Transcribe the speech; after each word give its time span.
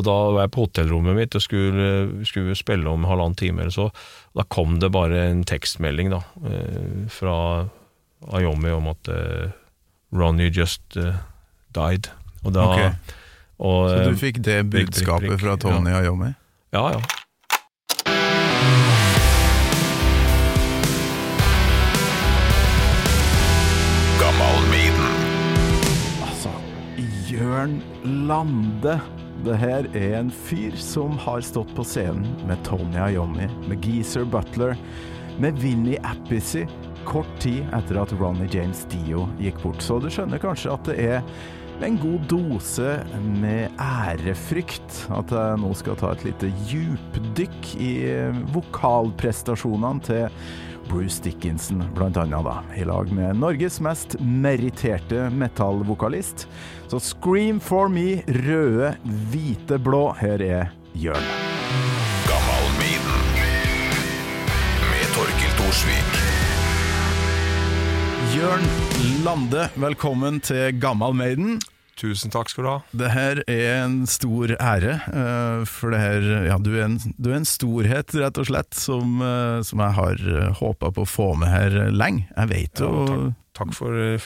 Og 0.00 0.06
da 0.06 0.16
var 0.32 0.46
jeg 0.46 0.52
på 0.54 0.64
hotellrommet 0.64 1.18
mitt 1.18 1.36
og 1.36 1.44
skulle, 1.44 2.24
skulle 2.28 2.56
spille 2.56 2.88
om 2.88 3.04
halvannen 3.04 3.36
time 3.36 3.66
eller 3.66 3.74
så. 3.74 3.90
Da 4.36 4.46
kom 4.48 4.78
det 4.80 4.88
bare 4.94 5.26
en 5.28 5.44
tekstmelding 5.44 6.14
da, 6.14 6.22
eh, 6.48 7.04
fra 7.12 7.36
Ayomi 8.36 8.72
om 8.72 8.88
at 8.90 9.08
uh, 9.12 9.52
Ronny 10.12 10.50
just 10.52 10.96
uh, 11.00 11.20
died. 11.76 12.08
Og 12.44 12.52
da, 12.56 12.66
Ok. 12.68 12.80
og, 13.58 13.90
Så 13.90 14.10
du 14.10 14.20
fikk 14.20 14.42
det 14.44 14.62
budskapet 14.72 15.40
fra 15.40 15.56
Tony 15.60 15.92
Ayomi? 15.92 16.32
Ja, 16.72 16.92
ja. 16.96 17.00
Altså, 26.24 26.52
Jørn 27.28 27.82
Lande. 28.04 29.00
Det 29.40 29.56
her 29.56 29.86
er 29.96 30.18
en 30.18 30.30
fyr 30.30 30.74
som 30.76 31.14
har 31.24 31.40
stått 31.40 31.70
på 31.72 31.84
scenen 31.86 32.26
med 32.48 32.60
Tony 32.66 32.98
Iommi, 33.00 33.46
med 33.70 33.86
Geezer 33.86 34.26
Butler, 34.28 34.76
med 35.40 35.56
Vinnie 35.62 36.00
Appice 36.04 36.66
kort 37.08 37.30
tid 37.40 37.64
etter 37.72 38.02
at 38.02 38.12
Ronny 38.20 38.48
James 38.52 38.82
Dio 38.92 39.24
gikk 39.40 39.62
bort. 39.62 39.80
Så 39.80 39.96
du 40.02 40.10
skjønner 40.12 40.42
kanskje 40.42 40.74
at 40.74 40.90
det 40.90 40.98
er 41.00 41.24
en 41.80 41.96
god 41.96 42.26
dose 42.28 42.98
med 43.40 43.80
ærefrykt 43.80 44.98
at 45.16 45.32
jeg 45.32 45.60
nå 45.62 45.70
skal 45.78 45.96
ta 45.96 46.12
et 46.12 46.26
lite 46.28 46.50
djupdykk 46.68 47.70
i 47.80 47.92
vokalprestasjonene 48.52 50.04
til 50.04 50.28
Bruce 50.90 51.22
Dickinson, 51.22 51.84
da, 52.42 52.62
i 52.76 52.84
lag 52.84 53.12
med 53.12 53.36
Norges 53.36 53.80
mest 53.80 54.16
meritterte 54.20 55.30
metallvokalist. 55.30 56.48
Så 56.88 56.98
scream 57.00 57.60
for 57.60 57.88
me, 57.88 58.22
røde, 58.26 58.96
hvite, 59.30 59.78
blå. 59.78 60.10
Her 60.18 60.42
er 60.42 60.72
Jørn. 60.98 61.30
Gammal 62.26 62.66
Med 64.90 65.06
Torkil 65.14 65.54
Thorsvik. 65.60 66.20
Jørn 68.34 68.66
Lande, 69.24 69.68
velkommen 69.78 70.40
til 70.42 70.74
Gammal 70.80 71.14
Maiden. 71.14 71.60
Tusen 72.00 72.32
takk 72.32 72.48
skal 72.48 72.64
du 72.64 72.70
ha. 72.70 72.76
Det 72.96 73.10
her 73.12 73.42
er 73.44 73.82
en 73.84 73.98
stor 74.08 74.54
ære, 74.56 74.94
eh, 75.12 75.64
for 75.68 75.92
det 75.92 76.00
her 76.00 76.28
Ja, 76.48 76.56
du 76.56 76.72
er 76.78 76.86
en, 76.86 76.96
du 77.20 77.30
er 77.30 77.40
en 77.40 77.48
storhet, 77.48 78.14
rett 78.16 78.40
og 78.40 78.48
slett, 78.48 78.72
som, 78.78 79.20
eh, 79.20 79.60
som 79.66 79.84
jeg 79.84 79.96
har 79.98 80.24
håpa 80.62 80.92
på 80.96 81.04
å 81.04 81.08
få 81.08 81.28
med 81.40 81.52
her 81.52 81.78
lenge. 81.92 82.26
Jeg 82.36 82.52
vet 82.54 82.82
jo 82.84 82.90
Ja, 83.04 83.20
Takk 83.56 83.72
for 83.74 83.96
eh, 83.98 84.22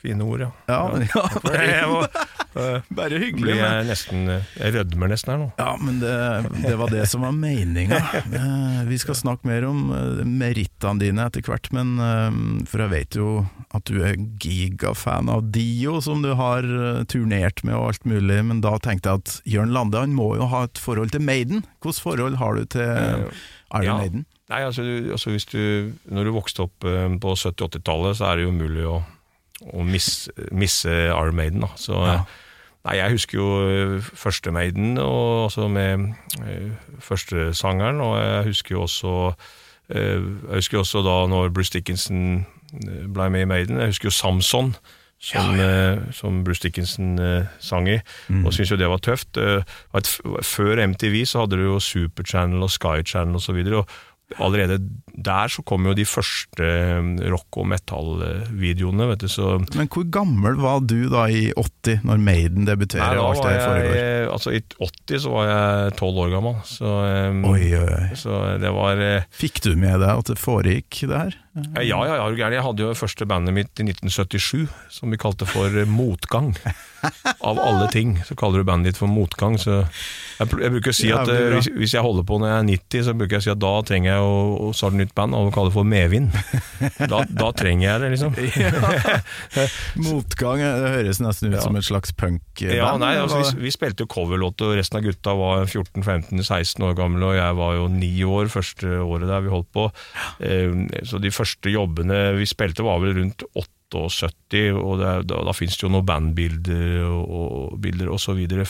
fine 0.00 0.24
ord, 0.24 0.40
ja. 0.46 0.50
Ja, 0.66 0.78
ja, 1.04 1.88
eh, 2.56 2.86
bare 2.96 3.18
hyggelig. 3.20 3.56
jeg 3.58 3.84
nesten 3.90 4.22
eh, 4.32 4.46
Jeg 4.56 4.74
rødmer 4.78 5.10
nesten 5.12 5.32
her 5.34 5.40
nå. 5.42 5.48
Ja, 5.60 5.74
men 5.78 5.98
det, 6.00 6.14
det 6.64 6.72
var 6.80 6.88
det 6.94 7.04
som 7.10 7.26
var 7.26 7.34
meninga. 7.36 7.98
Eh, 8.32 8.80
Vi 8.88 8.98
skal 9.02 9.18
snakke 9.18 9.46
mer 9.50 9.66
om 9.68 9.84
eh, 9.92 10.22
merittene 10.24 11.02
dine 11.04 11.28
etter 11.28 11.44
hvert, 11.46 11.68
men 11.76 11.92
eh, 12.00 12.40
for 12.70 12.86
jeg 12.86 12.94
vet 12.94 13.20
jo 13.20 13.28
at 13.76 13.84
du 13.88 14.00
er 14.04 14.16
gigafan 14.42 15.28
av 15.32 15.46
Dio, 15.52 15.98
som 16.04 16.24
du 16.24 16.32
har 16.40 16.64
eh, 16.64 17.04
turnert 17.12 17.62
med 17.68 17.76
og 17.76 17.90
alt 17.92 18.08
mulig, 18.08 18.40
men 18.48 18.64
da 18.64 18.74
tenkte 18.82 19.12
jeg 19.12 19.22
at 19.24 19.36
Jørn 19.58 19.72
Lande 19.76 20.00
han 20.02 20.16
må 20.16 20.32
jo 20.40 20.48
ha 20.52 20.64
et 20.68 20.80
forhold 20.80 21.12
til 21.14 21.24
Maiden. 21.24 21.62
Hvilket 21.84 22.02
forhold 22.08 22.40
har 22.40 22.56
du 22.56 22.64
til 22.72 22.88
Eh, 22.92 23.28
Iron 23.72 23.84
ja. 23.86 23.94
Maiden? 24.00 24.24
Nei, 24.52 24.60
altså, 24.68 24.84
altså 25.14 25.30
hvis 25.32 25.46
du, 25.48 25.92
Når 26.12 26.24
du 26.28 26.32
vokste 26.34 26.66
opp 26.66 26.84
eh, 26.84 27.08
på 27.22 27.32
70-80-tallet, 27.40 28.18
så 28.18 28.28
er 28.28 28.36
det 28.36 28.44
jo 28.46 28.52
umulig 28.52 28.84
å, 28.88 28.98
å 29.72 29.84
miss, 29.86 30.28
misse 30.52 30.92
Iron 31.08 31.38
Maiden. 31.38 31.64
Da. 31.64 31.70
Så, 31.80 31.96
Ja. 32.04 32.18
nei, 32.84 32.96
jeg 32.98 33.14
husker 33.16 33.38
jo 33.38 33.48
eh, 33.64 34.08
første 34.18 34.52
Maiden, 34.52 34.96
og, 34.98 35.46
også 35.48 35.68
med 35.72 36.08
eh, 36.44 36.72
første 37.00 37.52
sangeren, 37.56 38.00
og 38.04 38.18
jeg 38.20 38.48
husker 38.52 38.76
jo 38.76 38.82
også 38.88 39.16
Jeg 39.92 40.22
husker 40.54 40.78
jo 40.78 40.80
også 40.86 41.00
da 41.04 41.14
når 41.28 41.50
Bruce 41.52 41.72
Dickinson 41.74 42.46
ble 43.12 43.26
med 43.30 43.42
i 43.42 43.48
Maiden. 43.50 43.80
Jeg 43.82 43.90
husker 43.92 44.08
jo 44.08 44.14
Samson. 44.16 44.74
Som, 45.22 45.52
eh, 45.60 46.00
som 46.10 46.40
Bruce 46.42 46.62
Dickinson 46.64 47.12
sang 47.62 47.86
i, 47.86 48.00
og 48.42 48.48
syntes 48.56 48.72
jo 48.72 48.78
det 48.80 48.88
var 48.90 48.98
tøft. 48.98 49.38
Før 50.42 50.80
MTV 50.82 51.20
så 51.30 51.44
hadde 51.44 51.60
du 51.60 51.62
jo 51.68 51.76
Super 51.78 52.26
Channel 52.26 52.64
og 52.66 52.72
Sky 52.74 53.04
Channel 53.06 53.38
og 53.38 53.44
så 53.44 53.52
videre, 53.54 53.84
og 53.84 53.88
allerede 54.38 54.78
der 55.12 55.50
så 55.52 55.62
kom 55.66 55.84
jo 55.86 55.94
de 55.96 56.06
første 56.08 56.64
eh, 56.64 57.30
rock- 57.32 57.58
og 57.60 57.68
metal-videoene, 57.68 59.08
vet 59.12 59.24
du, 59.24 59.28
så 59.30 59.58
Men 59.76 59.90
hvor 59.92 60.06
gammel 60.12 60.56
var 60.62 60.80
du 60.88 61.08
da 61.12 61.26
i 61.28 61.50
80, 61.52 62.06
når 62.08 62.22
Maiden 62.22 62.68
debuterer 62.68 63.12
Nei, 63.12 63.20
da 63.20 63.28
alt 63.28 63.42
var 63.44 63.78
det 63.78 63.92
jeg, 63.92 64.26
altså 64.32 64.54
I 64.56 64.62
80 64.78 65.24
så 65.26 65.34
var 65.34 65.50
jeg 65.50 65.94
12 65.98 66.22
år 66.24 66.34
gammel, 66.36 66.58
så, 66.68 66.94
eh, 67.10 67.40
Oi, 67.52 67.62
oi, 67.76 67.86
oi. 67.98 68.10
så 68.18 68.42
det 68.62 68.72
var 68.74 69.04
eh, 69.04 69.28
Fikk 69.36 69.62
du 69.66 69.74
med 69.76 70.00
deg 70.00 70.10
at 70.12 70.32
det 70.32 70.40
foregikk 70.40 71.04
det 71.04 71.24
her? 71.26 71.40
Ja, 71.52 71.82
ja, 71.84 72.14
ja, 72.16 72.28
er? 72.32 72.54
Jeg 72.54 72.64
hadde 72.64 72.80
jo 72.80 72.94
første 72.96 73.26
bandet 73.28 73.52
mitt 73.52 73.76
i 73.76 73.84
1977, 73.84 74.70
som 74.88 75.12
vi 75.12 75.18
kalte 75.20 75.44
for 75.44 75.68
eh, 75.68 75.88
Motgang. 75.88 76.54
Av 77.48 77.58
alle 77.60 77.90
ting 77.92 78.14
så 78.24 78.36
kaller 78.38 78.62
du 78.62 78.68
bandet 78.70 78.94
ditt 78.94 79.00
for 79.00 79.10
Motgang. 79.10 79.58
Så 79.60 79.82
jeg, 79.82 80.48
jeg 80.48 80.72
bruker 80.72 80.94
å 80.94 80.96
si 80.96 81.10
at 81.12 81.28
eh, 81.28 81.50
hvis, 81.52 81.68
hvis 81.76 81.96
jeg 81.98 82.04
holder 82.06 82.24
på 82.24 82.38
når 82.40 82.48
jeg 82.54 82.56
er 82.56 82.68
90, 82.70 83.04
så 83.04 83.16
bruker 83.18 83.36
jeg 83.36 83.44
å 83.44 83.46
si 83.48 83.52
at 83.52 83.60
da 83.66 83.74
trenger 83.84 84.14
jeg 84.14 84.21
å, 84.22 84.68
å 84.68 84.72
starte 84.76 84.98
nytt 85.00 85.14
band, 85.18 85.34
og 85.36 85.50
kalle 85.54 85.70
det 85.70 85.76
for 85.76 85.88
Medvind. 85.88 86.32
Da, 87.10 87.22
da 87.28 87.50
trenger 87.58 87.86
jeg 87.88 88.02
det, 88.02 88.10
liksom. 88.14 88.36
Motgang, 90.06 90.62
det 90.62 90.92
høres 90.96 91.20
nesten 91.22 91.50
ut 91.52 91.58
Ja. 91.58 91.64
som 91.66 91.76
et 91.78 91.86
slags 91.86 92.12
punkband. 92.16 92.40
Ja, 92.76 92.92
nei, 93.00 93.14
altså, 93.20 93.42
vi, 93.42 93.66
vi 93.68 93.72
spilte 93.74 94.06
coverlåter 94.10 94.70
og 94.72 94.78
resten 94.80 95.00
av 95.00 95.06
gutta 95.06 95.34
var 95.38 95.66
14-15-16 95.68 96.86
år 96.88 96.96
gamle, 96.98 97.32
og 97.32 97.36
jeg 97.38 97.58
var 97.60 97.76
jo 97.78 97.88
ni 97.92 98.12
år 98.26 98.50
første 98.52 98.96
året 99.02 99.28
der 99.30 99.44
vi 99.46 99.52
holdt 99.52 99.70
på. 99.74 99.88
Eh, 100.40 101.02
Så 101.08 101.20
de 101.22 101.30
første 101.34 101.72
jobbene 101.72 102.24
vi 102.38 102.46
spilte 102.48 102.84
var 102.86 103.00
vel 103.02 103.16
rundt 103.20 103.44
78, 103.94 104.62
og 104.78 104.98
det, 105.00 105.08
er- 105.10 105.26
da, 105.28 105.40
da 105.48 105.52
finnes 105.56 105.76
det 105.78 105.84
jo 105.86 105.90
noen 105.92 106.06
bandbilder 106.08 107.04
og, 107.10 107.76
bilder 107.82 108.10
og 108.12 108.20
så 108.22 108.34
videre. 108.36 108.64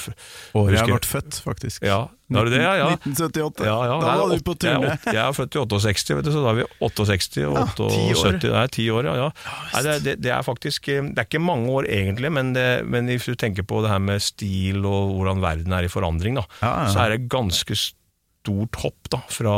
Og 0.54 0.66
Året 0.66 0.78
jeg 0.80 0.90
ble 0.90 1.00
født, 1.06 1.38
faktisk. 1.44 1.86
Ja, 1.86 2.00
var 2.32 2.48
det 2.48 2.54
det? 2.54 2.62
Ja, 2.64 2.72
ja. 2.80 2.88
1978. 2.96 3.66
Ja, 3.68 3.76
ja, 3.90 3.96
da 4.00 4.12
var 4.22 4.32
du 4.32 4.44
på 4.46 4.54
er, 4.56 4.60
turné. 4.64 4.90
Jeg, 4.92 5.14
jeg 5.14 5.22
er 5.22 5.36
født 5.36 5.56
i 5.56 5.62
68, 5.62 6.14
vet 6.18 6.26
du, 6.26 6.32
så 6.32 6.42
da 6.44 6.52
er 6.52 6.60
vi 6.62 6.66
68 6.88 7.42
og 7.46 7.56
Ja, 7.58 7.64
ti 7.76 8.04
år. 8.14 8.38
78. 8.40 8.86
År, 8.96 9.08
ja. 9.10 9.14
ja. 9.20 9.30
Nei, 9.74 9.82
det, 9.86 9.96
det, 10.06 10.14
det 10.24 10.32
er 10.32 10.44
faktisk 10.46 10.88
eh, 10.92 11.02
Det 11.12 11.20
er 11.22 11.28
ikke 11.28 11.42
mange 11.44 11.68
år 11.72 11.88
egentlig, 11.92 12.30
men, 12.32 12.52
det, 12.56 12.66
men 12.88 13.10
hvis 13.12 13.28
du 13.28 13.36
tenker 13.38 13.66
på 13.68 13.82
det 13.84 13.92
her 13.92 14.00
med 14.02 14.22
stil 14.24 14.80
og 14.88 15.16
hvordan 15.18 15.42
verden 15.44 15.76
er 15.76 15.86
i 15.88 15.92
forandring, 15.92 16.40
da, 16.40 16.46
så 16.92 17.04
er 17.04 17.16
det 17.16 17.28
ganske 17.32 17.76
stort 17.78 18.80
hopp 18.82 19.10
da, 19.12 19.20
fra 19.30 19.56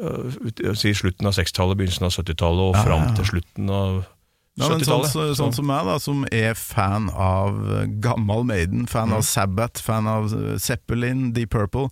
uh, 0.00 0.74
slutten 0.94 1.28
av 1.28 1.34
60-tallet, 1.36 1.76
begynnelsen 1.80 2.06
av 2.06 2.14
70-tallet 2.14 2.64
og 2.70 2.78
Ja, 2.78 2.84
fram 2.86 3.10
til 3.18 3.28
slutten 3.34 3.72
av 3.74 4.00
Ja, 4.58 4.68
men 4.68 4.80
sånn, 4.82 5.04
70-tallet. 5.06 5.36
sånn 5.38 5.54
som 5.54 5.66
meg, 5.66 5.84
da, 5.86 5.98
som 6.02 6.24
er 6.32 6.54
fan 6.58 7.08
av 7.14 7.54
gammel 7.60 8.00
gammal 8.02 8.44
Maiden, 8.44 8.86
fan 8.90 9.08
Mm. 9.08 9.16
av 9.16 9.22
Sabbath, 9.22 9.80
fan 9.80 10.06
av 10.10 10.24
eh, 10.34 10.56
Zeppelin, 10.58 11.32
Deep 11.32 11.50
Purple 11.50 11.88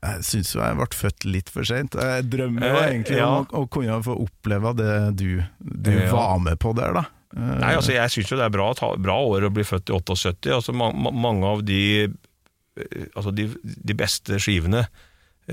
Jeg 0.00 0.22
syns 0.22 0.52
jo 0.54 0.60
jeg 0.62 0.76
ble 0.78 0.86
født 0.94 1.24
litt 1.26 1.48
for 1.50 1.64
seint. 1.66 1.92
Jeg 1.98 2.28
drømmer 2.30 2.62
jo 2.62 2.76
Eh, 2.78 2.90
egentlig 2.92 3.16
ja. 3.18 3.26
om 3.26 3.46
å, 3.50 3.64
å 3.64 3.68
kunne 3.68 3.98
få 4.06 4.14
oppleve 4.22 4.76
det 4.78 5.16
du, 5.18 5.42
du 5.58 5.90
Ja. 5.90 6.12
var 6.12 6.38
med 6.38 6.58
på 6.62 6.72
der, 6.78 6.92
da. 6.94 7.04
Eh, 7.36 7.58
Nei, 7.58 7.74
altså 7.74 7.92
Jeg 7.92 8.08
syns 8.14 8.30
jo 8.30 8.36
det 8.38 8.44
er 8.46 8.54
bra, 8.54 8.72
ta- 8.74 8.94
bra 8.96 9.18
år 9.26 9.42
å 9.48 9.52
bli 9.52 9.64
født 9.64 9.90
i 9.90 9.92
78. 9.98 10.54
Altså 10.54 10.72
ma 10.72 10.92
ma 10.92 11.10
Mange 11.10 11.44
av 11.44 11.64
de 11.66 12.04
eh, 12.04 13.06
Altså 13.16 13.34
de, 13.34 13.48
de 13.64 13.94
beste 13.94 14.38
skivene 14.38 14.86
eh, 14.86 14.86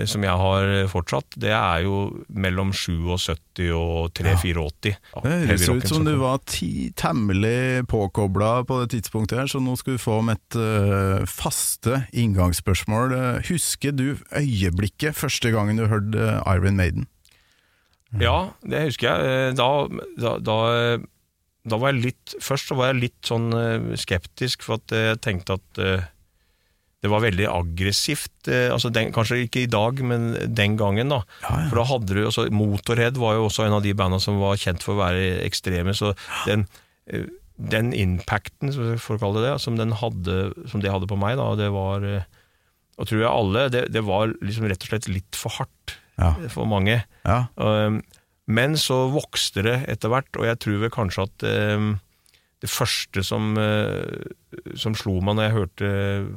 som 0.03 0.23
jeg 0.27 0.35
har 0.41 0.65
fortsatt, 0.91 1.37
det 1.39 1.53
er 1.55 1.85
jo 1.85 1.95
mellom 2.35 2.73
77 2.75 3.61
og 3.71 4.09
3-84. 4.17 4.91
Det 4.91 4.97
høres 5.23 5.65
ut 5.71 5.87
som 5.87 6.03
du 6.03 6.11
var 6.19 6.41
ti, 6.51 6.89
temmelig 6.99 7.85
påkobla 7.87 8.65
på 8.67 8.81
det 8.83 8.89
tidspunktet 8.97 9.39
her, 9.39 9.47
så 9.51 9.61
nå 9.63 9.77
skal 9.79 9.95
du 9.95 10.03
få 10.03 10.19
med 10.27 10.35
et 10.41 10.59
uh, 10.59 11.23
faste 11.31 12.01
inngangsspørsmål. 12.11 13.15
Eh, 13.15 13.41
Husker 13.47 13.95
du 13.95 14.17
øyeblikket 14.35 15.15
første 15.15 15.51
gangen 15.55 15.79
du 15.79 15.87
hørte 15.87 16.19
eh, 16.19 16.55
Iron 16.57 16.75
Maiden? 16.75 17.07
Ja, 18.19 18.51
det 18.63 18.85
husker 18.89 19.11
jeg. 19.11 19.49
Eh, 19.49 19.53
Da, 19.57 19.69
da, 20.19 20.35
da, 20.39 20.57
da 21.65 21.79
var 21.81 21.91
jeg 21.95 22.03
litt 22.05 22.35
Først 22.43 22.69
så 22.69 22.77
var 22.77 22.91
jeg 22.93 23.01
litt 23.07 23.27
sånn 23.27 23.47
eh, 23.55 23.95
skeptisk, 23.99 24.63
for 24.67 24.79
at 24.83 24.93
jeg 24.95 25.21
tenkte 25.25 25.57
at 25.59 25.81
eh, 25.81 26.05
det 27.05 27.11
var 27.13 27.21
veldig 27.23 27.45
aggressivt. 27.51 28.47
eh, 28.49 28.67
Altså 28.73 28.89
den, 28.93 29.11
kanskje 29.13 29.43
ikke 29.45 29.63
i 29.63 29.69
dag, 29.71 30.01
men 30.01 30.31
den 30.57 30.75
gangen, 30.81 31.13
da. 31.13 31.21
Ja, 31.45 31.53
ja. 31.61 31.69
For 31.69 31.79
da 31.81 31.85
hadde 31.93 32.17
du 32.17 32.23
altså, 32.25 32.47
Motorhead 32.51 33.17
var 33.21 33.37
jo 33.37 33.45
også 33.47 33.67
en 33.67 33.77
av 33.77 33.83
de 33.85 33.93
banda 33.97 34.17
som 34.23 34.39
var 34.41 34.57
kjent 34.57 34.81
for 34.85 34.95
å 34.97 35.03
være 35.05 35.25
ekstreme, 35.45 35.93
så 35.97 36.15
den, 36.47 36.65
eh, 37.07 37.27
den 37.55 37.93
impacten, 37.95 38.73
for 38.99 39.15
å 39.15 39.21
kalle 39.21 39.43
det 39.45 39.51
det, 39.53 39.61
som, 39.63 39.77
den 39.79 39.93
hadde, 40.01 40.39
som 40.67 40.81
det 40.83 40.91
hadde 40.91 41.07
på 41.07 41.17
meg, 41.21 41.37
da, 41.39 41.51
det 41.55 41.69
var 41.71 42.03
eh, 42.03 42.25
Og 42.97 43.07
tror 43.09 43.21
jeg 43.21 43.29
alle, 43.31 43.69
det, 43.69 43.85
det 43.91 44.01
var 44.07 44.33
liksom 44.41 44.65
rett 44.71 44.83
og 44.83 44.91
slett 44.91 45.07
litt 45.11 45.35
for 45.35 45.51
hardt 45.59 45.97
Ja. 46.17 46.33
for 46.49 46.65
mange. 46.65 47.01
ja. 47.27 47.41
Um, 47.59 48.01
Men 48.47 48.75
så 48.79 49.09
vokste 49.11 49.63
det 49.65 49.77
etter 49.89 50.11
hvert, 50.13 50.29
og 50.37 50.45
jeg 50.45 50.59
tror 50.63 50.77
vel 50.83 50.91
kanskje 50.93 51.23
at 51.25 51.45
um, 51.75 51.95
det 52.65 52.71
første 52.73 53.23
som, 53.25 53.53
eh, 53.61 54.25
som 54.79 54.95
slo 54.97 55.19
meg 55.21 55.37
når 55.37 55.47
jeg 55.47 55.55
hørte 55.55 55.89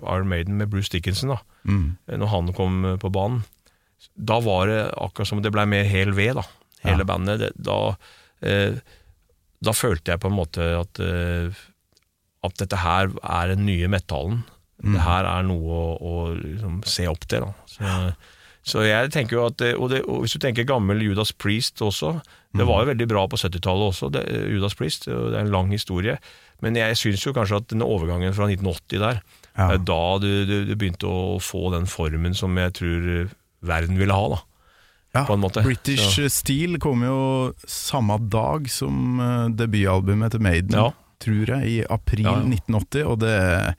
Iron 0.04 0.28
Maiden 0.30 0.58
med 0.60 0.70
Bruce 0.72 0.92
Dickinson, 0.94 1.34
da, 1.34 1.40
Mm. 1.68 1.96
når 2.22 2.28
han 2.32 2.52
kom 2.56 2.84
eh, 2.84 2.96
på 3.02 3.10
banen, 3.12 3.42
da 4.16 4.38
var 4.40 4.68
det 4.70 4.78
akkurat 4.96 5.26
som 5.28 5.42
det 5.42 5.50
ble 5.52 5.66
mer 5.66 5.84
hel 5.84 6.12
ved, 6.16 6.34
da. 6.38 6.44
Hele 6.84 7.02
Ja. 7.02 7.08
bandet. 7.10 7.38
Det, 7.42 7.50
da, 7.60 7.96
eh, 8.42 8.78
da 9.62 9.72
følte 9.74 10.12
jeg 10.14 10.20
på 10.22 10.30
en 10.30 10.36
måte 10.38 10.62
at, 10.80 11.00
eh, 11.02 11.50
at 12.46 12.54
dette 12.62 12.76
her 12.78 13.10
er 13.22 13.48
den 13.54 13.66
nye 13.66 13.88
metallen. 13.90 14.44
Mm. 14.82 14.92
Det 14.94 15.02
her 15.02 15.24
er 15.26 15.42
noe 15.42 15.66
å, 15.74 15.98
å 15.98 16.12
liksom, 16.38 16.84
se 16.86 17.08
opp 17.10 17.26
til. 17.26 17.40
Da. 17.40 17.52
Så, 17.66 18.14
så 18.68 18.82
jeg 18.84 19.10
tenker 19.14 19.38
jo 19.38 19.46
at, 19.48 19.62
og, 19.78 19.86
det, 19.90 20.02
og 20.04 20.20
Hvis 20.24 20.34
du 20.36 20.42
tenker 20.44 20.66
gammel 20.68 21.00
Judas 21.02 21.32
Priest 21.32 21.80
også 21.84 22.18
Det 22.56 22.66
var 22.68 22.82
jo 22.84 22.90
veldig 22.90 23.06
bra 23.08 23.22
på 23.28 23.38
70-tallet 23.40 23.88
også, 23.92 24.10
det, 24.12 24.22
Judas 24.52 24.74
Priest. 24.76 25.06
Det 25.08 25.14
er 25.34 25.40
en 25.42 25.50
lang 25.52 25.70
historie. 25.72 26.18
Men 26.64 26.76
jeg 26.76 26.96
syns 27.00 27.24
jo 27.26 27.32
kanskje 27.36 27.60
at 27.62 27.68
den 27.72 27.82
overgangen 27.84 28.34
fra 28.36 28.48
1980 28.50 29.00
der, 29.02 29.20
Ja. 29.58 29.68
det 29.72 29.80
er 29.80 29.84
da 29.88 30.18
du, 30.22 30.28
du, 30.46 30.54
du 30.68 30.74
begynte 30.76 31.08
å 31.10 31.38
få 31.42 31.68
den 31.74 31.86
formen 31.90 32.34
som 32.36 32.56
jeg 32.60 32.72
tror 32.78 33.08
verden 33.68 33.98
ville 33.98 34.14
ha. 34.14 34.28
da 34.36 34.40
Ja, 35.16 35.24
på 35.24 35.34
en 35.38 35.40
måte. 35.40 35.62
British 35.64 36.14
Så- 36.18 36.28
Steel 36.30 36.78
kom 36.78 37.00
jo 37.02 37.54
samme 37.66 38.18
dag 38.30 38.68
som 38.70 39.20
eh, 39.20 39.48
debutalbumet 39.56 40.30
til 40.36 40.40
Maiden, 40.44 40.76
Ja. 40.76 40.90
tror 41.20 41.46
jeg, 41.56 41.68
i 41.68 41.78
april 41.90 42.24
Ja, 42.26 42.36
ja. 42.38 42.44
1980. 42.44 43.04
Og 43.08 43.18
det, 43.20 43.74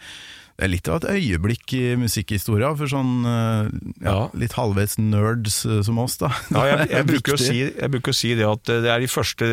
det 0.60 0.66
er 0.68 0.72
litt 0.74 0.88
av 0.92 0.98
et 1.00 1.14
øyeblikk 1.16 1.72
i 1.78 1.84
musikkhistoria 1.96 2.74
for 2.76 2.92
sånn 2.92 3.24
eh, 3.24 3.70
ja, 4.04 4.18
litt 4.36 4.58
halvveis 4.58 4.98
nerds 5.00 5.62
eh, 5.64 5.78
som 5.88 6.02
oss, 6.04 6.18
da. 6.20 6.28
Ja, 6.52 6.66
jeg, 6.74 6.90
jeg, 6.98 7.06
bruker 7.08 7.40
si, 7.40 7.62
jeg 7.70 7.92
bruker 7.94 8.12
å 8.12 8.18
si 8.20 8.34
det 8.36 8.44
at 8.50 8.68
det 8.68 8.92
er 8.92 9.00
de 9.00 9.08
første, 9.08 9.48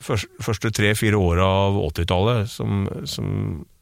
første, 0.00 0.70
tre-fire 0.72 1.20
åra 1.20 1.44
av 1.68 1.76
80-tallet 1.90 2.48
som, 2.48 2.86
som, 3.04 3.28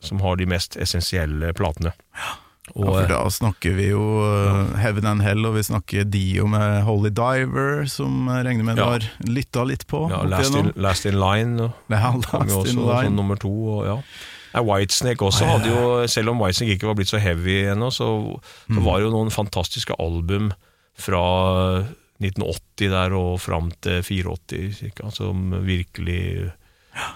som 0.02 0.22
har 0.26 0.40
de 0.40 0.48
mest 0.50 0.74
essensielle 0.82 1.52
platene. 1.54 1.94
Ja, 2.18 2.34
for 2.74 3.06
da 3.08 3.20
snakker 3.32 3.76
vi 3.78 3.86
jo 3.92 4.02
eh, 4.26 4.74
Heaven 4.82 5.06
and 5.08 5.22
Hell, 5.24 5.46
og 5.48 5.54
vi 5.56 5.62
snakker 5.64 6.04
Dio 6.10 6.48
med 6.50 6.82
Holy 6.88 7.12
Diver, 7.14 7.86
som 7.88 8.26
jeg 8.34 8.48
regner 8.48 8.66
med 8.66 8.76
du 8.76 8.82
Ja. 8.82 8.90
har 8.96 9.06
lytta 9.24 9.62
litt 9.70 9.86
på. 9.88 10.02
ja, 10.10 10.24
last, 10.28 10.58
in, 10.58 10.72
last 10.76 11.06
in 11.08 11.16
Line 11.22 11.68
og 11.68 11.94
Ja, 11.94 12.10
Last 12.18 12.34
in 12.34 12.50
også 12.58 12.74
som 12.74 12.82
Line. 12.90 13.14
nummer 13.16 13.38
to. 13.40 13.54
Og, 13.78 13.86
ja. 13.86 13.96
Ja, 14.58 14.64
Whitesnake 14.66 15.22
også 15.28 15.46
Ah, 15.46 15.48
ja, 15.48 15.56
hadde 15.56 15.70
jo, 15.72 16.06
selv 16.10 16.32
om 16.34 16.42
Whitesnake 16.42 16.74
ikke 16.76 16.90
var 16.90 16.98
blitt 16.98 17.12
så 17.14 17.20
heavy 17.22 17.60
ennå, 17.70 17.92
så, 17.94 18.10
Mm. 18.68 18.74
så 18.76 18.84
var 18.84 18.98
det 18.98 19.06
jo 19.08 19.14
noen 19.14 19.30
fantastiske 19.34 19.94
album 20.02 20.50
fra 20.98 21.22
1980 22.18 22.90
der 22.90 23.14
og 23.14 23.36
fram 23.40 23.70
til 23.84 24.02
84 24.02 24.72
cirka, 24.80 25.10
som 25.14 25.52
virkelig 25.64 26.50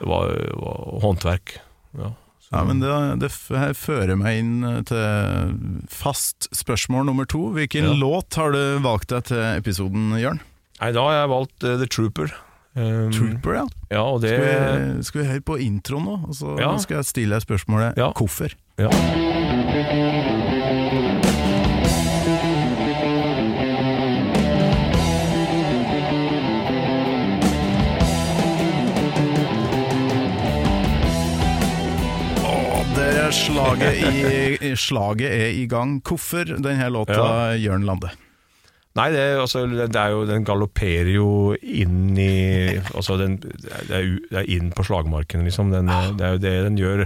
var, 0.07 0.31
var 0.55 1.01
håndverk. 1.03 1.57
Ja. 1.99 2.13
Ja, 2.53 2.61
men 2.69 2.83
det, 2.85 2.93
det 3.23 3.31
fører 3.33 4.13
meg 4.21 4.39
inn 4.43 4.59
eh, 4.69 4.83
til 4.85 5.87
fast 5.89 6.51
spørsmål 6.53 7.07
nummer 7.09 7.25
to. 7.25 7.47
Hvilken 7.57 7.87
Ja. 7.89 7.95
låt 7.97 8.37
har 8.37 8.53
du 8.53 8.79
valgt 8.85 9.09
deg 9.09 9.25
til 9.31 9.41
episoden, 9.57 10.11
Jørn? 10.21 10.39
Nei, 10.83 10.91
da 10.93 11.01
har 11.07 11.15
jeg 11.23 11.31
valgt 11.33 11.65
uh, 11.65 11.77
The 11.81 11.87
Trooper. 11.89 12.35
Um, 12.75 13.11
Trooper, 13.13 13.53
ja. 13.55 13.65
Ja, 13.93 14.05
det 14.19 14.31
Skal 14.33 14.45
vi, 14.97 15.03
skal 15.05 15.21
vi 15.21 15.27
høre 15.29 15.41
på 15.45 15.59
introen 15.61 16.05
nå? 16.09 16.15
Og 16.29 16.35
så 16.35 16.59
Ja. 16.59 16.77
skal 16.79 16.97
jeg 17.03 17.05
stille 17.05 17.37
deg 17.37 17.45
spørsmålet 17.45 17.97
Ja. 18.01 18.13
hvorfor. 18.17 18.55
ja. 18.79 18.89
Slaget, 33.33 33.95
i, 34.63 34.75
slaget 34.87 35.31
er 35.33 35.47
i 35.57 35.65
gang. 35.67 36.01
Hvorfor 36.05 36.45
denne 36.45 36.89
låta, 36.93 37.55
Jørn 37.57 37.87
Lande? 37.89 38.11
Nei, 38.99 39.07
det, 39.15 39.21
altså, 39.41 39.63
det 39.73 39.97
er 39.97 40.11
jo, 40.13 40.25
den 40.29 40.45
galopperer 40.45 41.09
jo 41.15 41.29
inn 41.57 42.13
i 42.21 42.77
altså 42.93 43.17
den, 43.17 43.39
det, 43.41 43.71
er, 43.89 44.11
det 44.29 44.41
er 44.43 44.51
inn 44.53 44.69
på 44.77 44.85
slagmarken, 44.85 45.47
liksom. 45.49 45.73
Den, 45.73 45.89
Det 46.19 46.27
er 46.27 46.35
jo 46.37 46.43
det 46.43 46.53
den 46.67 46.77
gjør. 46.81 47.05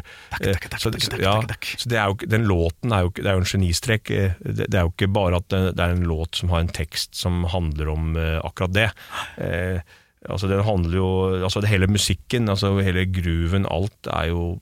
Så, 0.83 0.91
ja, 1.23 1.37
så 1.63 1.93
det 1.93 2.01
er 2.03 2.11
jo, 2.11 2.19
den 2.35 2.49
låten 2.51 2.95
er 2.95 3.07
jo, 3.07 3.15
det 3.15 3.29
er 3.29 3.39
jo 3.39 3.45
en 3.45 3.53
genistrek. 3.53 4.11
Eh, 4.11 4.35
Det, 4.43 4.67
er 4.75 4.89
jo 4.89 4.93
ikke 4.97 5.13
bare 5.15 5.39
at 5.39 5.49
det, 5.53 5.79
er 5.79 5.95
en 5.95 6.07
låt 6.11 6.43
som 6.43 6.51
har 6.51 6.65
en 6.65 6.75
tekst 6.75 7.15
som 7.15 7.47
handler 7.55 7.95
om 7.95 8.19
eh, 8.19 8.41
akkurat 8.43 8.75
det. 8.75 8.91
Eh, 9.39 9.79
altså 10.27 10.51
den 10.51 10.67
handler 10.67 10.99
jo 10.99 11.11
altså 11.39 11.63
det 11.63 11.71
Hele 11.71 11.87
musikken, 11.87 12.51
altså 12.51 12.75
hele 12.83 13.07
grooven, 13.07 13.67
alt 13.71 14.11
er 14.11 14.33
jo 14.35 14.57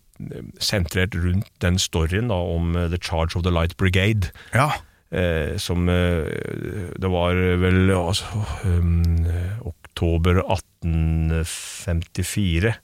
sentrert 0.62 1.17
rundt 1.17 1.49
den 1.65 1.81
storyen 1.81 2.29
da, 2.29 2.37
om 2.37 2.76
The 2.76 3.00
Charge 3.00 3.35
of 3.35 3.49
the 3.49 3.53
Light 3.53 3.79
Brigade. 3.81 4.29
Ja. 4.53 4.75
Eh, 5.14 5.55
som 5.62 5.87
eh, 5.88 6.26
Det 6.99 7.06
var 7.12 7.34
vel 7.62 7.90
altså, 7.94 8.26
um, 8.66 9.05
oktober 9.62 10.43
1854. 10.43 12.75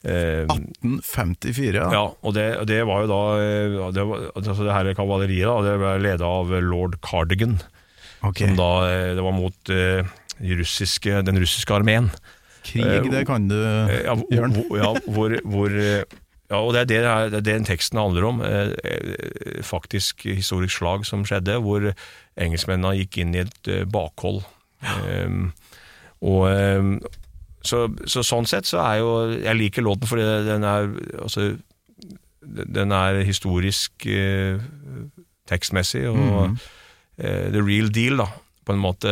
Eh, 0.00 0.48
1854, 0.48 1.76
ja. 1.76 1.90
ja, 1.92 2.06
og 2.08 2.32
det, 2.32 2.64
det 2.70 2.78
var 2.88 3.02
jo 3.04 3.08
da 3.10 3.18
eh, 3.42 3.74
det, 3.92 4.00
var, 4.08 4.22
altså 4.32 4.64
det 4.64 4.72
her 4.72 4.88
kavaleriet 4.96 5.44
da, 5.50 5.58
det 5.66 5.74
ble 5.82 5.90
leda 6.06 6.24
av 6.38 6.48
lord 6.64 6.94
Cardigan. 7.04 7.58
Okay. 8.22 8.46
Som 8.46 8.56
da, 8.56 8.70
eh, 8.88 9.12
det 9.18 9.22
var 9.26 9.34
mot 9.36 9.60
eh, 9.74 10.00
de 10.40 10.56
russiske, 10.62 11.20
den 11.26 11.36
russiske 11.42 11.74
armeen. 11.76 12.08
Krig, 12.64 13.10
det 13.12 13.26
kan 13.28 13.44
du, 13.48 13.56
Eh, 13.56 14.04
Jørn. 14.32 14.52
ja, 14.76 14.92
hvor, 15.08 15.32
hvor 15.48 15.70
eh, 15.72 16.04
ja, 16.50 16.58
og 16.58 16.72
det 16.74 16.80
er 16.82 16.88
det, 16.90 16.98
det 17.00 17.10
er 17.10 17.30
det 17.36 17.44
den 17.46 17.64
teksten 17.68 17.98
handler 18.00 18.24
om. 18.26 18.40
eh, 18.42 18.72
eh, 18.84 19.62
Faktisk 19.62 20.24
historisk 20.26 20.80
slag 20.80 21.06
som 21.06 21.22
skjedde, 21.24 21.60
hvor 21.62 21.92
engelskmennene 22.40 22.96
gikk 23.00 23.18
inn 23.22 23.34
i 23.36 23.44
et 23.44 23.68
eh, 23.70 23.84
bakhold. 23.86 24.42
Eh, 24.82 25.30
og 26.26 26.42
eh, 26.50 26.90
så, 27.62 27.84
så 28.08 28.22
sånn 28.24 28.46
sett 28.48 28.64
så 28.68 28.78
er 28.80 28.98
jo 29.02 29.08
Jeg 29.42 29.56
liker 29.58 29.84
låten 29.84 30.08
fordi 30.08 30.24
den 30.46 30.62
er 30.64 30.86
altså, 31.20 31.50
Den 32.40 32.92
er 32.96 33.18
historisk 33.28 34.06
eh, 34.08 34.56
tekstmessig 35.50 36.06
og 36.08 36.16
Mhm. 36.48 36.58
eh, 37.18 37.50
the 37.52 37.60
real 37.60 37.88
deal, 37.92 38.16
da, 38.22 38.26
på 38.64 38.72
en 38.72 38.80
måte. 38.80 39.10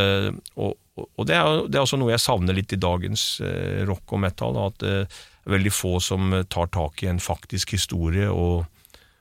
Og, 0.56 0.76
og- 0.96 1.26
det, 1.29 1.35
er, 1.37 1.67
det 1.69 1.76
er 1.76 1.85
også 1.85 1.99
noe 2.00 2.11
jeg 2.14 2.20
savner 2.25 2.55
litt 2.56 2.73
i 2.73 2.76
dagens 2.81 3.40
eh, 3.44 3.85
rock 3.87 4.12
og 4.17 4.20
metal. 4.25 4.55
Da, 4.56 4.67
at 4.73 5.19
veldig 5.49 5.73
få 5.75 5.99
som 6.05 6.33
eh, 6.33 6.47
tar 6.50 6.71
tak 6.75 7.03
i 7.03 7.11
en 7.12 7.23
faktisk 7.23 7.77
historie 7.77 8.29
og 8.31 8.67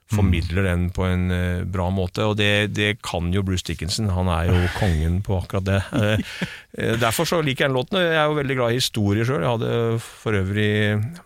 formidler 0.07 0.63
den 0.63 0.87
på 0.95 1.03
en 1.03 1.31
eh, 1.35 1.63
bra 1.67 1.89
måte. 1.91 2.23
Og 2.29 2.37
det, 2.39 2.71
det 2.77 3.01
kan 3.05 3.27
jo 3.33 3.43
Bruce 3.43 3.65
Dickinson. 3.67 4.09
Han 4.15 4.29
er 4.31 4.47
jo 4.51 4.69
kongen 4.77 5.21
på 5.25 5.39
akkurat 5.41 5.67
det. 5.67 5.81
Eh, 6.77 6.93
derfor 7.01 7.25
så 7.25 7.39
liker 7.41 7.65
jeg 7.65 7.71
den 7.71 7.75
låten. 7.79 7.97
Jeg 7.97 8.19
er 8.21 8.27
jo 8.29 8.35
veldig 8.37 8.55
glad 8.59 8.69
i 8.69 8.77
historie 8.77 9.23
sjøl. 9.25 9.41
Jeg 9.41 9.49
hadde 9.55 10.01
for 10.03 10.37
øvrig 10.37 10.67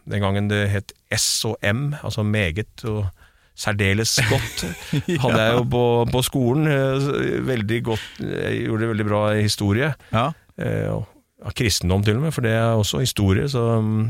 den 0.07 0.23
gangen 0.23 0.45
det 0.47 0.61
het 0.71 0.93
S 1.11 1.43
og 1.49 1.57
M, 1.59 1.89
altså 1.99 2.23
meget 2.23 2.85
og 2.87 3.09
særdeles 3.59 4.13
godt. 4.29 4.63
Hadde 5.25 5.41
jeg 5.41 5.57
jo 5.57 5.65
på, 5.73 5.83
på 6.13 6.21
skolen. 6.23 6.71
Veldig 7.49 7.81
godt, 7.83 8.05
jeg 8.23 8.61
gjorde 8.63 8.93
veldig 8.93 9.07
bra 9.09 9.21
i 9.35 9.43
historie. 9.43 9.91
Ja. 10.13 10.29
Eh, 10.55 10.87
og 10.93 11.03
ja, 11.41 11.51
kristendom 11.57 12.03
til 12.05 12.19
og 12.19 12.25
med, 12.29 12.35
for 12.35 12.47
det 12.47 12.55
er 12.55 12.79
også 12.79 13.03
historie. 13.03 13.49
Så 13.51 13.63
mm, 13.81 14.05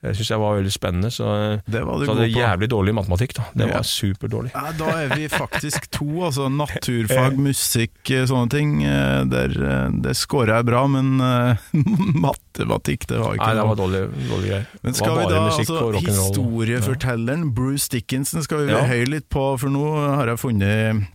jeg 0.00 0.16
syns 0.16 0.30
jeg 0.32 0.40
var 0.40 0.54
veldig 0.56 0.70
spennende. 0.72 1.10
Så, 1.12 1.26
Det 1.68 1.82
var 1.84 1.98
så 2.00 2.14
hadde 2.14 2.24
jeg 2.24 2.38
jævlig 2.40 2.68
dårlig 2.72 2.94
matematikk. 2.96 3.34
da 3.36 3.42
Det 3.54 3.66
Ja. 3.68 3.74
var 3.74 3.82
superdårlig. 3.84 4.50
Ja, 4.54 4.72
da 4.72 4.86
er 5.02 5.08
vi 5.14 5.26
faktisk 5.28 5.90
to, 5.90 6.06
altså 6.24 6.48
naturfag, 6.62 7.36
musikk, 7.36 7.98
eh, 8.10 8.24
sånne 8.24 8.48
ting. 8.50 8.82
eh, 8.84 9.24
Der, 9.28 9.48
eh, 9.50 9.90
det 10.00 10.16
scora 10.16 10.56
jeg 10.62 10.66
bra, 10.70 10.86
men 10.88 11.20
eh, 11.20 11.56
matematikk, 12.26 13.06
det 13.08 13.18
var 13.20 13.34
ikke 13.36 13.44
Nei, 13.46 13.54
det 13.60 13.66
var 13.68 13.76
dårlig, 13.76 14.02
dårlig 14.30 14.48
greier. 14.48 14.66
Men 14.82 14.94
skal 14.94 15.18
vi 15.18 15.24
da, 15.34 15.44
musikk 15.44 15.68
altså 15.68 16.04
historiefortelleren 16.08 17.52
Bruce 17.54 17.88
Dickinson 17.92 18.42
skal 18.42 18.64
vi 18.66 18.72
Ja. 18.72 18.84
høre 18.86 19.06
litt 19.08 19.28
på, 19.28 19.58
for 19.60 19.68
nå 19.68 19.84
har 20.16 20.26
jeg 20.32 20.38
funnet 20.38 20.62
eh, 20.62 21.06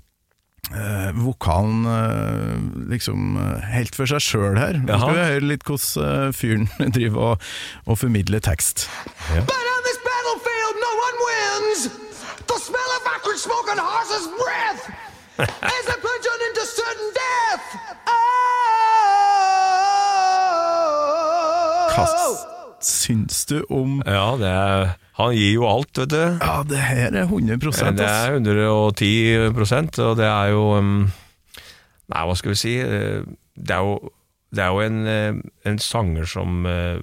vokalen 1.15 1.85
eh, 1.85 2.89
liksom 2.89 3.37
eh, 3.37 3.61
helt 3.75 3.95
for 3.95 4.09
seg 4.09 4.23
sjøl 4.23 4.57
her. 4.57 4.79
Nå 4.81 4.97
skal 4.97 5.13
vi 5.17 5.27
høre 5.29 5.49
litt 5.51 5.65
hvordan 5.67 6.05
eh, 6.05 6.31
fyren 6.35 6.65
driver 6.95 7.19
og, 7.35 7.45
og 7.85 7.99
formidler 8.01 8.41
tekst. 8.43 8.87
But 9.29 9.69
on 9.75 9.81
this 9.85 9.99
battlefield, 10.07 10.75
no 10.81 10.91
one 11.05 11.17
wins. 11.27 11.85
The 12.49 12.57
smell 12.61 12.91
of 12.97 13.07
acrid 13.13 13.39
smoke 13.39 13.69
and 13.71 13.79
horse's 13.79 14.27
breath 14.41 14.89
as 15.77 15.83
they 15.85 15.99
plunge 16.01 16.27
on 16.33 16.39
into 16.49 16.65
certain 16.65 17.09
death. 17.21 17.67
Hva 21.95 22.05
Oh! 22.09 22.54
Syns 22.85 23.43
du 23.49 23.57
om 23.73 23.97
Ja, 24.05 24.35
det 24.39 24.49
er, 24.51 24.85
han 25.17 25.33
gir 25.35 25.53
jo 25.57 25.65
alt, 25.69 25.91
vet 25.97 26.11
du. 26.13 26.21
Ja, 26.41 26.55
det 26.67 26.81
her 26.85 27.15
er 27.15 27.25
100% 27.27 27.97
Det 27.97 28.07
er 28.09 28.37
110% 28.39 29.99
og 30.05 30.15
det 30.19 30.27
er 30.29 30.51
jo 30.53 30.63
um, 30.79 30.95
Nei, 32.11 32.23
hva 32.29 32.35
skal 32.37 32.53
vi 32.53 32.59
si? 32.61 32.73
eh, 32.83 33.21
Det 33.57 33.73
er 33.73 33.81
jo, 33.87 34.11
det 34.53 34.61
er 34.61 34.73
jo 34.75 34.81
en, 34.85 34.99
eh, 35.09 35.37
en 35.65 35.79
sanger 35.81 36.27
som 36.29 36.65
eh, 36.69 36.99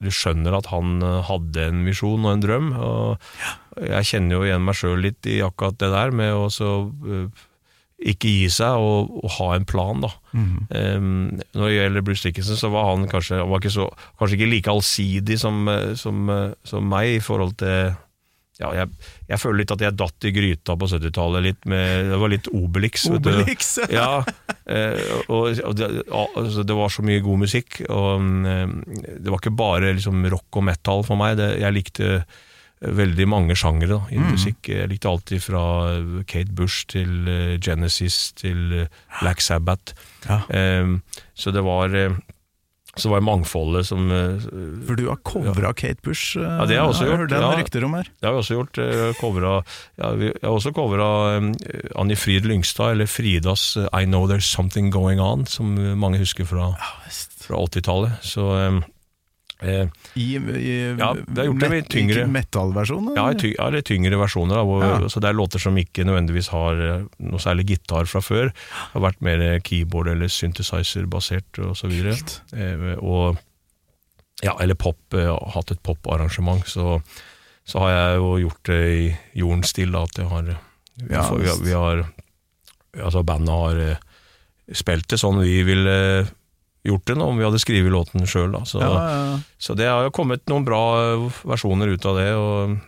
du 0.00 0.08
skjønner 0.14 0.54
at 0.56 0.68
han 0.72 1.02
hadde 1.28 1.64
en 1.68 1.80
visjon 1.84 2.22
og 2.24 2.30
en 2.36 2.40
drøm. 2.44 2.68
Og 2.72 3.82
jeg 3.84 4.06
kjenner 4.08 4.38
jo 4.38 4.46
igjen 4.46 4.62
meg 4.64 4.78
sjøl 4.78 5.02
litt 5.04 5.26
i 5.28 5.42
akkurat 5.44 5.76
det 5.82 5.90
der, 5.92 6.14
med 6.16 6.32
å 6.32 6.46
så 6.48 6.70
ikke 8.00 8.30
gi 8.32 8.48
seg 8.52 8.80
og, 8.80 9.10
og 9.20 9.32
ha 9.36 9.48
en 9.56 9.66
plan, 9.68 10.00
da. 10.00 10.10
Em, 10.32 11.08
når 11.52 11.64
det 11.66 11.74
gjelder 11.74 12.04
Bruce 12.06 12.24
Dickinson, 12.26 12.56
så 12.56 12.70
var 12.72 12.92
han 12.94 13.08
kanskje, 13.10 13.40
han 13.42 13.50
var 13.50 13.60
ikke 13.60 13.74
så, 13.74 13.88
kanskje 14.20 14.38
ikke 14.38 14.52
like 14.54 14.72
allsidig 14.72 15.36
som, 15.40 15.66
eh, 15.68 15.90
som, 16.00 16.30
eh, 16.32 16.54
som 16.64 16.86
meg 16.88 17.18
i 17.18 17.24
forhold 17.24 17.58
til 17.60 17.92
ja, 18.60 18.74
jeg, 18.76 18.90
jeg 19.30 19.40
føler 19.40 19.62
litt 19.62 19.70
at 19.72 19.82
jeg 19.86 19.96
datt 19.96 20.26
i 20.28 20.32
gryta 20.36 20.74
på 20.76 20.88
70-tallet. 20.90 21.44
litt 21.46 21.68
med, 21.72 22.10
Det 22.10 22.18
var 22.20 22.28
litt 22.28 22.48
Obelix. 22.52 23.06
vet. 23.08 23.24
Obelix, 23.24 23.70
ja. 23.88 24.10
eh, 24.68 25.00
og, 25.32 25.62
og 25.64 25.78
det, 25.78 25.88
altså, 26.12 26.66
det 26.68 26.76
var 26.76 26.92
så 26.92 27.04
mye 27.06 27.22
god 27.24 27.40
musikk. 27.46 27.80
Og 27.88 28.20
Det 28.44 29.32
var 29.32 29.40
ikke 29.40 29.56
bare 29.56 29.94
liksom, 29.96 30.28
rock 30.28 30.60
og 30.60 30.66
metal 30.68 31.06
for 31.08 31.16
meg. 31.20 31.38
Det, 31.40 31.54
jeg 31.62 31.76
likte 31.78 32.10
veldig 32.80 33.26
mange 33.28 33.56
sjangere 33.58 34.00
i 34.10 34.16
i 34.16 34.24
musikk. 34.24 34.68
Jeg 34.72 34.88
likte 34.88 35.10
alltid 35.10 35.42
fra 35.44 35.62
Kate 36.26 36.52
Bush 36.56 36.86
til 36.88 37.28
eh, 37.28 37.58
Genesis 37.60 38.32
til 38.38 38.84
eh, 38.84 39.00
Black 39.20 39.40
Sabbath. 39.44 39.94
Ja. 40.28 40.42
Eh, 40.48 40.96
så 41.34 41.52
det 41.52 41.64
var 41.64 41.92
så 42.96 43.08
var 43.08 43.20
det 43.20 43.26
mangfoldet 43.28 43.86
som 43.86 44.08
eh, 44.10 44.42
For 44.86 44.98
du 44.98 45.04
har 45.06 45.20
covra 45.22 45.72
Kate 45.72 46.02
Bush, 46.02 46.36
eh, 46.38 46.42
Ja, 46.42 46.66
det 46.66 46.76
har 46.76 46.88
jeg 46.88 46.94
også 46.94 47.06
gjort, 47.06 47.28
det 47.30 47.38
noen 47.38 47.54
ja. 47.54 47.60
rykter 47.60 47.86
om 47.86 47.94
her. 47.94 48.10
Det 48.18 48.26
har 48.26 48.34
vi 48.34 48.42
også 48.42 48.56
gjort. 48.58 48.80
eh, 48.82 49.80
ja, 50.00 50.10
vi, 50.18 50.30
jeg 50.32 50.42
har 50.42 50.56
også 50.56 50.72
covra 50.74 51.10
um, 51.38 51.52
Annie 51.94 52.18
Frid 52.18 52.48
Lyngstad, 52.50 52.96
eller 52.96 53.06
Fridas 53.06 53.76
eh, 53.76 53.86
I 53.94 54.08
Know 54.10 54.26
There's 54.26 54.50
Something 54.50 54.90
Going 54.90 55.20
On, 55.22 55.46
som 55.46 55.76
mange 56.00 56.18
husker 56.18 56.48
fra, 56.48 56.72
fra 57.44 57.62
80-tallet. 57.62 58.18
Så 58.26 58.42
um, 58.42 58.82
eh, 59.62 59.86
I, 60.16 60.26
i 60.36 60.74
Ja, 60.98 61.12
det 61.14 61.44
gjort 61.46 61.60
det 61.60 61.70
med 61.70 61.88
tyngre- 61.92 62.26
Metallversjon? 62.26 63.12
ja, 63.16 63.26
ty, 63.34 63.54
ja, 63.58 63.66
eller 63.68 63.82
tyngre 63.82 64.16
versjoner. 64.20 64.54
Da, 64.60 64.64
hvor, 64.64 64.82
Ja. 64.84 65.08
Så 65.08 65.20
det 65.20 65.28
er 65.30 65.36
låter 65.38 65.58
som 65.60 65.76
ikke 65.76 66.04
nødvendigvis 66.04 66.48
har 66.54 66.80
eh, 66.80 67.04
noe 67.18 67.38
særlig 67.38 67.66
gitar 67.74 68.06
fra 68.06 68.20
før. 68.20 68.50
Det 68.52 68.92
har 68.94 69.00
vært 69.10 69.20
mer 69.20 69.38
keyboard- 69.60 70.10
eller 70.12 70.26
synthesizer-basert 70.28 71.58
osv. 71.70 71.92
Eh, 72.56 72.96
og 73.00 73.38
ja, 74.42 74.54
eller 74.60 74.74
pop, 74.74 74.96
eh, 75.14 75.28
hatt 75.54 75.70
et 75.70 75.82
poparrangement. 75.82 76.64
Så, 76.66 77.02
så 77.68 77.78
har 77.84 77.90
jeg 77.90 78.16
jo 78.22 78.30
gjort 78.48 78.62
det 78.64 78.80
i 78.88 79.16
jordens 79.42 79.68
stil, 79.74 79.92
da, 79.92 80.02
at 80.08 80.16
jeg 80.18 80.26
har 80.28 80.42
vi, 81.00 81.14
har- 81.14 81.64
vi, 81.64 81.72
har, 81.72 82.06
Altså, 82.98 83.22
bandet 83.22 83.54
har 83.54 83.76
eh, 83.78 83.96
spilt 84.74 85.06
det 85.12 85.18
sånn 85.20 85.38
vi 85.44 85.60
ville 85.62 86.26
gjort 86.86 87.04
det 87.10 87.16
nå, 87.20 87.26
om 87.28 87.36
vi 87.40 87.44
hadde 87.44 87.60
skrevet 87.60 87.92
låten 87.92 88.24
sjøl. 88.26 88.54
Så, 88.66 88.80
Ja, 88.80 88.92
ja, 89.10 89.40
så 89.58 89.74
det 89.76 89.86
har 89.90 90.06
jo 90.06 90.10
kommet 90.16 90.46
noen 90.48 90.64
bra 90.64 90.80
eh, 91.14 91.26
versjoner 91.44 91.92
ut 91.92 92.06
av 92.08 92.16
det. 92.16 92.28
Og, 92.34 92.78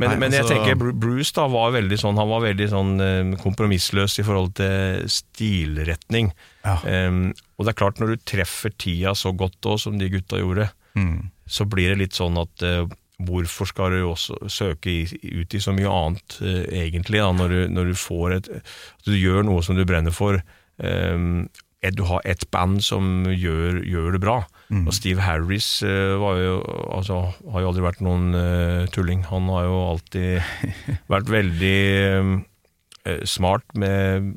men, 0.00 0.08
Nei, 0.08 0.16
men 0.18 0.32
jeg 0.32 0.42
altså- 0.46 0.56
tenker 0.64 0.92
Bruce 0.96 1.32
da 1.36 1.44
var 1.52 1.72
veldig 1.74 1.98
sånn 2.00 2.16
Han 2.16 2.30
var 2.30 2.40
veldig 2.40 2.68
sånn 2.72 2.92
eh, 3.04 3.36
kompromissløs 3.42 4.18
i 4.18 4.24
forhold 4.26 4.54
til 4.58 5.04
stilretning. 5.12 6.32
Ja. 6.64 6.78
Um, 7.08 7.32
og 7.58 7.66
det 7.66 7.74
er 7.74 7.78
klart, 7.84 8.00
når 8.00 8.14
du 8.16 8.24
treffer 8.28 8.72
tida 8.80 9.12
så 9.14 9.32
godt 9.36 9.60
òg, 9.68 9.78
som 9.80 9.98
de 10.00 10.08
gutta 10.12 10.40
gjorde, 10.40 10.70
Mm. 10.96 11.30
så 11.46 11.62
blir 11.70 11.90
det 11.92 11.98
litt 12.00 12.16
sånn 12.18 12.34
at 12.40 12.62
eh, 12.66 12.84
hvorfor 13.22 13.68
skal 13.68 13.90
du 13.94 14.00
også 14.08 14.34
søke 14.50 14.90
i, 14.90 15.04
ut 15.38 15.54
i 15.54 15.60
så 15.62 15.70
mye 15.76 15.86
annet, 15.86 16.38
egentlig, 16.72 17.20
da, 17.20 17.30
når 17.36 17.48
du, 17.52 17.60
når 17.76 17.84
du 17.92 17.94
får 17.94 18.32
et 18.38 18.48
At 18.50 19.04
du 19.06 19.12
gjør 19.12 19.44
noe 19.44 19.62
som 19.62 19.76
du 19.76 19.84
brenner 19.84 20.10
for. 20.10 20.40
Um, 20.82 21.48
du 21.80 22.02
har 22.04 22.20
ett 22.28 22.44
band 22.52 22.82
som 22.84 23.24
gjør, 23.24 23.80
gjør 23.88 24.12
det 24.12 24.20
bra. 24.20 24.36
Og 24.70 24.92
Steve 24.94 25.24
Harris 25.24 25.80
eh, 25.82 26.12
var 26.20 26.36
jo, 26.38 26.58
altså, 26.92 27.22
har 27.50 27.64
jo 27.64 27.70
aldri 27.72 27.82
vært 27.82 28.02
noen 28.04 28.28
uh, 28.36 28.84
tulling. 28.94 29.24
Han 29.30 29.48
har 29.50 29.64
jo 29.66 29.78
alltid 29.88 30.44
vært 31.14 31.32
veldig 31.32 31.80
uh, 32.20 33.24
smart 33.26 33.64
med, 33.74 34.28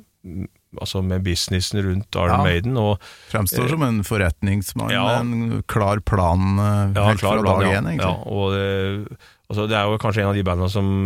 altså 0.79 1.03
med 1.05 1.25
businessen 1.27 1.83
rundt 1.85 2.15
Iron 2.15 2.31
Ja. 2.31 2.41
Maiden. 2.47 2.79
Og 2.79 3.03
Fremstår 3.29 3.69
som 3.75 3.83
en 3.85 4.01
forretningsmann 4.07 4.93
Ja. 4.95 5.03
med 5.21 5.51
en 5.59 5.63
klar 5.67 6.00
plan 6.00 6.55
Ja, 6.95 7.09
helt 7.12 7.21
klar 7.21 7.43
fra 7.43 7.43
plan, 7.43 7.59
dag 7.67 7.75
én, 7.75 7.91
egentlig. 7.91 8.07
Ja, 8.07 8.15
og 8.23 8.55
det, 8.55 9.19
altså 9.51 9.67
det 9.69 9.77
er 9.77 9.91
jo 9.91 10.00
kanskje 10.01 10.23
en 10.23 10.31
av 10.31 10.39
de 10.39 10.47
bandene 10.47 10.71
som 10.71 11.03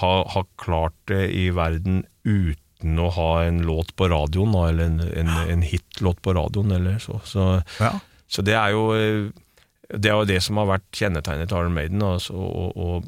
har, 0.00 0.22
har 0.32 0.46
klart 0.62 0.96
det 1.10 1.26
i 1.34 1.50
verden 1.54 2.04
uten 2.24 2.62
å 2.84 3.08
ha 3.16 3.30
en 3.46 3.62
låt 3.64 3.94
på 3.96 4.08
radioen, 4.12 4.52
eller 4.68 4.84
en, 4.84 5.00
en, 5.00 5.30
en 5.56 5.62
hitlåt 5.62 6.20
på 6.22 6.34
radioen, 6.36 6.72
eller 6.76 6.98
så. 6.98 7.20
Så, 7.24 7.62
Ja. 7.80 7.92
så 8.28 8.42
det 8.44 8.54
er 8.54 8.70
jo 8.74 8.90
eh, 8.94 9.30
det 9.96 10.10
er 10.10 10.16
jo 10.18 10.24
det 10.26 10.40
som 10.42 10.56
har 10.58 10.66
vært 10.66 10.88
kjennetegnet 10.98 11.48
til 11.48 11.56
Iron 11.62 11.72
Maiden. 11.76 12.02
Altså, 12.02 12.34
og, 12.34 12.72
og 12.76 13.04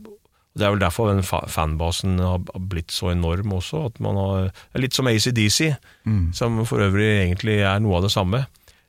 det 0.55 0.63
er 0.67 0.71
vel 0.71 0.81
derfor 0.83 1.09
den 1.11 1.23
fanbasen 1.27 2.19
har 2.23 2.39
blitt 2.71 2.91
så 2.95 3.11
enorm 3.13 3.53
også. 3.57 3.85
At 3.91 3.99
man 4.01 4.15
har, 4.17 4.51
litt 4.79 4.95
som 4.95 5.07
ACDC, 5.11 5.73
Mm. 6.07 6.33
som 6.33 6.63
for 6.67 6.79
øvrig 6.81 7.09
egentlig 7.27 7.59
er 7.67 7.81
noe 7.83 7.97
av 7.99 8.07
det 8.07 8.13
samme. 8.15 8.47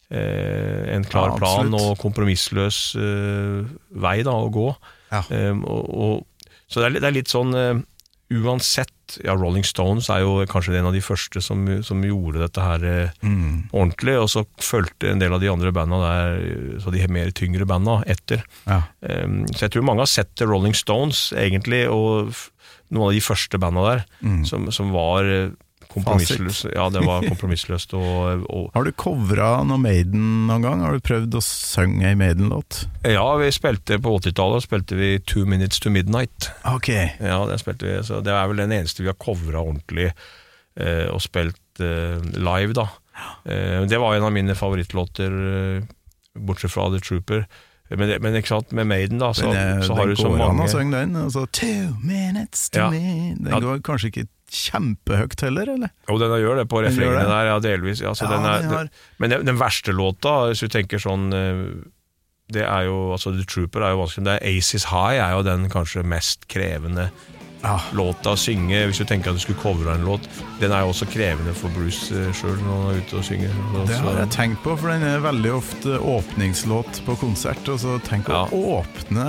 Eh, 0.10 0.86
en 0.96 1.04
klar 1.04 1.34
Ja, 1.34 1.38
plan 1.42 1.74
og 1.78 1.98
kompromissløs 2.02 2.96
eh, 2.98 3.66
vei 4.02 4.22
da, 4.26 4.32
å 4.38 4.50
gå. 4.54 4.70
Ja. 5.12 5.24
Eh, 5.34 5.52
og, 5.58 5.90
og, 5.90 6.50
så 6.70 6.82
det 6.82 6.88
er, 6.92 7.00
det 7.02 7.10
er 7.10 7.18
litt 7.18 7.30
sånn 7.34 7.54
eh, 7.58 7.74
Uansett 8.30 9.18
ja, 9.26 9.34
Rolling 9.34 9.66
Stones 9.66 10.06
er 10.14 10.22
jo 10.22 10.36
kanskje 10.50 10.76
en 10.78 10.86
av 10.92 10.94
de 10.94 11.02
første 11.02 11.42
som, 11.42 11.64
som 11.86 12.04
gjorde 12.06 12.44
dette 12.44 12.62
her 12.62 12.84
eh, 12.86 13.16
Mm. 13.26 13.70
ordentlig, 13.74 14.14
og 14.22 14.30
så 14.30 14.44
fulgte 14.62 15.10
en 15.10 15.20
del 15.22 15.34
av 15.34 15.42
de 15.42 15.50
andre 15.50 15.72
banda 15.74 15.98
der, 16.04 16.44
så 16.84 16.94
de 16.94 17.02
mer 17.10 17.32
tyngre 17.34 17.66
banda, 17.66 18.04
etter. 18.06 18.44
Ja. 18.68 18.84
Um, 19.02 19.42
så 19.50 19.66
jeg 19.66 19.74
tror 19.74 19.88
mange 19.90 20.06
har 20.06 20.12
sett 20.12 20.42
Rolling 20.46 20.78
Stones, 20.78 21.32
egentlig, 21.34 21.88
og 21.90 22.36
noen 22.94 23.10
av 23.10 23.18
de 23.18 23.24
første 23.26 23.60
banda 23.62 23.88
der, 23.90 24.06
Mm. 24.22 24.46
som, 24.46 24.70
som 24.72 24.94
var 24.94 25.26
eh, 25.26 25.50
kompromissløst. 25.90 26.68
Ja, 26.76 26.86
det 26.94 27.02
var 27.06 27.24
kompromissløst. 27.26 27.94
Og, 27.98 28.44
og 28.50 28.68
Har 28.76 28.86
du 28.86 28.92
covra 28.94 29.50
noe 29.68 29.80
Maiden 29.82 30.48
noen 30.50 30.66
gang? 30.66 30.84
Har 30.86 30.94
du 30.98 31.04
prøvd 31.06 31.38
å 31.40 31.42
synge 31.46 32.08
ei 32.12 32.16
Maiden-låt? 32.20 32.84
ja, 33.10 33.26
vi 33.42 33.50
spilte 33.56 33.98
på 34.04 34.16
80-tallet 34.20 34.66
spilte 34.68 34.98
vi 35.00 35.12
Two 35.26 35.46
Minutes 35.50 35.80
to 35.84 35.90
Midnight. 35.94 36.52
Ok. 36.70 36.92
Ja, 37.20 37.40
det 37.50 37.60
spilte 37.64 37.88
vi, 37.90 37.98
så 38.06 38.22
det 38.26 38.34
er 38.36 38.48
vel 38.52 38.62
den 38.64 38.76
eneste 38.80 39.02
vi 39.06 39.10
har 39.12 39.18
covra 39.22 39.64
ordentlig 39.66 40.12
eh, 40.12 41.08
og 41.14 41.22
spilt 41.26 41.82
eh, 41.84 42.20
live, 42.38 42.76
da. 42.78 42.88
Eh, 43.50 43.82
det 43.90 44.00
var 44.00 44.16
en 44.20 44.28
av 44.30 44.36
mine 44.36 44.56
favorittlåter, 44.56 45.40
eh, 45.56 45.90
bortsett 46.40 46.72
fra 46.72 46.90
The 46.94 47.02
Trooper. 47.04 47.48
Men, 47.90 48.12
men 48.22 48.36
ikke 48.38 48.52
sant, 48.52 48.70
med 48.78 48.86
Maiden, 48.86 49.18
da, 49.18 49.32
så, 49.34 49.48
Den, 49.50 49.80
er- 49.80 49.88
så 49.88 49.96
har 49.98 50.06
du 50.12 50.14
så 50.16 50.30
går 50.30 50.36
an 50.38 50.44
å 50.44 50.58
mange 50.60 50.70
synge 50.70 50.94
den. 51.02 51.16
Altså, 51.18 51.48
Two 51.58 51.96
minutes 52.06 52.68
to 52.70 52.84
Ja. 52.84 52.90
me 52.94 53.34
Den 53.34 53.50
Ja. 53.50 53.60
går 53.64 53.82
kanskje 53.82 54.12
ikke 54.12 54.28
kjempehøyt 54.50 55.42
heller, 55.46 55.70
eller? 55.76 55.90
Jo, 56.10 56.18
den 56.22 56.34
gjør 56.42 56.60
det 56.62 56.68
på 56.72 56.82
refrengene 56.86 57.24
der, 57.30 57.46
ja, 57.52 57.60
delvis. 57.64 58.02
Ja, 58.02 58.14
Ja, 58.18 58.28
den 58.34 58.46
er, 58.46 58.62
den 58.66 58.72
har- 58.76 58.90
Men 59.20 59.30
den, 59.30 59.46
den 59.46 59.58
verste 59.60 59.92
låta, 59.96 60.48
hvis 60.50 60.60
du 60.66 60.68
tenker 60.68 60.98
sånn 61.00 61.30
eh, 61.34 61.64
Det 62.52 62.64
er 62.66 62.86
jo 62.88 63.12
Altså, 63.14 63.32
The 63.38 63.46
Trooper 63.46 63.84
er 63.86 63.92
jo 63.94 64.00
vanskelig. 64.04 64.28
Er 64.42 64.58
Aces 64.58 64.86
High 64.90 65.20
er 65.22 65.36
jo 65.38 65.44
den 65.44 65.70
kanskje 65.70 66.04
mest 66.04 66.48
krevende 66.50 67.10
Ja. 67.62 67.76
låta 67.94 68.32
å 68.32 68.38
synge. 68.40 68.86
Hvis 68.88 69.02
du 69.02 69.06
tenker 69.06 69.32
at 69.34 69.36
du 69.36 69.42
skulle 69.44 69.60
covre 69.60 69.92
en 69.98 70.06
låt. 70.08 70.28
Den 70.62 70.72
er 70.72 70.86
jo 70.86 70.94
også 70.94 71.06
krevende 71.12 71.52
for 71.56 71.70
Bruce 71.76 72.12
uh, 72.16 72.30
sjøl 72.36 72.56
når 72.64 72.78
han 72.78 72.90
er 72.94 73.02
ute 73.04 73.18
og 73.20 73.26
synger. 73.28 73.52
Så, 73.74 73.84
Det 73.90 73.98
har 74.06 74.20
jeg 74.22 74.30
tenkt 74.36 74.62
på, 74.64 74.76
for 74.80 74.92
den 74.94 75.04
er 75.08 75.20
veldig 75.24 75.52
ofte 75.58 75.98
åpningslåt 76.00 77.02
på 77.06 77.16
konsert. 77.20 77.68
Og 77.72 77.80
så 77.84 77.98
tenk 78.08 78.30
Ja. 78.32 78.46
å 78.48 78.62
åpne 78.80 79.26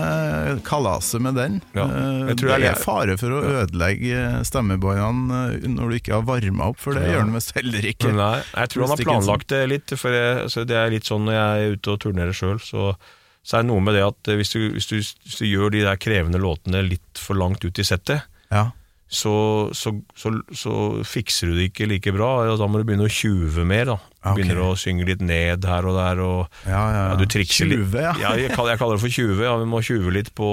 kalaset 0.66 1.20
med 1.20 1.34
den. 1.34 1.60
Ja, 1.74 1.84
Eh, 1.90 2.28
jeg 2.30 2.36
tror 2.38 2.48
det 2.54 2.60
jeg- 2.62 2.70
er 2.70 2.82
fare 2.84 3.16
for 3.18 3.30
å 3.30 3.42
ødelegge 3.66 4.44
stemmebåndene 4.46 5.40
eh, 5.64 5.68
når 5.68 5.88
du 5.90 5.94
ikke 5.98 6.14
har 6.14 6.22
varma 6.22 6.68
opp, 6.70 6.78
for 6.78 6.94
det 6.94 7.08
gjør 7.10 7.20
han 7.26 7.32
visst 7.34 7.52
heller 7.54 7.82
ikke. 7.82 8.12
Nei, 8.14 8.42
jeg 8.54 8.68
tror 8.70 8.86
han 8.86 8.90
har 8.96 9.04
planlagt 9.04 9.46
det 9.48 9.68
litt. 9.68 9.98
For 9.98 10.10
jeg, 10.10 10.44
altså 10.46 10.64
det 10.66 10.76
er 10.76 10.90
litt 10.90 11.04
sånn 11.04 11.24
når 11.26 11.32
jeg 11.34 11.64
er 11.66 11.76
ute 11.76 11.90
og 11.90 12.00
turnerer 12.00 12.32
sjøl, 12.36 12.58
så, 12.62 12.94
så 13.42 13.56
er 13.56 13.62
det 13.64 13.70
noe 13.72 13.80
med 13.84 13.94
det 13.96 14.02
at 14.04 14.28
eh, 14.28 14.36
hvis 14.40 14.52
du, 14.52 14.60
hvis, 14.74 14.86
du, 14.90 14.98
hvis 15.00 15.38
du 15.40 15.46
gjør 15.48 15.72
de 15.72 15.86
der 15.86 15.96
krevende 16.00 16.38
låtene 16.42 16.82
litt 16.86 17.18
for 17.18 17.34
langt 17.40 17.64
ut 17.64 17.78
i 17.80 17.86
settet, 17.86 18.26
Ja. 18.52 18.70
så, 19.10 19.32
så, 19.74 19.90
så, 20.14 20.30
så 20.54 20.72
fikser 21.08 21.50
du 21.50 21.56
det 21.58 21.70
ikke 21.72 21.88
like 21.90 22.12
bra. 22.14 22.28
og 22.52 22.58
Da 22.60 22.66
må 22.70 22.78
du 22.78 22.84
begynne 22.86 23.08
å 23.08 23.10
tjuve 23.10 23.64
mer. 23.66 23.88
da 23.88 23.96
okay. 23.98 24.36
Begynner 24.36 24.60
å 24.62 24.76
synge 24.78 25.06
litt 25.08 25.22
ned 25.24 25.64
her 25.66 25.88
og 25.88 25.96
der. 25.98 26.20
Og, 26.22 26.60
Ja, 26.68 26.82
ja, 26.94 27.00
ja. 27.08 27.16
du 27.18 27.24
trikser 27.26 27.66
litt. 27.70 27.96
Ja. 27.96 28.12
jeg, 28.38 28.52
kaller, 28.54 28.74
jeg 28.76 28.78
kaller 28.84 29.00
det 29.00 29.02
for 29.02 29.14
tjuve. 29.16 29.42
Ja, 29.48 29.56
Vi 29.58 29.66
må 29.72 29.80
tjuve 29.82 30.12
litt 30.14 30.30
på 30.38 30.50